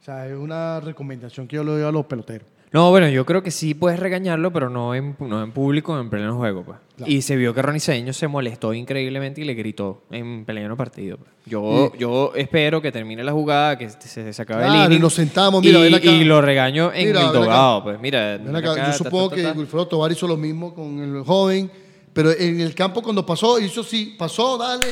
O 0.01 0.05
sea, 0.05 0.28
es 0.28 0.36
una 0.36 0.80
recomendación 0.80 1.47
que 1.47 1.57
yo 1.57 1.63
le 1.63 1.71
doy 1.71 1.84
a 1.84 1.91
los 1.91 2.05
peloteros. 2.05 2.47
No, 2.74 2.89
bueno, 2.89 3.07
yo 3.07 3.24
creo 3.24 3.43
que 3.43 3.51
sí 3.51 3.76
puedes 3.76 3.99
regañarlo, 3.99 4.51
pero 4.51 4.67
no 4.67 4.95
en, 4.95 5.15
no 5.19 5.43
en 5.43 5.51
público, 5.51 5.99
en 5.99 6.09
pleno 6.09 6.36
juego. 6.36 6.63
Pues. 6.63 6.80
Claro. 6.97 7.11
Y 7.11 7.21
se 7.21 7.36
vio 7.36 7.53
que 7.53 7.61
Ronnie 7.61 7.80
Cedeño 7.80 8.13
se 8.13 8.28
molestó 8.28 8.74
increíblemente 8.74 9.41
y 9.41 9.43
le 9.43 9.53
gritó 9.53 10.01
en 10.09 10.43
pleno 10.43 10.76
partido. 10.76 11.17
pues. 11.17 11.30
Yo, 11.45 11.93
yo 11.95 12.32
espero 12.36 12.82
que 12.82 12.91
termine 12.91 13.24
la 13.24 13.32
jugada, 13.32 13.78
que 13.78 13.89
se, 13.89 14.34
se 14.34 14.41
acabe 14.41 14.63
el 14.63 14.69
Claro, 14.69 14.82
y 14.82 14.86
inning. 14.88 15.01
nos 15.01 15.13
sentamos, 15.13 15.63
y, 15.63 15.67
mira, 15.67 15.80
ven 15.82 15.93
acá. 15.93 16.05
y 16.07 16.24
lo 16.24 16.41
regaño 16.41 16.91
en 16.91 17.07
Mira, 17.09 17.28
el 17.28 17.32
dogado. 17.34 17.84
Pues 17.84 17.99
mira, 17.99 18.38
Ven 18.38 18.55
acá, 18.55 18.71
acá, 18.71 18.88
yo 18.88 18.93
supongo 19.03 19.30
ta, 19.30 19.36
que 19.36 19.43
ta. 19.43 19.51
Wilfredo 19.53 19.88
Tovar 19.88 20.11
hizo 20.11 20.28
lo 20.28 20.36
mismo 20.38 20.74
con 20.74 20.97
el 20.99 21.24
joven, 21.24 21.69
pero 22.11 22.32
en 22.32 22.59
el 22.59 22.74
campo 22.74 23.03
cuando 23.03 23.24
pasó, 23.24 23.59
hizo 23.59 23.84
sí, 23.84 24.15
pasó, 24.17 24.57
dale, 24.57 24.88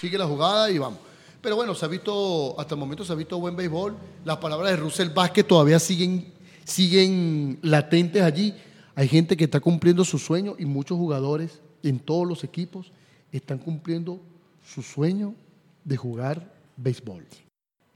sigue 0.00 0.16
la 0.16 0.26
jugada 0.26 0.70
y 0.70 0.78
vamos. 0.78 1.00
Pero 1.40 1.56
bueno, 1.56 1.74
se 1.74 1.84
ha 1.84 1.88
visto, 1.88 2.54
hasta 2.58 2.74
el 2.74 2.78
momento 2.80 3.04
se 3.04 3.12
ha 3.12 3.16
visto 3.16 3.36
buen 3.40 3.56
béisbol. 3.56 3.96
Las 4.24 4.36
palabras 4.36 4.70
de 4.70 4.76
Russell 4.76 5.08
Vázquez 5.10 5.44
todavía 5.46 5.78
siguen, 5.78 6.32
siguen 6.66 7.58
latentes 7.62 8.22
allí. 8.22 8.54
Hay 8.94 9.08
gente 9.08 9.36
que 9.36 9.44
está 9.44 9.60
cumpliendo 9.60 10.04
su 10.04 10.18
sueño 10.18 10.56
y 10.58 10.66
muchos 10.66 10.98
jugadores 10.98 11.60
en 11.82 11.98
todos 11.98 12.26
los 12.26 12.44
equipos 12.44 12.92
están 13.32 13.58
cumpliendo 13.58 14.20
su 14.62 14.82
sueño 14.82 15.34
de 15.84 15.96
jugar 15.96 16.52
béisbol. 16.76 17.24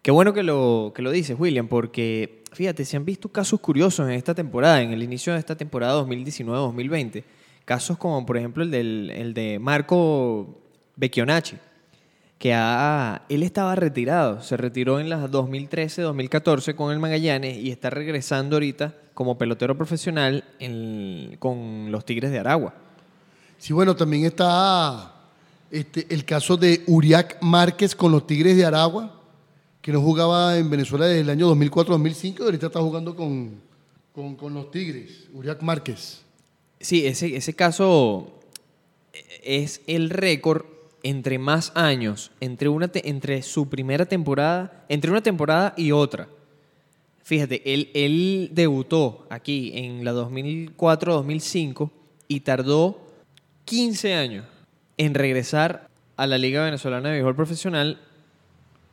Qué 0.03 0.11
bueno 0.11 0.33
que 0.33 0.43
lo, 0.43 0.93
que 0.95 1.03
lo 1.03 1.11
dices, 1.11 1.39
William, 1.39 1.69
porque 1.69 2.43
fíjate, 2.53 2.85
se 2.85 2.97
han 2.97 3.05
visto 3.05 3.29
casos 3.29 3.61
curiosos 3.61 4.09
en 4.09 4.15
esta 4.15 4.35
temporada, 4.35 4.81
en 4.81 4.93
el 4.93 5.03
inicio 5.03 5.33
de 5.33 5.39
esta 5.39 5.57
temporada 5.57 6.03
2019-2020. 6.03 7.25
Casos 7.65 7.99
como, 7.99 8.25
por 8.25 8.37
ejemplo, 8.37 8.63
el, 8.63 8.71
del, 8.71 9.11
el 9.11 9.35
de 9.35 9.59
Marco 9.59 10.63
Becchionacci, 10.97 11.57
que 12.41 12.55
ha- 12.55 13.21
él 13.29 13.43
estaba 13.43 13.75
retirado, 13.75 14.41
se 14.43 14.57
retiró 14.57 14.99
en 14.99 15.11
las 15.11 15.31
2013-2014 15.31 16.75
con 16.75 16.91
el 16.91 16.99
Magallanes 16.99 17.59
y 17.59 17.71
está 17.71 17.91
regresando 17.91 18.57
ahorita 18.57 18.95
como 19.13 19.37
pelotero 19.37 19.77
profesional 19.77 20.43
en- 20.59 21.37
con 21.39 21.93
los 21.93 22.03
Tigres 22.07 22.31
de 22.31 22.39
Aragua. 22.39 22.73
Sí, 23.59 23.75
bueno, 23.75 23.95
también 23.95 24.25
está 24.25 25.15
este, 25.71 26.07
el 26.09 26.25
caso 26.25 26.57
de 26.57 26.83
Uriac 26.87 27.37
Márquez 27.43 27.95
con 27.95 28.11
los 28.11 28.27
Tigres 28.27 28.57
de 28.57 28.65
Aragua, 28.65 29.21
que 29.83 29.93
no 29.93 30.01
jugaba 30.01 30.57
en 30.57 30.71
Venezuela 30.71 31.05
desde 31.05 31.21
el 31.21 31.29
año 31.31 31.47
2004-2005 31.55 32.41
y 32.41 32.43
ahorita 32.45 32.67
está 32.69 32.81
jugando 32.81 33.15
con, 33.15 33.61
con, 34.15 34.35
con 34.37 34.55
los 34.55 34.71
Tigres, 34.71 35.29
Uriac 35.35 35.61
Márquez. 35.61 36.23
Sí, 36.81 37.07
ese, 37.07 37.37
ese 37.37 37.53
caso 37.55 38.33
es 39.45 39.83
el 39.87 40.09
récord 40.09 40.65
entre 41.03 41.39
más 41.39 41.73
años, 41.75 42.31
entre, 42.41 42.69
una 42.69 42.91
entre 42.95 43.43
su 43.43 43.69
primera 43.69 44.07
temporada, 44.07 44.85
entre 44.89 45.11
una 45.11 45.23
temporada 45.23 45.75
y 45.77 45.93
otra. 45.93 46.29
Fíjate, 47.23 47.63
él, 47.73 47.91
él 47.95 48.51
debutó 48.53 49.27
aquí 49.31 49.73
en 49.75 50.05
la 50.05 50.13
2004-2005 50.13 51.91
y 52.29 52.41
tardó 52.41 53.07
15 53.65 54.15
años 54.15 54.47
en 54.97 55.15
regresar 55.15 55.89
a 56.17 56.27
la 56.27 56.39
Liga 56.39 56.65
Venezolana 56.65 57.09
de 57.09 57.15
Béisbol 57.15 57.37
Profesional 57.37 57.99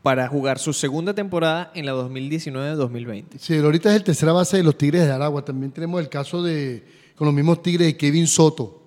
para 0.02 0.28
jugar 0.30 0.60
su 0.60 0.72
segunda 0.72 1.14
temporada 1.14 1.72
en 1.76 1.86
la 1.86 1.94
2019-2020. 1.94 3.26
Sí, 3.40 3.58
ahorita 3.58 3.90
es 3.90 3.98
el 3.98 4.04
tercera 4.04 4.32
base 4.32 4.56
de 4.56 4.64
los 4.64 4.78
Tigres 4.78 5.06
de 5.06 5.12
Aragua. 5.12 5.44
También 5.44 5.72
tenemos 5.72 6.00
el 6.00 6.08
caso 6.08 6.42
de, 6.42 6.86
con 7.18 7.26
los 7.26 7.34
mismos 7.34 7.62
Tigres 7.62 7.88
de 7.88 7.98
Kevin 7.98 8.28
Soto. 8.28 8.87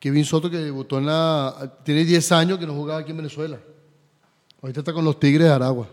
Kevin 0.00 0.24
Soto 0.24 0.50
que 0.50 0.56
debutó 0.56 0.98
en 0.98 1.06
la... 1.06 1.78
Tiene 1.84 2.04
10 2.04 2.32
años 2.32 2.58
que 2.58 2.66
no 2.66 2.74
jugaba 2.74 3.00
aquí 3.00 3.12
en 3.12 3.18
Venezuela. 3.18 3.60
Ahorita 4.62 4.80
está 4.80 4.92
con 4.92 5.04
los 5.04 5.20
Tigres 5.20 5.46
de 5.46 5.52
Aragua. 5.52 5.88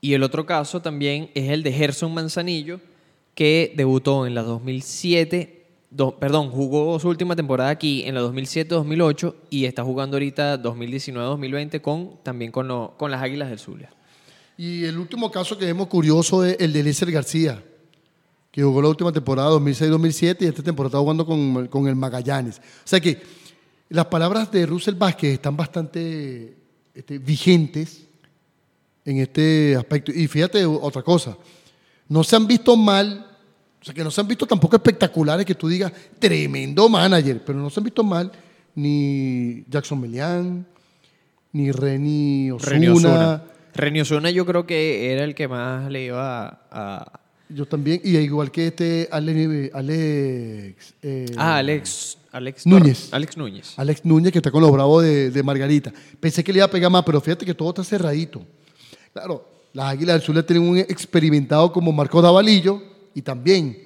Y 0.00 0.14
el 0.14 0.22
otro 0.22 0.46
caso 0.46 0.80
también 0.80 1.30
es 1.34 1.50
el 1.50 1.62
de 1.64 1.72
Gerson 1.72 2.12
Manzanillo, 2.14 2.78
que 3.34 3.72
debutó 3.76 4.26
en 4.26 4.34
la 4.34 4.42
2007, 4.42 5.66
do- 5.90 6.18
perdón, 6.18 6.50
jugó 6.50 6.98
su 7.00 7.08
última 7.08 7.34
temporada 7.34 7.70
aquí 7.70 8.02
en 8.04 8.14
la 8.14 8.20
2007-2008 8.22 9.34
y 9.50 9.64
está 9.64 9.82
jugando 9.82 10.16
ahorita 10.16 10.62
2019-2020 10.62 11.80
con, 11.80 12.18
también 12.22 12.52
con, 12.52 12.68
lo- 12.68 12.94
con 12.98 13.10
las 13.10 13.22
Águilas 13.22 13.48
del 13.48 13.58
Zulia. 13.58 13.90
Y 14.58 14.84
el 14.84 14.98
último 14.98 15.30
caso 15.30 15.56
que 15.56 15.64
vemos 15.64 15.86
curioso 15.88 16.44
es 16.44 16.56
el 16.60 16.72
de 16.72 16.80
Eliezer 16.80 17.10
García, 17.10 17.62
que 18.52 18.62
jugó 18.62 18.82
la 18.82 18.88
última 18.88 19.10
temporada 19.10 19.50
2006-2007 19.52 20.36
y 20.42 20.44
esta 20.44 20.62
temporada 20.62 20.88
está 20.90 20.98
jugando 20.98 21.24
con, 21.26 21.66
con 21.68 21.88
el 21.88 21.96
Magallanes. 21.96 22.58
O 22.58 22.62
sea 22.84 23.00
que 23.00 23.20
las 23.88 24.06
palabras 24.06 24.52
de 24.52 24.66
Russell 24.66 24.94
Vázquez 24.94 25.32
están 25.32 25.56
bastante 25.56 26.54
este, 26.94 27.18
vigentes 27.18 28.02
en 29.04 29.18
este 29.18 29.74
aspecto. 29.74 30.12
Y 30.12 30.28
fíjate 30.28 30.64
otra 30.66 31.02
cosa, 31.02 31.36
no 32.08 32.22
se 32.22 32.36
han 32.36 32.46
visto 32.46 32.76
mal, 32.76 33.26
o 33.80 33.84
sea 33.84 33.94
que 33.94 34.04
no 34.04 34.10
se 34.10 34.20
han 34.20 34.28
visto 34.28 34.46
tampoco 34.46 34.76
espectaculares 34.76 35.46
que 35.46 35.54
tú 35.54 35.66
digas 35.66 35.90
tremendo 36.18 36.88
manager, 36.90 37.42
pero 37.44 37.58
no 37.58 37.70
se 37.70 37.80
han 37.80 37.84
visto 37.84 38.04
mal 38.04 38.30
ni 38.74 39.64
Jackson 39.68 39.98
Melián, 40.00 40.66
ni 41.52 41.72
Reni 41.72 42.50
Reni 42.58 42.88
Osuna. 42.88 42.92
Osuna. 42.92 43.44
Reni 43.74 44.00
Osuna 44.02 44.30
yo 44.30 44.44
creo 44.44 44.66
que 44.66 45.10
era 45.12 45.24
el 45.24 45.34
que 45.34 45.48
más 45.48 45.90
le 45.90 46.04
iba 46.04 46.66
a- 46.70 47.18
Yo 47.54 47.66
también, 47.66 48.00
y 48.04 48.16
igual 48.16 48.50
que 48.50 48.68
este 48.68 49.08
Ale- 49.10 49.70
Alex. 49.74 50.94
eh, 51.02 51.26
ah, 51.36 51.56
Alex... 51.58 52.18
Alex 52.32 52.66
Núñez. 52.66 53.10
Tor- 53.10 53.14
Alex 53.16 53.36
Núñez. 53.36 53.74
Alex 53.78 54.04
Núñez, 54.06 54.32
que 54.32 54.38
está 54.38 54.50
con 54.50 54.62
los 54.62 54.72
bravos 54.72 55.02
de, 55.02 55.30
de 55.30 55.42
Margarita. 55.42 55.92
Pensé 56.18 56.42
que 56.42 56.50
le 56.52 56.60
iba 56.60 56.64
a 56.66 56.70
pegar 56.70 56.90
más, 56.90 57.02
pero 57.04 57.20
fíjate 57.20 57.44
que 57.44 57.52
todo 57.54 57.68
está 57.68 57.84
cerradito. 57.84 58.40
Claro, 59.12 59.46
las 59.74 59.86
Águilas 59.92 60.14
del 60.16 60.22
Sur 60.22 60.42
tienen 60.42 60.66
un 60.66 60.78
experimentado 60.78 61.70
como 61.70 61.92
Marcos 61.92 62.22
Davalillo 62.22 62.82
y 63.14 63.20
también 63.20 63.76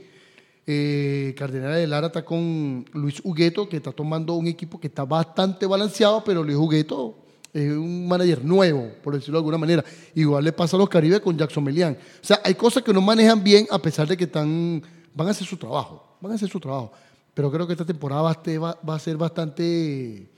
eh, 0.64 1.34
Cardenal 1.36 1.74
de 1.74 1.86
Lara 1.88 2.06
está 2.06 2.24
con 2.24 2.84
Luis 2.92 3.20
Hugueto, 3.24 3.68
que 3.68 3.78
está 3.78 3.90
tomando 3.90 4.34
un 4.34 4.46
equipo 4.46 4.78
que 4.78 4.86
está 4.86 5.04
bastante 5.04 5.66
balanceado, 5.66 6.22
pero 6.24 6.44
Luis 6.44 6.56
Hugueto 6.56 7.18
es 7.56 7.72
un 7.72 8.06
manager 8.06 8.44
nuevo, 8.44 8.90
por 9.02 9.14
decirlo 9.14 9.38
de 9.38 9.40
alguna 9.40 9.58
manera. 9.58 9.84
Igual 10.14 10.44
le 10.44 10.52
pasa 10.52 10.76
a 10.76 10.78
los 10.78 10.88
Caribes 10.88 11.20
con 11.20 11.36
Jackson 11.38 11.64
Melián. 11.64 11.96
O 12.22 12.24
sea, 12.26 12.40
hay 12.44 12.54
cosas 12.54 12.82
que 12.82 12.92
no 12.92 13.00
manejan 13.00 13.42
bien 13.42 13.66
a 13.70 13.78
pesar 13.78 14.06
de 14.06 14.16
que 14.16 14.24
están, 14.24 14.82
van 15.14 15.28
a 15.28 15.30
hacer 15.30 15.46
su 15.46 15.56
trabajo, 15.56 16.16
van 16.20 16.32
a 16.32 16.34
hacer 16.34 16.48
su 16.50 16.60
trabajo. 16.60 16.92
Pero 17.32 17.50
creo 17.50 17.66
que 17.66 17.72
esta 17.72 17.84
temporada 17.84 18.22
va 18.22 18.30
a, 18.32 18.58
va- 18.58 18.78
va 18.88 18.94
a 18.94 18.98
ser 18.98 19.16
bastante 19.16 20.28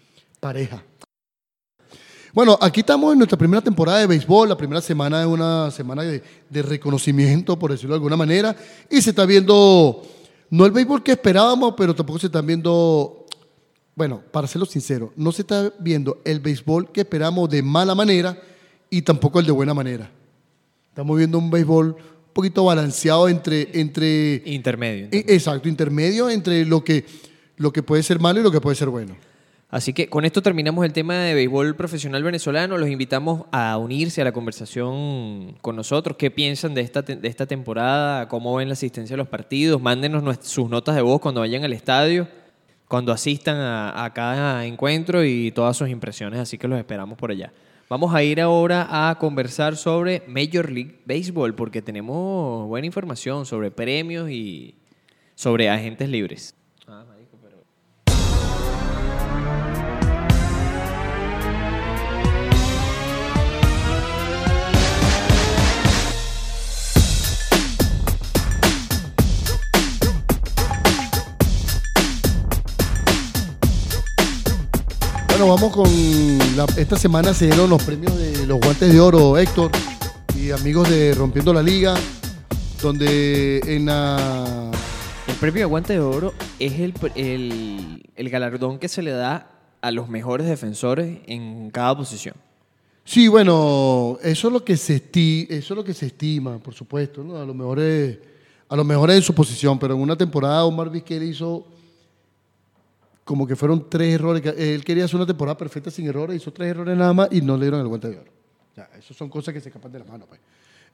pareja. 0.40 0.82
Bueno, 2.32 2.56
aquí 2.60 2.80
estamos 2.80 3.12
en 3.12 3.18
nuestra 3.18 3.38
primera 3.38 3.62
temporada 3.62 3.98
de 3.98 4.06
béisbol. 4.06 4.48
La 4.48 4.56
primera 4.56 4.80
semana 4.80 5.20
es 5.22 5.26
una 5.26 5.70
semana 5.70 6.02
de, 6.02 6.22
de 6.48 6.62
reconocimiento, 6.62 7.58
por 7.58 7.72
decirlo 7.72 7.94
de 7.94 7.98
alguna 7.98 8.16
manera. 8.16 8.54
Y 8.90 9.00
se 9.00 9.10
está 9.10 9.24
viendo, 9.26 10.02
no 10.50 10.66
el 10.66 10.70
béisbol 10.72 11.02
que 11.02 11.12
esperábamos, 11.12 11.74
pero 11.76 11.94
tampoco 11.94 12.18
se 12.18 12.26
están 12.26 12.46
viendo, 12.46 13.17
bueno, 13.98 14.22
para 14.30 14.46
serlo 14.46 14.64
sincero, 14.64 15.12
no 15.16 15.32
se 15.32 15.42
está 15.42 15.72
viendo 15.80 16.22
el 16.24 16.38
béisbol 16.40 16.92
que 16.92 17.00
esperamos 17.00 17.50
de 17.50 17.62
mala 17.62 17.94
manera 17.94 18.38
y 18.88 19.02
tampoco 19.02 19.40
el 19.40 19.46
de 19.46 19.52
buena 19.52 19.74
manera. 19.74 20.10
Estamos 20.88 21.18
viendo 21.18 21.36
un 21.36 21.50
béisbol 21.50 21.86
un 21.96 22.32
poquito 22.32 22.64
balanceado 22.64 23.28
entre, 23.28 23.68
entre 23.78 24.40
Intermedio. 24.46 25.08
e- 25.10 25.24
Exacto, 25.28 25.68
intermedio 25.68 26.30
entre 26.30 26.64
lo 26.64 26.82
que, 26.84 27.04
lo 27.56 27.72
que 27.72 27.82
puede 27.82 28.02
ser 28.04 28.20
malo 28.20 28.38
y 28.40 28.42
lo 28.44 28.52
que 28.52 28.60
puede 28.60 28.76
ser 28.76 28.88
bueno. 28.88 29.16
Así 29.70 29.92
que 29.92 30.08
con 30.08 30.24
esto 30.24 30.40
terminamos 30.42 30.82
el 30.86 30.92
tema 30.94 31.14
de 31.16 31.34
béisbol 31.34 31.76
profesional 31.76 32.22
venezolano. 32.22 32.78
Los 32.78 32.88
invitamos 32.88 33.46
a 33.52 33.76
unirse 33.76 34.22
a 34.22 34.24
la 34.24 34.32
conversación 34.32 35.56
con 35.60 35.76
nosotros. 35.76 36.16
¿Qué 36.16 36.30
piensan 36.30 36.72
de 36.72 36.80
esta, 36.80 37.02
de 37.02 37.28
esta 37.28 37.46
temporada? 37.46 38.28
¿Cómo 38.28 38.54
ven 38.54 38.68
la 38.68 38.72
asistencia 38.74 39.12
a 39.14 39.18
los 39.18 39.28
partidos? 39.28 39.82
Mándenos 39.82 40.38
sus 40.42 40.70
notas 40.70 40.94
de 40.94 41.02
voz 41.02 41.20
cuando 41.20 41.40
vayan 41.40 41.64
al 41.64 41.74
estadio, 41.74 42.28
cuando 42.88 43.12
asistan 43.12 43.56
a, 43.58 44.10
cada 44.14 44.64
encuentro 44.64 45.22
y 45.24 45.52
todas 45.52 45.76
sus 45.76 45.88
impresiones. 45.88 46.40
Así 46.40 46.58
que 46.58 46.66
los 46.66 46.78
esperamos 46.78 47.18
por 47.18 47.30
allá. 47.30 47.52
Vamos 47.88 48.14
a 48.14 48.22
ir 48.22 48.40
ahora 48.40 49.10
a 49.10 49.18
conversar 49.18 49.76
sobre 49.76 50.22
Major 50.26 50.70
League 50.70 51.00
Baseball 51.06 51.54
porque 51.54 51.80
tenemos 51.80 52.66
buena 52.66 52.86
información 52.86 53.46
sobre 53.46 53.70
premios 53.70 54.30
y 54.30 54.74
sobre 55.34 55.70
agentes 55.70 56.08
libres. 56.08 56.57
Bueno, 75.38 75.54
vamos 75.54 75.72
con 75.72 76.56
la- 76.56 76.66
esta 76.76 76.98
semana 76.98 77.32
se 77.32 77.46
dieron 77.46 77.70
los 77.70 77.80
premios 77.84 78.18
de 78.18 78.44
los 78.44 78.58
guantes 78.58 78.92
de 78.92 78.98
oro, 78.98 79.38
Héctor 79.38 79.70
y 80.36 80.50
amigos 80.50 80.90
de 80.90 81.14
Rompiendo 81.14 81.54
la 81.54 81.62
Liga, 81.62 81.94
donde 82.82 83.60
en 83.64 83.86
la 83.86 84.72
El 85.28 85.34
premio 85.36 85.60
de 85.60 85.66
guante 85.66 85.92
de 85.92 86.00
oro 86.00 86.34
es 86.58 86.72
el, 86.80 86.92
el, 87.14 88.02
el 88.16 88.30
galardón 88.30 88.80
que 88.80 88.88
se 88.88 89.00
le 89.00 89.12
da 89.12 89.48
a 89.80 89.92
los 89.92 90.08
mejores 90.08 90.48
defensores 90.48 91.20
en 91.28 91.70
cada 91.70 91.96
posición. 91.96 92.34
Sí, 93.04 93.28
bueno, 93.28 94.18
eso 94.24 94.48
es 94.48 94.52
lo 94.52 94.64
que 94.64 94.76
se 94.76 94.96
esti- 95.00 95.46
eso 95.50 95.74
es 95.74 95.76
lo 95.76 95.84
que 95.84 95.94
se 95.94 96.06
estima, 96.06 96.58
por 96.58 96.74
supuesto, 96.74 97.22
¿no? 97.22 97.36
A 97.36 97.44
lo 97.44 97.54
mejor 97.54 97.78
es- 97.78 98.18
a 98.68 98.74
lo 98.74 98.82
mejor 98.82 99.12
en 99.12 99.22
su 99.22 99.32
posición, 99.32 99.78
pero 99.78 99.94
en 99.94 100.00
una 100.00 100.16
temporada 100.16 100.64
Omar 100.64 100.90
Vizquel 100.90 101.22
hizo 101.22 101.64
como 103.28 103.46
que 103.46 103.56
fueron 103.56 103.90
tres 103.90 104.14
errores. 104.14 104.42
Él 104.56 104.82
quería 104.82 105.04
hacer 105.04 105.16
una 105.16 105.26
temporada 105.26 105.54
perfecta 105.54 105.90
sin 105.90 106.06
errores, 106.06 106.34
hizo 106.34 106.50
tres 106.50 106.70
errores 106.70 106.96
nada 106.96 107.12
más 107.12 107.28
y 107.30 107.42
no 107.42 107.58
le 107.58 107.66
dieron 107.66 107.82
el 107.82 107.86
guante 107.86 108.08
de 108.08 108.16
oro. 108.16 108.32
Ya, 108.74 108.88
eso 108.98 109.12
son 109.12 109.28
cosas 109.28 109.52
que 109.52 109.60
se 109.60 109.68
escapan 109.68 109.92
de 109.92 109.98
la 109.98 110.06
mano. 110.06 110.24
Pues. 110.26 110.40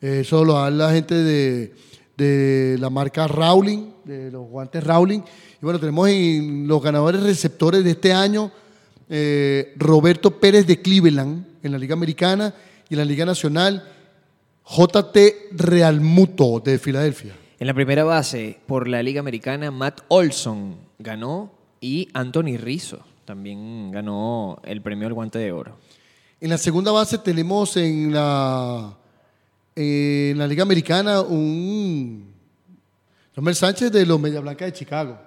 Eso 0.01 0.45
lo 0.45 0.55
da 0.55 0.69
la 0.69 0.91
gente 0.91 1.15
de, 1.15 1.73
de 2.17 2.77
la 2.81 2.91
marca 2.91 3.29
Rowling, 3.29 3.93
de 4.05 4.33
los 4.33 4.49
guantes 4.49 4.83
Rowling. 4.83 5.21
Y 5.21 5.61
bueno, 5.61 5.79
tenemos 5.79 6.09
en 6.09 6.67
los 6.67 6.83
ganadores 6.83 7.23
receptores 7.23 7.85
de 7.85 7.93
este 7.93 8.13
año 8.13 8.51
eh, 9.09 9.73
Roberto 9.77 10.33
Pérez 10.41 10.67
de 10.67 10.83
Cleveland 10.83 11.47
en 11.63 11.71
la 11.71 11.79
Liga 11.79 11.93
Americana 11.93 12.53
y 12.89 12.95
en 12.95 12.99
la 12.99 13.05
Liga 13.05 13.25
Nacional 13.25 13.89
JT 14.69 15.53
Realmuto 15.53 16.59
de 16.59 16.81
Filadelfia. 16.81 17.37
En 17.61 17.69
la 17.69 17.75
primera 17.75 18.03
base, 18.03 18.59
por 18.67 18.89
la 18.89 19.05
Liga 19.05 19.21
Americana, 19.21 19.71
Matt 19.71 20.01
Olson 20.09 20.79
ganó 20.99 21.63
y 21.85 22.09
Anthony 22.15 22.57
Rizzo 22.57 23.05
también 23.27 23.91
ganó 23.91 24.59
el 24.65 24.81
premio 24.81 25.07
al 25.07 25.13
guante 25.13 25.39
de 25.39 25.53
oro. 25.53 25.77
En 26.41 26.49
la 26.49 26.57
segunda 26.57 26.91
base 26.93 27.19
tenemos 27.19 27.77
en 27.77 28.11
la, 28.11 28.97
en 29.77 30.39
la 30.39 30.47
Liga 30.47 30.63
Americana 30.63 31.21
un 31.21 32.33
Romel 33.37 33.55
Sánchez 33.55 33.93
de 33.93 34.07
los 34.07 34.19
Media 34.19 34.41
Blanca 34.41 34.65
de 34.65 34.73
Chicago. 34.73 35.19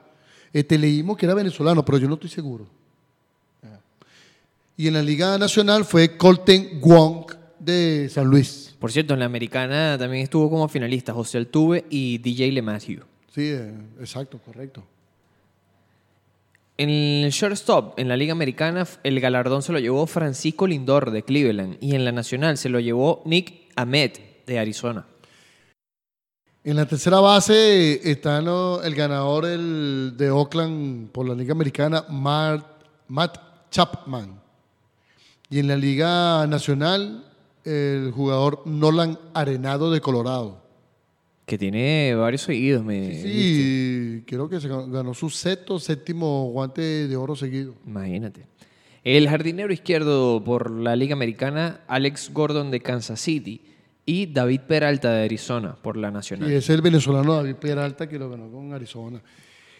Este, 0.51 0.79
leímos 0.79 1.15
que 1.15 1.27
era 1.27 1.35
venezolano, 1.35 1.85
pero 1.85 1.99
yo 1.99 2.07
no 2.07 2.15
estoy 2.15 2.31
seguro. 2.31 2.65
Y 4.75 4.87
en 4.87 4.95
la 4.95 5.03
Liga 5.03 5.37
Nacional 5.37 5.85
fue 5.85 6.17
Colton 6.17 6.81
Wong 6.81 7.33
de 7.59 8.09
San 8.11 8.25
Luis. 8.25 8.75
Por 8.79 8.91
cierto, 8.91 9.13
en 9.13 9.19
la 9.19 9.25
americana 9.27 9.95
también 9.99 10.23
estuvo 10.23 10.49
como 10.49 10.67
finalista 10.67 11.13
José 11.13 11.37
Altuve 11.37 11.85
y 11.91 12.17
DJ 12.17 12.51
LeMahieu. 12.51 13.03
Sí, 13.31 13.43
eh, 13.43 13.73
exacto, 13.99 14.39
correcto. 14.39 14.83
En 16.79 16.91
el 16.91 17.31
shortstop, 17.31 17.97
en 17.97 18.07
la 18.07 18.15
Liga 18.15 18.33
Americana, 18.33 18.87
el 19.03 19.19
galardón 19.19 19.63
se 19.63 19.73
lo 19.73 19.79
llevó 19.79 20.05
Francisco 20.05 20.67
Lindor 20.67 21.09
de 21.09 21.23
Cleveland 21.23 21.77
y 21.81 21.95
en 21.95 22.05
la 22.05 22.11
Nacional 22.11 22.55
se 22.59 22.69
lo 22.69 22.79
llevó 22.79 23.23
Nick 23.25 23.71
Ahmed 23.75 24.11
de 24.45 24.59
Arizona. 24.59 25.07
En 26.63 26.75
la 26.75 26.85
tercera 26.85 27.19
base 27.19 28.11
está 28.11 28.41
¿no? 28.41 28.83
el 28.83 28.93
ganador 28.93 29.47
de 29.47 30.29
Oakland 30.29 31.09
por 31.09 31.27
la 31.27 31.33
Liga 31.33 31.53
Americana, 31.53 32.05
Matt 32.09 33.39
Chapman. 33.71 34.39
Y 35.49 35.57
en 35.57 35.69
la 35.69 35.77
Liga 35.77 36.45
Nacional, 36.45 37.25
el 37.63 38.11
jugador 38.11 38.61
Nolan 38.65 39.17
Arenado 39.33 39.89
de 39.89 39.99
Colorado. 39.99 40.66
Que 41.47 41.57
tiene 41.57 42.13
varios 42.13 42.41
seguidos, 42.41 42.83
me 42.83 43.21
Sí, 43.21 44.21
creo 44.27 44.49
que 44.49 44.59
se 44.59 44.67
ganó 44.67 45.13
su 45.13 45.29
sexto, 45.29 45.79
séptimo 45.79 46.51
guante 46.51 47.07
de 47.07 47.15
oro 47.15 47.37
seguido. 47.37 47.73
Imagínate. 47.87 48.45
El 49.01 49.29
jardinero 49.29 49.71
izquierdo 49.71 50.43
por 50.43 50.69
la 50.69 50.97
Liga 50.97 51.13
Americana, 51.13 51.79
Alex 51.87 52.31
Gordon 52.33 52.69
de 52.69 52.81
Kansas 52.81 53.21
City 53.21 53.61
y 54.05 54.25
David 54.25 54.59
Peralta 54.67 55.09
de 55.13 55.23
Arizona 55.23 55.77
por 55.81 55.95
la 55.95 56.09
Y 56.09 56.11
Nacional. 56.11 56.51
es 56.51 56.69
el 56.69 56.81
venezolano 56.81 57.35
David 57.35 57.55
Peralta 57.55 58.09
que 58.09 58.19
lo 58.19 58.29
ganó 58.29 58.51
con 58.51 58.73
Arizona. 58.73 59.21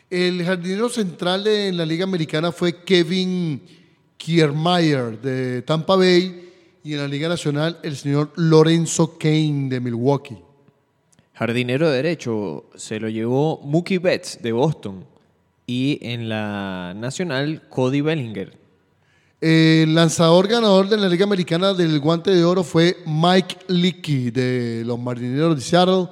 El 0.09 0.41
jardinero 0.45 0.87
central 0.87 1.43
de, 1.43 1.67
en 1.67 1.75
la 1.75 1.85
Liga 1.85 2.05
Americana 2.05 2.53
fue 2.53 2.81
Kevin 2.85 3.61
Kiermaier 4.15 5.19
de 5.19 5.63
Tampa 5.63 5.97
Bay 5.97 6.49
y 6.81 6.93
en 6.93 6.99
la 6.99 7.09
Liga 7.09 7.27
Nacional 7.27 7.77
el 7.83 7.97
señor 7.97 8.31
Lorenzo 8.37 9.17
Kane 9.17 9.67
de 9.67 9.81
Milwaukee. 9.81 10.46
Jardinero 11.37 11.91
derecho 11.91 12.65
se 12.75 12.99
lo 12.99 13.09
llevó 13.09 13.61
Mookie 13.63 13.99
Betts 13.99 14.41
de 14.41 14.51
Boston 14.51 15.05
y 15.67 15.99
en 16.01 16.29
la 16.29 16.95
Nacional 16.97 17.61
Cody 17.69 18.01
Bellinger. 18.01 18.57
El 19.39 19.93
lanzador 19.93 20.47
ganador 20.47 20.89
de 20.89 20.97
la 20.97 21.07
Liga 21.07 21.25
Americana 21.25 21.75
del 21.75 21.99
Guante 21.99 22.31
de 22.31 22.43
Oro 22.43 22.63
fue 22.63 22.97
Mike 23.05 23.55
Leakey 23.67 24.31
de 24.31 24.81
los 24.83 24.97
Marineros 24.97 25.55
de 25.55 25.61
Seattle 25.61 26.07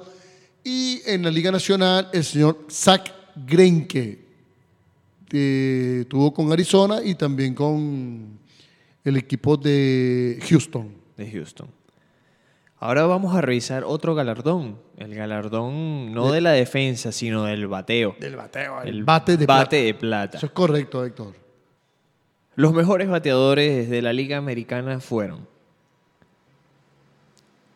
y 0.62 1.00
en 1.04 1.24
la 1.24 1.32
Liga 1.32 1.50
Nacional 1.50 2.08
el 2.12 2.22
señor 2.22 2.64
Zach 2.70 3.10
Greinke 3.34 4.20
que 5.28 6.06
tuvo 6.08 6.32
con 6.32 6.52
Arizona 6.52 7.02
y 7.02 7.16
también 7.16 7.52
con 7.52 8.38
el 9.02 9.16
equipo 9.16 9.56
de 9.56 10.38
Houston. 10.48 10.88
de 11.16 11.28
Houston. 11.32 11.66
Ahora 12.86 13.04
vamos 13.04 13.34
a 13.34 13.40
revisar 13.40 13.82
otro 13.82 14.14
galardón. 14.14 14.78
El 14.96 15.12
galardón 15.12 16.12
no 16.12 16.30
de 16.30 16.40
la 16.40 16.52
defensa, 16.52 17.10
sino 17.10 17.42
del 17.42 17.66
bateo. 17.66 18.14
Del 18.20 18.36
bateo. 18.36 18.80
El 18.82 19.02
bate 19.02 19.36
de 19.36 19.44
bate 19.44 19.66
plata. 19.66 19.76
de 19.76 19.94
plata. 19.94 20.36
Eso 20.38 20.46
es 20.46 20.52
correcto, 20.52 21.04
Héctor. 21.04 21.34
Los 22.54 22.72
mejores 22.72 23.08
bateadores 23.08 23.90
de 23.90 24.02
la 24.02 24.12
Liga 24.12 24.36
Americana 24.36 25.00
fueron 25.00 25.48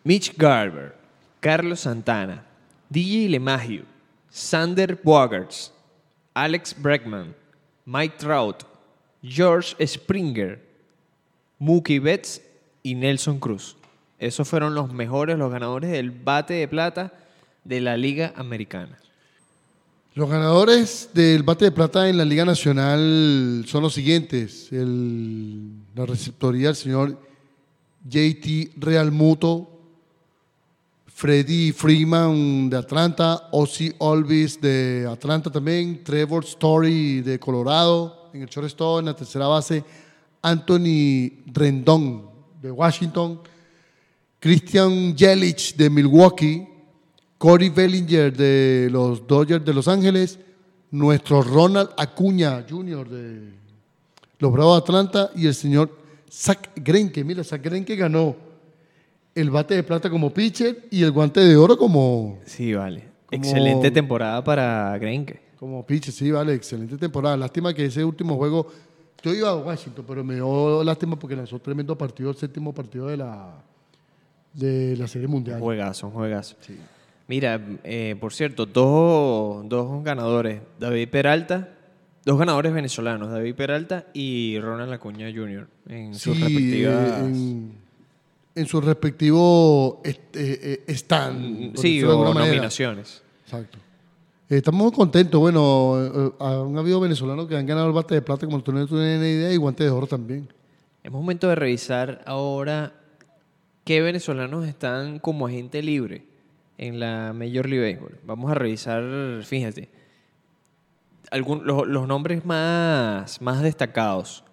Mitch 0.05 0.37
Garber, 0.37 0.95
Carlos 1.41 1.81
Santana, 1.81 2.45
DJ 2.89 3.31
LeMahieu, 3.31 3.83
Sander 4.29 4.95
Bogarts, 5.03 5.73
Alex 6.35 6.73
Bregman, 6.81 7.35
Mike 7.85 8.15
Trout, 8.17 8.63
George 9.25 9.75
Springer, 9.85 10.65
Mookie 11.59 11.99
Betts 11.99 12.41
y 12.85 12.95
Nelson 12.95 13.41
Cruz. 13.41 13.77
Esos 14.21 14.47
fueron 14.47 14.75
los 14.75 14.93
mejores, 14.93 15.37
los 15.39 15.51
ganadores 15.51 15.91
del 15.91 16.11
bate 16.13 16.55
de 16.55 16.69
plata 16.69 17.13
de 17.65 17.81
la 17.81 17.97
Liga 17.97 18.33
Americana. 18.37 18.97
Los 20.15 20.29
ganadores 20.29 21.11
del 21.15 21.43
bate 21.43 21.65
de 21.67 21.73
plata 21.73 22.09
en 22.09 22.17
la 22.19 22.25
Liga 22.25 22.45
Nacional 22.45 23.65
son 23.67 23.83
los 23.83 23.95
siguientes. 23.95 24.71
El- 24.73 25.71
la 25.95 26.05
receptoría, 26.05 26.69
el 26.69 26.77
señor 26.77 27.19
JT 28.09 28.73
Realmuto, 28.77 29.69
Freddy 31.07 31.73
Freeman 31.73 32.71
de 32.71 32.77
Atlanta, 32.77 33.49
Ozzy 33.53 33.93
Olvis 33.99 34.61
de 34.61 35.07
Atlanta 35.11 35.51
también, 35.51 36.03
Trevor 36.03 36.45
Story 36.45 37.21
de 37.21 37.39
Colorado, 37.39 38.31
en 38.33 38.43
el 38.43 38.49
shortstop, 38.49 39.01
en 39.01 39.07
la 39.07 39.15
tercera 39.17 39.47
base, 39.47 39.85
Anthony 40.43 41.43
Rendón 41.53 42.27
de 42.63 42.71
Washington, 42.71 43.41
Christian 44.41 45.15
Yelich 45.15 45.77
de 45.77 45.91
Milwaukee, 45.91 46.67
Corey 47.39 47.69
Bellinger 47.69 48.33
de 48.35 48.89
los 48.91 49.27
Dodgers 49.27 49.65
de 49.65 49.75
Los 49.75 49.87
Ángeles, 49.89 50.39
nuestro 50.91 51.43
Ronald 51.43 51.91
Acuña 51.97 52.65
Jr. 52.69 53.09
de 53.09 53.53
los 54.39 54.53
Bravos 54.53 54.77
de 54.79 54.83
Atlanta 54.83 55.31
y 55.37 55.47
el 55.47 55.55
señor 55.55 55.91
Zach 56.31 56.71
Greinke. 56.77 57.23
Mira, 57.23 57.45
Zach 57.45 57.63
Greinke 57.63 57.95
ganó 57.97 58.35
el 59.35 59.51
bate 59.51 59.75
de 59.75 59.83
plata 59.83 60.09
como 60.11 60.33
pitcher 60.33 60.87
y 60.91 61.03
el 61.03 61.13
guante 61.13 61.41
de 61.41 61.57
oro 61.57 61.77
como, 61.77 62.39
Sí, 62.47 62.73
vale. 62.75 63.09
Como- 63.27 63.43
Excelente 63.45 63.91
temporada 63.91 64.43
para 64.43 64.97
Greinke. 64.99 65.41
como 65.59 65.85
pitcher. 65.87 66.13
Sí, 66.15 66.31
vale, 66.31 66.55
excelente 66.55 66.97
temporada. 66.97 67.37
Lástima 67.37 67.73
que 67.75 67.85
ese 67.85 68.03
último 68.05 68.37
juego, 68.37 68.67
yo 69.23 69.35
iba 69.35 69.51
a 69.51 69.57
Washington, 69.57 70.05
pero 70.09 70.25
me 70.25 70.35
dio 70.37 70.83
lástima 70.83 71.19
porque 71.19 71.37
lanzó 71.37 71.59
tremendo 71.59 71.97
partido, 71.97 72.31
el 72.31 72.37
séptimo 72.37 72.73
partido 72.73 73.07
de 73.09 73.19
la, 73.19 73.63
de 74.55 74.97
la 74.97 75.07
Serie 75.07 75.29
Mundial. 75.29 75.57
Un 75.57 75.63
juegazo, 75.63 76.07
un 76.09 76.13
juegazo. 76.13 76.57
Mira, 77.29 77.61
eh, 77.85 78.17
por 78.21 78.33
cierto, 78.33 78.67
dos, 78.67 79.69
dos 79.69 80.03
ganadores. 80.05 80.61
David 80.79 81.09
Peralta, 81.09 81.69
dos 82.25 82.39
ganadores 82.39 82.73
venezolanos, 82.73 83.31
David 83.31 83.55
Peralta 83.55 84.07
y 84.13 84.59
Ronald 84.61 84.93
Acuña 84.93 85.29
Jr. 85.33 85.69
en 85.89 86.15
sus 86.15 86.39
respectivas... 86.41 86.95
eh, 87.09 87.25
en, 87.25 87.73
en 88.57 88.67
su 88.67 88.81
respectivo 88.81 90.01
est- 90.05 90.37
eh, 90.37 90.83
stand. 90.89 91.73
por 91.75 91.81
sí, 91.81 92.03
o 92.03 92.25
manera. 92.35 92.47
nominaciones. 92.47 93.23
Exacto. 93.45 93.79
Estamos 94.49 94.83
muy 94.83 94.91
contentos. 94.93 95.41
Bueno, 95.41 96.33
han 96.41 96.77
habido 96.77 96.99
venezolanos 96.99 97.47
que 97.47 97.57
han 97.57 97.65
ganado 97.67 97.87
el 97.87 97.93
bate 97.93 98.17
de 98.17 98.23
plata, 98.23 98.47
como 98.47 98.61
tú 98.61 98.73
no 98.73 98.85
tienes 98.85 99.21
idea, 99.21 99.53
y 99.53 99.57
guante 99.57 99.85
de 99.85 99.91
oro 99.91 100.09
también. 100.09 100.49
Es 101.05 101.13
momento 101.13 101.49
de 101.49 101.55
revisar 101.55 102.21
ahora 102.27 102.93
qué 103.91 104.01
venezolanos 104.03 104.69
están 104.69 105.19
como 105.19 105.49
agente 105.49 105.83
libre 105.83 106.23
en 106.79 107.01
la 107.01 107.33
Major 107.33 107.69
League 107.69 107.93
Baseball. 107.95 108.21
Vamos 108.25 108.49
a 108.49 108.55
revisar, 108.55 109.03
fíjate, 109.43 109.89
algún- 111.33 111.67
los, 111.67 111.89
los 111.89 112.07
nombres 112.07 112.45
más, 112.45 113.43
más 113.43 113.63
destacados. 113.63 114.45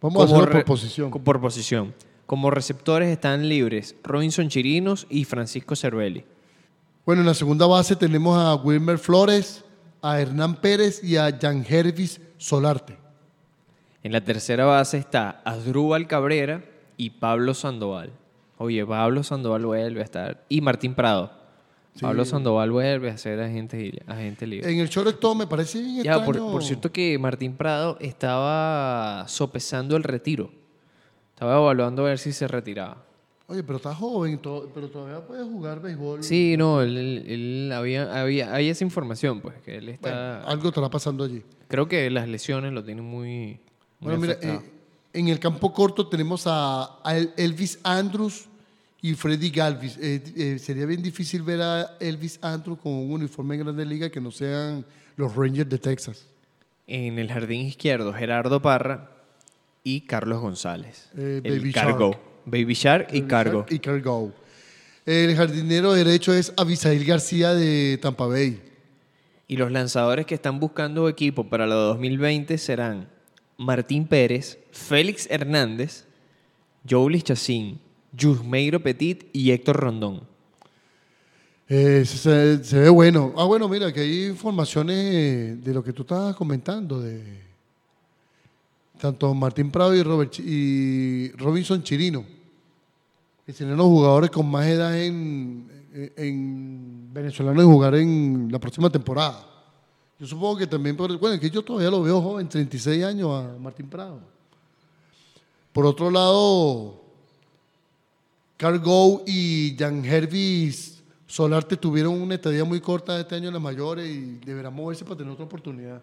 Vamos 0.00 0.24
a 0.24 0.26
Como 0.26 0.36
hacerlo 0.40 0.52
por 0.52 0.64
posición. 0.64 1.10
Por 1.12 1.40
posición. 1.40 1.94
Como 2.26 2.50
receptores 2.50 3.08
están 3.08 3.48
libres 3.48 3.94
Robinson 4.02 4.48
Chirinos 4.48 5.06
y 5.08 5.26
Francisco 5.26 5.76
Cervelli. 5.76 6.24
Bueno, 7.06 7.20
en 7.20 7.28
la 7.28 7.34
segunda 7.34 7.68
base 7.68 7.94
tenemos 7.94 8.36
a 8.36 8.56
Wilmer 8.56 8.98
Flores, 8.98 9.64
a 10.02 10.20
Hernán 10.20 10.56
Pérez 10.56 11.04
y 11.04 11.18
a 11.18 11.30
Jan 11.40 11.64
Hervis 11.68 12.20
Solarte. 12.36 12.98
En 14.02 14.10
la 14.10 14.22
tercera 14.24 14.64
base 14.64 14.98
está 14.98 15.40
Asdrúbal 15.44 16.08
Cabrera 16.08 16.64
y 16.96 17.10
Pablo 17.10 17.54
Sandoval. 17.54 18.14
Oye, 18.62 18.84
Pablo 18.86 19.22
Sandoval 19.22 19.64
vuelve 19.66 20.00
a 20.00 20.04
estar. 20.04 20.44
Y 20.48 20.60
Martín 20.60 20.94
Prado. 20.94 21.30
Pablo 22.00 22.24
Sandoval 22.24 22.70
vuelve 22.70 23.10
a 23.10 23.18
ser 23.18 23.38
agente, 23.40 24.02
agente 24.06 24.46
libre. 24.46 24.72
En 24.72 24.78
el 24.78 24.88
shortstop 24.88 25.36
me 25.36 25.46
parece 25.46 25.78
bien 25.82 26.02
Ya, 26.02 26.24
por, 26.24 26.38
por 26.38 26.64
cierto 26.64 26.90
que 26.90 27.18
Martín 27.18 27.54
Prado 27.54 27.98
estaba 28.00 29.24
sopesando 29.28 29.96
el 29.96 30.02
retiro. 30.02 30.50
Estaba 31.34 31.58
evaluando 31.58 32.02
a 32.02 32.08
ver 32.10 32.18
si 32.18 32.32
se 32.32 32.48
retiraba. 32.48 33.04
Oye, 33.48 33.62
pero 33.62 33.76
está 33.76 33.94
joven, 33.94 34.40
pero 34.74 34.88
todavía 34.88 35.20
puede 35.26 35.44
jugar 35.44 35.82
béisbol. 35.82 36.22
Sí, 36.22 36.54
no, 36.56 36.80
él, 36.80 36.96
él- 36.96 37.24
él 37.28 37.72
había, 37.74 38.18
había, 38.22 38.54
hay 38.54 38.70
esa 38.70 38.84
información, 38.84 39.40
pues, 39.42 39.56
que 39.62 39.76
él 39.76 39.90
está... 39.90 40.38
Bueno, 40.38 40.48
algo 40.48 40.68
estará 40.68 40.88
pasando 40.88 41.24
allí. 41.24 41.42
Creo 41.68 41.86
que 41.88 42.08
las 42.10 42.26
lesiones 42.28 42.72
lo 42.72 42.82
tienen 42.82 43.04
muy... 43.04 43.58
muy 44.00 44.16
Bueno, 44.16 44.18
mira, 44.20 44.38
eh, 44.40 44.60
en 45.12 45.28
el 45.28 45.38
campo 45.38 45.74
corto 45.74 46.06
tenemos 46.08 46.46
a, 46.46 47.00
a 47.06 47.16
El- 47.16 47.32
Elvis 47.36 47.78
Andrews 47.82 48.48
y 49.02 49.14
Freddy 49.14 49.50
Galvis. 49.50 49.98
Eh, 50.00 50.22
eh, 50.36 50.58
sería 50.58 50.86
bien 50.86 51.02
difícil 51.02 51.42
ver 51.42 51.60
a 51.60 51.96
Elvis 51.98 52.38
Andrews 52.40 52.78
con 52.78 52.92
un 52.92 53.12
uniforme 53.12 53.56
en 53.56 53.64
Grandes 53.64 53.86
Ligas 53.86 54.10
que 54.10 54.20
no 54.20 54.30
sean 54.30 54.86
los 55.16 55.34
Rangers 55.34 55.68
de 55.68 55.78
Texas. 55.78 56.24
En 56.86 57.18
el 57.18 57.28
jardín 57.28 57.66
izquierdo, 57.66 58.12
Gerardo 58.12 58.62
Parra 58.62 59.10
y 59.82 60.02
Carlos 60.02 60.40
González. 60.40 61.10
Eh, 61.16 61.40
el 61.42 61.58
Baby 61.58 61.72
cargo. 61.72 62.10
Shark. 62.12 62.22
Baby 62.46 62.74
Shark 62.74 63.08
y 63.12 63.22
cargo. 63.22 63.66
Y 63.68 63.78
Cargo. 63.80 64.32
El 65.04 65.34
jardinero 65.34 65.92
derecho 65.92 66.32
es 66.32 66.52
Abisail 66.56 67.04
García 67.04 67.54
de 67.54 67.98
Tampa 68.00 68.26
Bay. 68.26 68.62
Y 69.48 69.56
los 69.56 69.72
lanzadores 69.72 70.26
que 70.26 70.36
están 70.36 70.60
buscando 70.60 71.08
equipo 71.08 71.48
para 71.48 71.66
la 71.66 71.74
2020 71.74 72.56
serán 72.56 73.08
Martín 73.58 74.06
Pérez, 74.06 74.58
Félix 74.70 75.28
Hernández, 75.28 76.04
Joulis 76.88 77.24
Chacín, 77.24 77.80
Yusmeiro 78.12 78.82
Petit 78.82 79.28
y 79.32 79.50
Héctor 79.50 79.76
Rondón. 79.76 80.32
Eh, 81.68 82.04
se, 82.04 82.78
ve 82.78 82.88
bueno. 82.90 83.32
Ah, 83.36 83.44
bueno, 83.44 83.68
mira, 83.68 83.92
que 83.92 84.00
hay 84.00 84.26
informaciones 84.26 85.64
de 85.64 85.74
lo 85.74 85.82
que 85.82 85.92
tú 85.92 86.02
estabas 86.02 86.36
comentando, 86.36 87.00
de 87.00 87.22
tanto 89.00 89.32
Martín 89.34 89.70
Prado 89.70 89.94
y, 89.94 90.02
Robert, 90.02 90.38
y 90.38 91.32
Robinson 91.32 91.82
Chirino, 91.82 92.24
que 93.46 93.52
serían 93.52 93.76
los 93.76 93.86
jugadores 93.86 94.30
con 94.30 94.50
más 94.50 94.66
edad 94.66 94.96
en, 95.00 95.66
en, 95.94 96.12
en 96.16 97.12
venezolano 97.12 97.62
en 97.62 97.66
jugar 97.66 97.94
en 97.94 98.48
la 98.50 98.58
próxima 98.58 98.90
temporada. 98.90 99.48
Yo 100.20 100.26
supongo 100.26 100.58
que 100.58 100.66
también, 100.66 100.96
por, 100.96 101.18
bueno, 101.18 101.40
que 101.40 101.50
yo 101.50 101.62
todavía 101.62 101.90
lo 101.90 102.02
veo 102.02 102.20
joven, 102.20 102.48
36 102.48 103.02
años 103.02 103.30
a 103.30 103.58
Martín 103.58 103.88
Prado. 103.88 104.20
Por 105.72 105.86
otro 105.86 106.10
lado, 106.10 107.01
Cargo 108.66 109.24
y 109.26 109.74
Jan 109.76 110.04
Hervis 110.04 111.02
Solarte 111.26 111.76
tuvieron 111.76 112.12
una 112.22 112.36
estadía 112.36 112.62
muy 112.64 112.80
corta 112.80 113.18
este 113.18 113.34
año 113.34 113.48
en 113.48 113.54
las 113.54 113.62
mayores 113.62 114.06
y 114.08 114.38
deberán 114.46 114.72
moverse 114.72 115.02
para 115.04 115.16
tener 115.16 115.32
otra 115.32 115.46
oportunidad. 115.46 116.00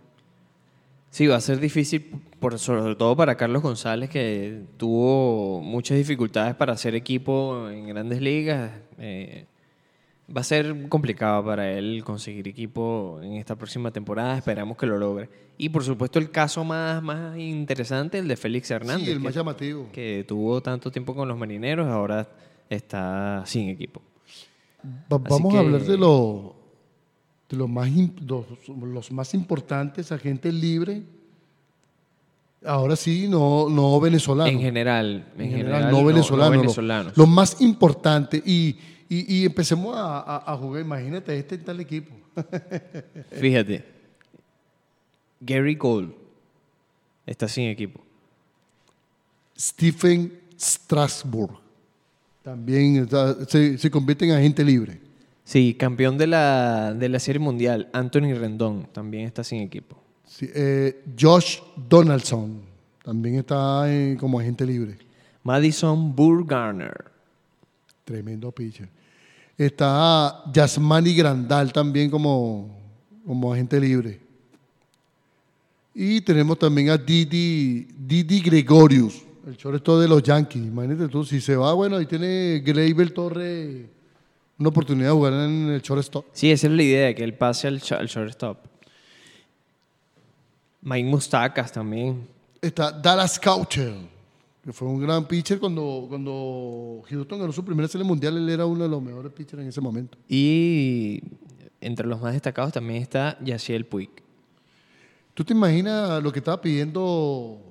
Sí, 1.10 1.26
va 1.26 1.38
a 1.38 1.40
ser 1.40 1.62
difícil, 1.62 2.12
por, 2.38 2.60
sobre 2.60 2.96
todo 2.98 3.16
para 3.16 3.36
Carlos 3.38 3.64
González, 3.64 4.10
que 4.10 4.64
tuvo 4.76 5.62
muchas 5.62 5.98
dificultades 5.98 6.54
para 6.54 6.74
hacer 6.74 6.96
equipo 6.96 7.70
en 7.70 7.88
grandes 7.88 8.22
ligas. 8.22 8.72
Eh, 8.98 9.46
va 10.36 10.42
a 10.42 10.44
ser 10.44 10.90
complicado 10.90 11.46
para 11.46 11.72
él 11.72 12.04
conseguir 12.04 12.46
equipo 12.50 13.22
en 13.24 13.36
esta 13.36 13.56
próxima 13.56 13.90
temporada. 13.92 14.38
Esperamos 14.38 14.76
que 14.76 14.86
lo 14.86 14.98
logre. 14.98 15.30
Y 15.58 15.70
por 15.70 15.86
supuesto, 15.86 16.20
el 16.20 16.30
caso 16.30 16.66
más, 16.66 17.02
más 17.02 17.38
interesante, 17.38 18.18
el 18.20 18.28
de 18.28 18.36
Félix 18.36 18.70
Hernández. 18.70 19.06
sí, 19.06 19.12
el 19.12 19.20
que- 19.20 19.24
más 19.24 19.34
llamativo. 19.34 19.88
que 19.94 20.26
tuvo 20.28 20.60
tanto 20.60 20.92
tiempo 20.92 21.16
con 21.16 21.26
los 21.30 21.38
marineros, 21.38 21.88
ahora 21.88 22.28
está 22.70 23.44
sin 23.46 23.70
equipo. 23.70 24.02
Va- 25.12 25.18
vamos 25.18 25.54
a 25.56 25.60
hablar 25.60 25.82
de, 25.82 25.98
lo, 25.98 26.56
de 27.50 27.58
lo 27.58 27.68
más, 27.68 27.90
los, 28.26 28.46
los 28.68 29.12
más 29.12 29.34
importantes 29.34 30.12
agentes 30.12 30.54
libres. 30.54 31.02
Ahora 32.66 32.96
sí, 32.96 33.28
no, 33.30 33.70
no 33.70 34.00
venezolanos. 34.00 34.52
En 34.54 34.60
general, 34.60 35.32
en, 35.36 35.42
En 35.42 35.50
general, 35.52 35.74
general, 35.86 35.92
no, 35.92 36.06
venezolanos. 36.06 36.56
lo- 36.56 36.62
venezolanos. 36.62 37.18
Lo, 37.18 37.26
más 37.26 37.62
importante. 37.62 38.42
Y, 38.46 38.78
y, 39.10 39.38
y 39.38 39.46
empecemos 39.46 39.96
a, 39.96 40.20
a- 40.20 40.54
a 40.54 40.58
jugar. 40.58 40.82
Imagínate, 40.82 41.38
este 41.38 41.56
en 41.56 41.64
tal 41.64 41.80
equipo. 41.80 42.14
Fíjate, 43.32 43.86
Gary 45.42 45.76
Cole 45.78 46.10
está 47.26 47.48
sin 47.48 47.66
equipo. 47.70 48.02
Stephen 49.58 50.40
Strasburg. 50.60 51.58
También 52.44 53.08
se, 53.48 53.78
se 53.78 53.92
convierte 53.92 54.26
en 54.26 54.32
agente 54.32 54.64
libre. 54.64 55.00
Sí, 55.44 55.74
campeón 55.74 56.18
de 56.18 56.28
la, 56.28 56.94
de 56.94 57.10
la 57.10 57.20
Serie 57.20 57.40
Mundial, 57.40 57.90
Anthony 57.92 58.34
Rendón, 58.36 58.88
también 58.94 59.26
está 59.26 59.44
sin 59.44 59.62
equipo. 59.62 59.98
Sí, 60.24 60.48
eh, 60.54 61.04
Josh 61.20 61.60
Donaldson 61.76 62.62
también 63.04 63.36
está 63.36 63.92
eh, 63.92 64.16
como 64.20 64.40
agente 64.40 64.64
libre. 64.66 64.98
Madison 65.44 66.16
Burgarner. 66.16 67.06
Tremendo 68.06 68.52
pitcher. 68.52 68.90
Está 69.58 70.44
Yasmani 70.54 71.16
Grandal 71.16 71.74
también 71.74 72.12
como, 72.12 72.70
como 73.26 73.52
agente 73.52 73.80
libre. 73.80 74.20
Y 75.96 76.22
tenemos 76.22 76.60
también 76.60 76.92
a 76.92 76.98
Didi, 76.98 77.88
Didi 77.98 78.40
Gregorius, 78.42 79.24
el 79.50 79.58
shortstop 79.58 80.00
de 80.00 80.08
los 80.08 80.22
Yankees. 80.22 80.64
Imagínate 80.64 81.08
tú, 81.08 81.24
si 81.26 81.42
se 81.42 81.56
va, 81.56 81.74
bueno, 81.74 81.98
ahí 81.98 82.06
tiene 82.06 82.60
Gleyber 82.60 83.12
Torre 83.12 83.90
una 84.58 84.70
oportunidad 84.70 85.08
de 85.08 85.14
jugar 85.14 85.34
en 85.34 85.70
el 85.70 85.82
shortstop. 85.82 86.26
Sí, 86.34 86.52
esa 86.52 86.68
es 86.68 86.74
la 86.74 86.84
idea, 86.84 87.16
que 87.16 87.24
él 87.24 87.34
pase 87.34 87.68
al, 87.68 87.82
al 87.92 88.08
shortstop. 88.08 88.58
Mike 90.82 91.10
Mustacas 91.10 91.72
también. 91.72 92.28
Está 92.62 92.92
Dallas 92.92 93.40
Coucher, 93.40 93.94
que 94.64 94.74
fue 94.74 94.88
un 94.88 95.00
gran 95.00 95.26
pitcher 95.26 95.60
cuando, 95.60 96.06
cuando 96.10 97.02
Houston 97.10 97.40
ganó 97.40 97.52
su 97.54 97.64
primera 97.64 97.88
serie 97.88 98.06
mundial. 98.06 98.38
Él 98.38 98.50
era 98.50 98.66
uno 98.66 98.84
de 98.84 98.90
los 98.90 99.02
mejores 99.02 99.32
pitchers 99.32 99.62
en 99.62 99.70
ese 99.70 99.82
momento. 99.82 100.18
Y 100.28 101.22
entre 101.80 102.06
los 102.06 102.22
más 102.22 102.34
destacados 102.34 102.74
también 102.74 103.02
está 103.02 103.38
Yaciel 103.42 103.86
Puig. 103.86 104.10
¿Tú 105.34 105.46
te 105.46 105.54
imaginas 105.54 106.22
lo 106.22 106.34
que 106.34 106.40
estaba 106.40 106.60
pidiendo 106.60 107.69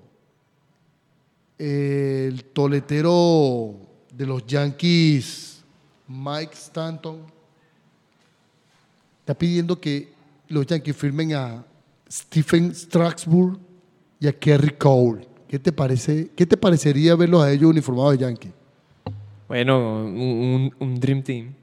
el 1.58 2.44
toletero 2.52 3.74
de 4.14 4.26
los 4.26 4.46
Yankees, 4.46 5.62
Mike 6.06 6.54
Stanton? 6.54 7.22
Está 9.20 9.34
pidiendo 9.36 9.78
que 9.78 10.12
los 10.48 10.66
Yankees 10.66 10.96
firmen 10.96 11.34
a 11.34 11.64
Stephen 12.10 12.74
Strasburg 12.74 13.58
y 14.20 14.26
a 14.26 14.32
Kerry 14.32 14.70
Cole. 14.70 15.26
¿Qué 15.46 15.58
te, 15.58 15.72
parece, 15.72 16.30
¿Qué 16.36 16.46
te 16.46 16.56
parecería 16.56 17.14
verlos 17.14 17.42
a 17.42 17.50
ellos 17.50 17.70
uniformados 17.70 18.12
de 18.12 18.18
Yankees? 18.18 18.52
Bueno, 19.48 20.04
un, 20.04 21.00
Dream 21.00 21.22
Team. 21.22 21.54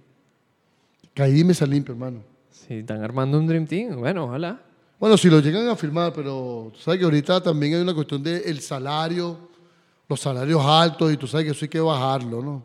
Caí 1.13 1.31
dime 1.31 1.51
esa 1.51 1.67
limpio, 1.67 1.93
hermano. 1.93 2.23
Si 2.49 2.75
están 2.75 3.03
armando 3.03 3.37
un 3.37 3.45
Dream 3.45 3.67
Team, 3.67 3.97
bueno, 3.97 4.25
ojalá. 4.25 4.59
Bueno, 4.99 5.17
si 5.17 5.29
lo 5.29 5.39
llegan 5.39 5.67
a 5.67 5.75
firmar, 5.75 6.11
pero 6.13 6.71
tú 6.73 6.79
sabes 6.79 6.99
que 6.99 7.05
ahorita 7.05 7.41
también 7.41 7.75
hay 7.75 7.81
una 7.81 7.93
cuestión 7.93 8.23
del 8.23 8.59
salario, 8.59 9.37
los 10.07 10.19
salarios 10.19 10.61
altos, 10.65 11.11
y 11.13 11.17
tú 11.17 11.27
sabes 11.27 11.45
que 11.45 11.51
eso 11.51 11.65
hay 11.65 11.69
que 11.69 11.79
bajarlo, 11.79 12.41
¿no? 12.41 12.63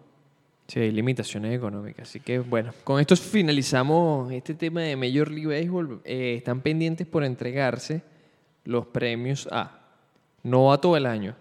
Sí, 0.66 0.78
hay 0.80 0.92
limitaciones 0.92 1.56
económicas. 1.56 2.08
Así 2.08 2.20
que, 2.20 2.38
bueno, 2.38 2.72
con 2.84 3.00
esto 3.00 3.16
finalizamos 3.16 4.30
este 4.30 4.54
tema 4.54 4.82
de 4.82 4.94
Major 4.96 5.28
League 5.30 5.46
Baseball. 5.48 6.00
Eh, 6.04 6.34
están 6.38 6.60
pendientes 6.60 7.06
por 7.06 7.24
entregarse 7.24 8.02
los 8.64 8.86
premios 8.86 9.48
a 9.50 9.80
Novato 10.44 10.94
del 10.94 11.06
Año, 11.06 11.34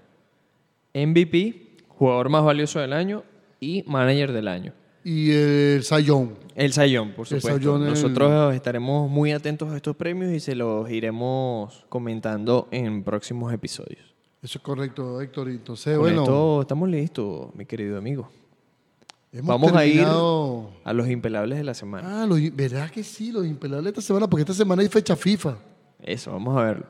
MVP, 0.93 1.77
Jugador 1.89 2.29
Más 2.29 2.43
Valioso 2.43 2.79
del 2.79 2.93
Año 2.93 3.23
y 3.59 3.83
Manager 3.85 4.31
del 4.31 4.47
Año. 4.47 4.73
Y 5.03 5.31
el 5.31 5.83
Sayón. 5.83 6.35
El 6.55 6.73
Sayón, 6.73 7.11
por 7.11 7.27
supuesto. 7.27 7.75
El- 7.77 7.85
Nosotros 7.85 8.53
estaremos 8.55 9.09
muy 9.09 9.31
atentos 9.31 9.71
a 9.71 9.75
estos 9.75 9.95
premios 9.95 10.31
y 10.33 10.39
se 10.39 10.55
los 10.55 10.89
iremos 10.89 11.85
comentando 11.89 12.67
en 12.71 13.03
próximos 13.03 13.53
episodios. 13.53 14.08
Eso 14.41 14.57
es 14.57 14.63
correcto, 14.63 15.19
Héctor. 15.21 15.49
Y 15.49 15.55
Entonces, 15.55 15.95
Con 15.95 16.03
bueno, 16.03 16.21
esto 16.23 16.61
estamos 16.61 16.89
listos, 16.89 17.53
mi 17.55 17.65
querido 17.65 17.97
amigo. 17.97 18.29
hemos 19.33 19.47
Vamos 19.47 19.73
a 19.73 19.85
ir 19.85 20.05
a 20.05 20.93
los 20.93 21.09
impelables 21.09 21.57
de 21.57 21.63
la 21.65 21.73
semana. 21.73 22.23
Ah, 22.23 22.25
los, 22.25 22.39
¿verdad 22.55 22.89
que 22.89 23.03
sí? 23.03 23.31
Los 23.31 23.45
impelables 23.45 23.91
esta 23.91 24.01
semana, 24.01 24.29
porque 24.29 24.41
esta 24.41 24.53
semana 24.53 24.81
hay 24.81 24.87
fecha 24.87 25.15
FIFA. 25.15 25.57
Eso, 26.01 26.31
vamos 26.31 26.57
a 26.57 26.63
verlo. 26.63 26.85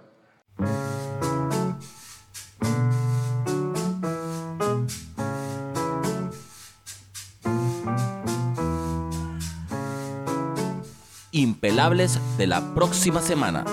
Impelables 11.31 12.19
de 12.37 12.47
la 12.47 12.73
próxima 12.75 13.21
semana. 13.21 13.65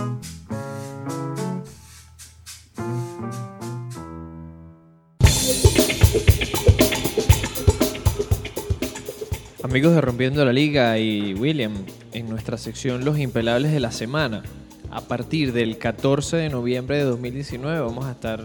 Amigos 9.76 9.94
de 9.94 10.00
Rompiendo 10.00 10.42
la 10.42 10.54
Liga 10.54 10.98
y 10.98 11.34
William, 11.34 11.74
en 12.14 12.30
nuestra 12.30 12.56
sección 12.56 13.04
Los 13.04 13.18
Impelables 13.18 13.72
de 13.72 13.78
la 13.78 13.92
Semana, 13.92 14.42
a 14.90 15.02
partir 15.02 15.52
del 15.52 15.76
14 15.76 16.38
de 16.38 16.48
noviembre 16.48 16.96
de 16.96 17.02
2019 17.02 17.80
vamos 17.80 18.06
a 18.06 18.12
estar 18.12 18.42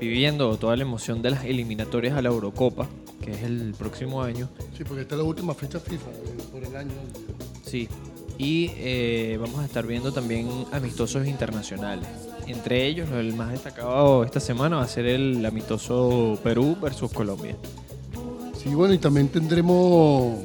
viviendo 0.00 0.56
toda 0.56 0.74
la 0.76 0.84
emoción 0.84 1.20
de 1.20 1.32
las 1.32 1.44
eliminatorias 1.44 2.16
a 2.16 2.22
la 2.22 2.30
Eurocopa, 2.30 2.88
que 3.22 3.32
es 3.32 3.42
el 3.42 3.74
próximo 3.78 4.22
año. 4.22 4.48
Sí, 4.74 4.84
porque 4.84 5.02
esta 5.02 5.16
es 5.16 5.18
la 5.18 5.24
última 5.26 5.52
fecha 5.52 5.78
FIFA 5.78 6.06
por 6.50 6.64
el 6.64 6.74
año. 6.76 6.92
Sí. 7.62 7.86
Y 8.38 8.70
eh, 8.76 9.36
vamos 9.38 9.60
a 9.60 9.66
estar 9.66 9.86
viendo 9.86 10.14
también 10.14 10.48
amistosos 10.72 11.26
internacionales. 11.26 12.08
Entre 12.46 12.86
ellos, 12.86 13.10
el 13.10 13.34
más 13.34 13.50
destacado 13.50 14.24
esta 14.24 14.40
semana 14.40 14.76
va 14.76 14.82
a 14.84 14.88
ser 14.88 15.04
el 15.04 15.44
amistoso 15.44 16.38
Perú 16.42 16.74
versus 16.80 17.12
Colombia. 17.12 17.54
Sí, 18.62 18.74
bueno, 18.74 18.92
y 18.92 18.98
también 18.98 19.28
tendremos 19.28 20.38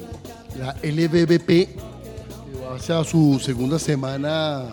la 0.58 0.74
LBBP, 0.82 1.48
que 1.48 1.76
va 2.64 2.76
hacia 2.78 3.04
su 3.04 3.42
segunda 3.44 3.78
semana 3.78 4.64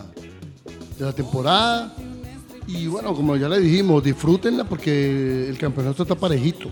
de 0.97 1.05
la 1.05 1.13
temporada. 1.13 1.93
Y 2.69 2.87
bueno, 2.87 3.13
como 3.17 3.35
ya 3.35 3.49
le 3.49 3.59
dijimos, 3.59 4.05
disfrútenla 4.05 4.63
porque 4.63 5.49
el 5.49 5.59
campeonato 5.59 6.05
está 6.05 6.15
parejito. 6.15 6.71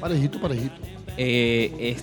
Parejito, 0.00 0.40
parejito. 0.40 0.74
Eh, 1.16 1.96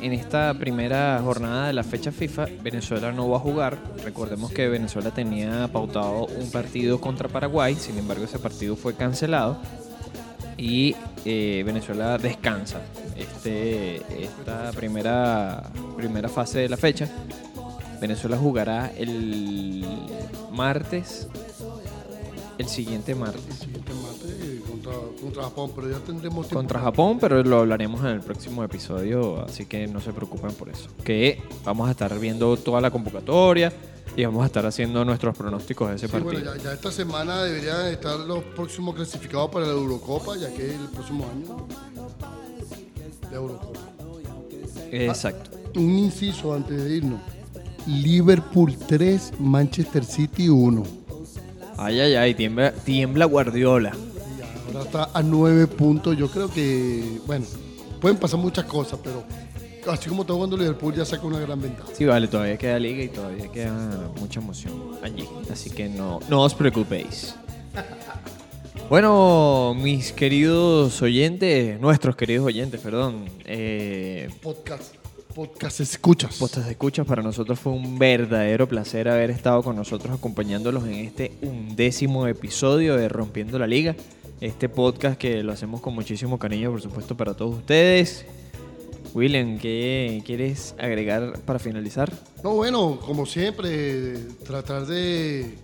en 0.00 0.12
esta 0.12 0.56
primera 0.58 1.20
jornada 1.22 1.68
de 1.68 1.72
la 1.72 1.84
fecha 1.84 2.10
FIFA, 2.10 2.46
Venezuela 2.64 3.12
no 3.12 3.28
va 3.28 3.36
a 3.36 3.40
jugar. 3.40 3.78
Recordemos 4.02 4.50
que 4.50 4.66
Venezuela 4.66 5.12
tenía 5.12 5.68
pautado 5.72 6.26
un 6.26 6.50
partido 6.50 7.00
contra 7.00 7.28
Paraguay, 7.28 7.76
sin 7.76 7.96
embargo 7.96 8.24
ese 8.24 8.40
partido 8.40 8.74
fue 8.74 8.94
cancelado 8.94 9.56
y 10.58 10.94
eh, 11.24 11.62
Venezuela 11.66 12.18
descansa 12.18 12.80
este, 13.16 13.96
esta 14.22 14.72
primera, 14.72 15.70
primera 15.96 16.28
fase 16.28 16.60
de 16.60 16.68
la 16.68 16.76
fecha. 16.76 17.08
Venezuela 18.00 18.36
jugará 18.36 18.92
el 18.96 19.84
martes, 20.52 21.28
el 22.58 22.68
siguiente 22.68 23.14
martes. 23.14 23.66
Contra, 24.86 25.20
contra 25.22 25.42
Japón, 25.44 25.70
pero 25.74 25.90
ya 25.90 25.98
tendremos 25.98 26.46
tiempo. 26.46 26.58
contra 26.58 26.80
Japón, 26.80 27.18
pero 27.20 27.42
lo 27.42 27.58
hablaremos 27.58 28.00
en 28.00 28.06
el 28.08 28.20
próximo 28.20 28.62
episodio, 28.64 29.42
así 29.44 29.66
que 29.66 29.86
no 29.86 30.00
se 30.00 30.12
preocupen 30.12 30.52
por 30.52 30.68
eso. 30.68 30.88
Que 31.04 31.40
vamos 31.64 31.88
a 31.88 31.90
estar 31.92 32.18
viendo 32.18 32.56
toda 32.56 32.80
la 32.80 32.90
convocatoria 32.90 33.72
y 34.16 34.24
vamos 34.24 34.42
a 34.42 34.46
estar 34.46 34.64
haciendo 34.64 35.04
nuestros 35.04 35.36
pronósticos 35.36 35.90
de 35.90 35.96
ese 35.96 36.06
Sí, 36.06 36.12
partido. 36.12 36.32
bueno, 36.32 36.54
ya, 36.56 36.62
ya 36.62 36.72
esta 36.72 36.90
semana 36.90 37.42
deberían 37.42 37.86
estar 37.88 38.18
los 38.20 38.42
próximos 38.44 38.94
clasificados 38.94 39.50
para 39.50 39.66
la 39.66 39.72
Eurocopa, 39.72 40.36
ya 40.36 40.50
que 40.52 40.66
es 40.66 40.74
el 40.80 40.88
próximo 40.88 41.26
año. 41.28 41.66
La 43.30 43.36
Eurocopa. 43.36 43.80
Exacto. 44.90 45.50
Un 45.74 45.98
inciso 45.98 46.54
antes 46.54 46.82
de 46.84 46.96
irnos. 46.96 47.20
Liverpool 47.86 48.76
3, 48.88 49.32
Manchester 49.38 50.04
City 50.04 50.48
1. 50.48 50.82
Ay, 51.76 52.00
ay, 52.00 52.14
ay, 52.14 52.34
tiembla, 52.34 52.72
tiembla 52.72 53.26
Guardiola. 53.26 53.92
Ahora 54.76 54.84
está 54.84 55.10
a 55.18 55.22
9 55.22 55.66
puntos. 55.68 56.16
Yo 56.16 56.28
creo 56.28 56.50
que, 56.50 57.18
bueno, 57.26 57.46
pueden 58.00 58.18
pasar 58.18 58.38
muchas 58.38 58.66
cosas, 58.66 59.00
pero 59.02 59.24
así 59.90 60.08
como 60.08 60.22
está 60.22 60.34
jugando 60.34 60.56
Liverpool, 60.56 60.94
ya 60.94 61.04
saca 61.04 61.26
una 61.26 61.40
gran 61.40 61.60
ventaja. 61.60 61.88
Sí, 61.94 62.04
vale, 62.04 62.28
todavía 62.28 62.58
queda 62.58 62.78
liga 62.78 63.02
y 63.02 63.08
todavía 63.08 63.50
queda 63.50 64.10
mucha 64.20 64.40
emoción 64.40 64.98
allí. 65.02 65.26
Así 65.50 65.70
que 65.70 65.88
no, 65.88 66.20
no 66.28 66.42
os 66.42 66.54
preocupéis. 66.54 67.34
Bueno, 68.88 69.74
mis 69.76 70.12
queridos 70.12 71.02
oyentes, 71.02 71.80
nuestros 71.80 72.14
queridos 72.14 72.46
oyentes, 72.46 72.80
perdón, 72.80 73.24
eh, 73.44 74.30
Podcast. 74.40 74.94
Podcast 75.34 75.80
escuchas. 75.80 76.36
Postas 76.36 76.66
de 76.66 76.70
escuchas, 76.70 77.04
para 77.04 77.20
nosotros 77.20 77.58
fue 77.58 77.72
un 77.72 77.98
verdadero 77.98 78.68
placer 78.68 79.08
haber 79.08 79.30
estado 79.30 79.60
con 79.64 79.74
nosotros 79.74 80.16
acompañándolos 80.16 80.84
en 80.84 80.94
este 80.94 81.32
undécimo 81.42 82.28
episodio 82.28 82.96
de 82.96 83.08
Rompiendo 83.08 83.58
la 83.58 83.66
Liga. 83.66 83.96
Este 84.40 84.68
podcast 84.68 85.18
que 85.18 85.42
lo 85.42 85.52
hacemos 85.52 85.80
con 85.80 85.94
muchísimo 85.94 86.38
cariño, 86.38 86.70
por 86.70 86.82
supuesto, 86.82 87.16
para 87.16 87.32
todos 87.32 87.56
ustedes. 87.56 88.26
William, 89.14 89.58
¿qué 89.58 90.22
quieres 90.26 90.74
agregar 90.78 91.40
para 91.46 91.58
finalizar? 91.58 92.12
No, 92.44 92.54
bueno, 92.54 92.98
como 93.00 93.24
siempre, 93.24 94.18
tratar 94.44 94.84
de, 94.84 95.54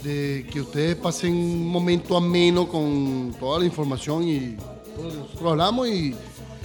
que 0.00 0.60
ustedes 0.60 0.94
pasen 0.94 1.34
un 1.34 1.66
momento 1.66 2.16
ameno 2.16 2.68
con 2.68 3.34
toda 3.40 3.58
la 3.58 3.64
información 3.64 4.28
y 4.28 4.56
todo 4.94 5.42
lo 5.42 5.50
hablamos 5.50 5.88
y 5.88 6.14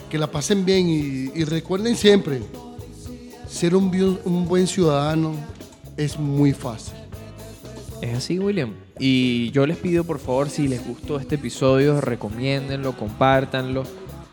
que 0.07 0.19
la 0.19 0.27
pasen 0.27 0.63
bien. 0.63 0.87
Y, 0.87 1.43
recuerden 1.45 1.95
siempre, 1.95 2.41
ser 3.47 3.75
un 3.75 4.47
buen 4.47 4.67
ciudadano 4.67 5.33
es 5.97 6.19
muy 6.19 6.53
fácil. 6.53 6.98
Es 8.01 8.15
así, 8.15 8.39
William. 8.39 8.73
Y 8.97 9.51
yo 9.51 9.65
les 9.65 9.77
pido, 9.77 10.03
por 10.03 10.19
favor, 10.19 10.49
si 10.49 10.67
les 10.67 10.85
gustó 10.85 11.19
este 11.19 11.35
episodio, 11.35 11.99
recomiéndenlo, 11.99 12.93
compártanlo, 12.93 13.83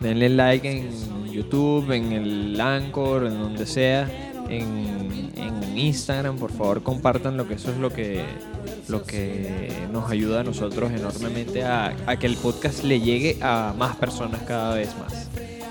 denle 0.01 0.29
like 0.29 0.71
en 0.71 1.27
YouTube, 1.31 1.91
en 1.93 2.13
el 2.13 2.61
Anchor, 2.61 3.27
en 3.27 3.39
donde 3.39 3.67
sea, 3.67 4.09
en, 4.49 5.07
Instagram, 5.77 6.39
por 6.39 6.51
favor, 6.53 6.83
compártanlo, 6.83 7.47
que 7.47 7.53
eso 7.53 7.71
es 7.71 7.77
lo 7.77 7.93
que, 7.93 8.25
lo 8.89 9.03
que 9.03 9.71
nos 9.93 10.11
ayuda 10.11 10.41
a 10.41 10.43
nosotros 10.43 10.91
enormemente 10.91 11.65
a, 11.65 11.95
a 12.07 12.19
que 12.19 12.27
el 12.27 12.37
podcast 12.37 12.83
le 12.83 12.99
llegue 12.99 13.37
a 13.43 13.75
más 13.77 13.95
personas 13.97 14.41
cada 14.47 14.75
vez 14.75 14.97
más. 14.99 15.29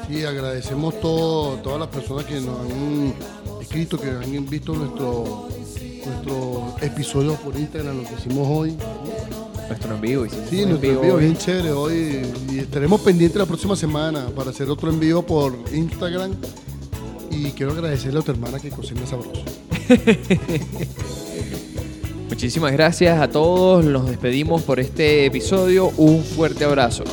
Sí, 0.08 0.24
agradecemos 0.24 1.02
todo, 1.02 1.56
todas 1.58 1.80
las 1.80 1.88
personas 1.88 2.26
que 2.26 2.40
nos 2.40 2.60
han 2.60 3.16
escrito, 3.60 3.98
que 4.00 4.12
han 4.12 4.48
visto 4.48 4.76
nuestro, 4.76 5.48
nuestro 6.06 6.76
episodio 6.82 7.36
por 7.36 7.58
Instagram, 7.58 7.98
lo 7.98 8.04
que 8.04 8.14
hicimos 8.16 8.48
hoy. 8.50 8.78
Nuestro 9.68 9.96
en 9.96 10.02
vivo. 10.02 10.26
Sí, 10.26 10.66
nuestro 10.66 10.76
envío, 10.76 10.94
envío 10.94 11.18
bien 11.18 11.38
chévere 11.38 11.72
hoy. 11.72 12.22
Y 12.52 12.60
estaremos 12.60 13.02
pendientes 13.02 13.38
la 13.38 13.46
próxima 13.46 13.76
semana 13.76 14.28
para 14.36 14.52
hacer 14.52 14.70
otro 14.70 14.90
envío 14.90 15.24
por 15.24 15.56
Instagram. 15.74 16.34
Y 17.32 17.52
quiero 17.52 17.72
agradecerle 17.72 18.20
a 18.20 18.22
tu 18.22 18.32
hermana 18.32 18.60
que 18.60 18.70
cocina 18.70 19.06
sabroso. 19.06 19.44
Muchísimas 22.30 22.72
gracias 22.74 23.20
a 23.20 23.30
todos. 23.30 23.84
Nos 23.86 24.08
despedimos 24.08 24.62
por 24.62 24.80
este 24.80 25.26
episodio. 25.26 25.92
Un 25.98 26.24
fuerte 26.24 26.66
abrazo. 26.66 27.04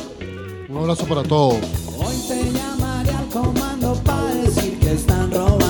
Un 0.69 0.77
abrazo 0.77 1.05
para 1.05 1.23
todos. 1.23 1.57
Hoy 1.97 2.15
te 2.27 2.51
llamaré 2.51 3.11
al 3.11 3.27
comando 3.29 3.95
para 4.03 4.35
decir 4.35 4.77
que 4.79 4.93
están 4.93 5.31
robando. 5.31 5.62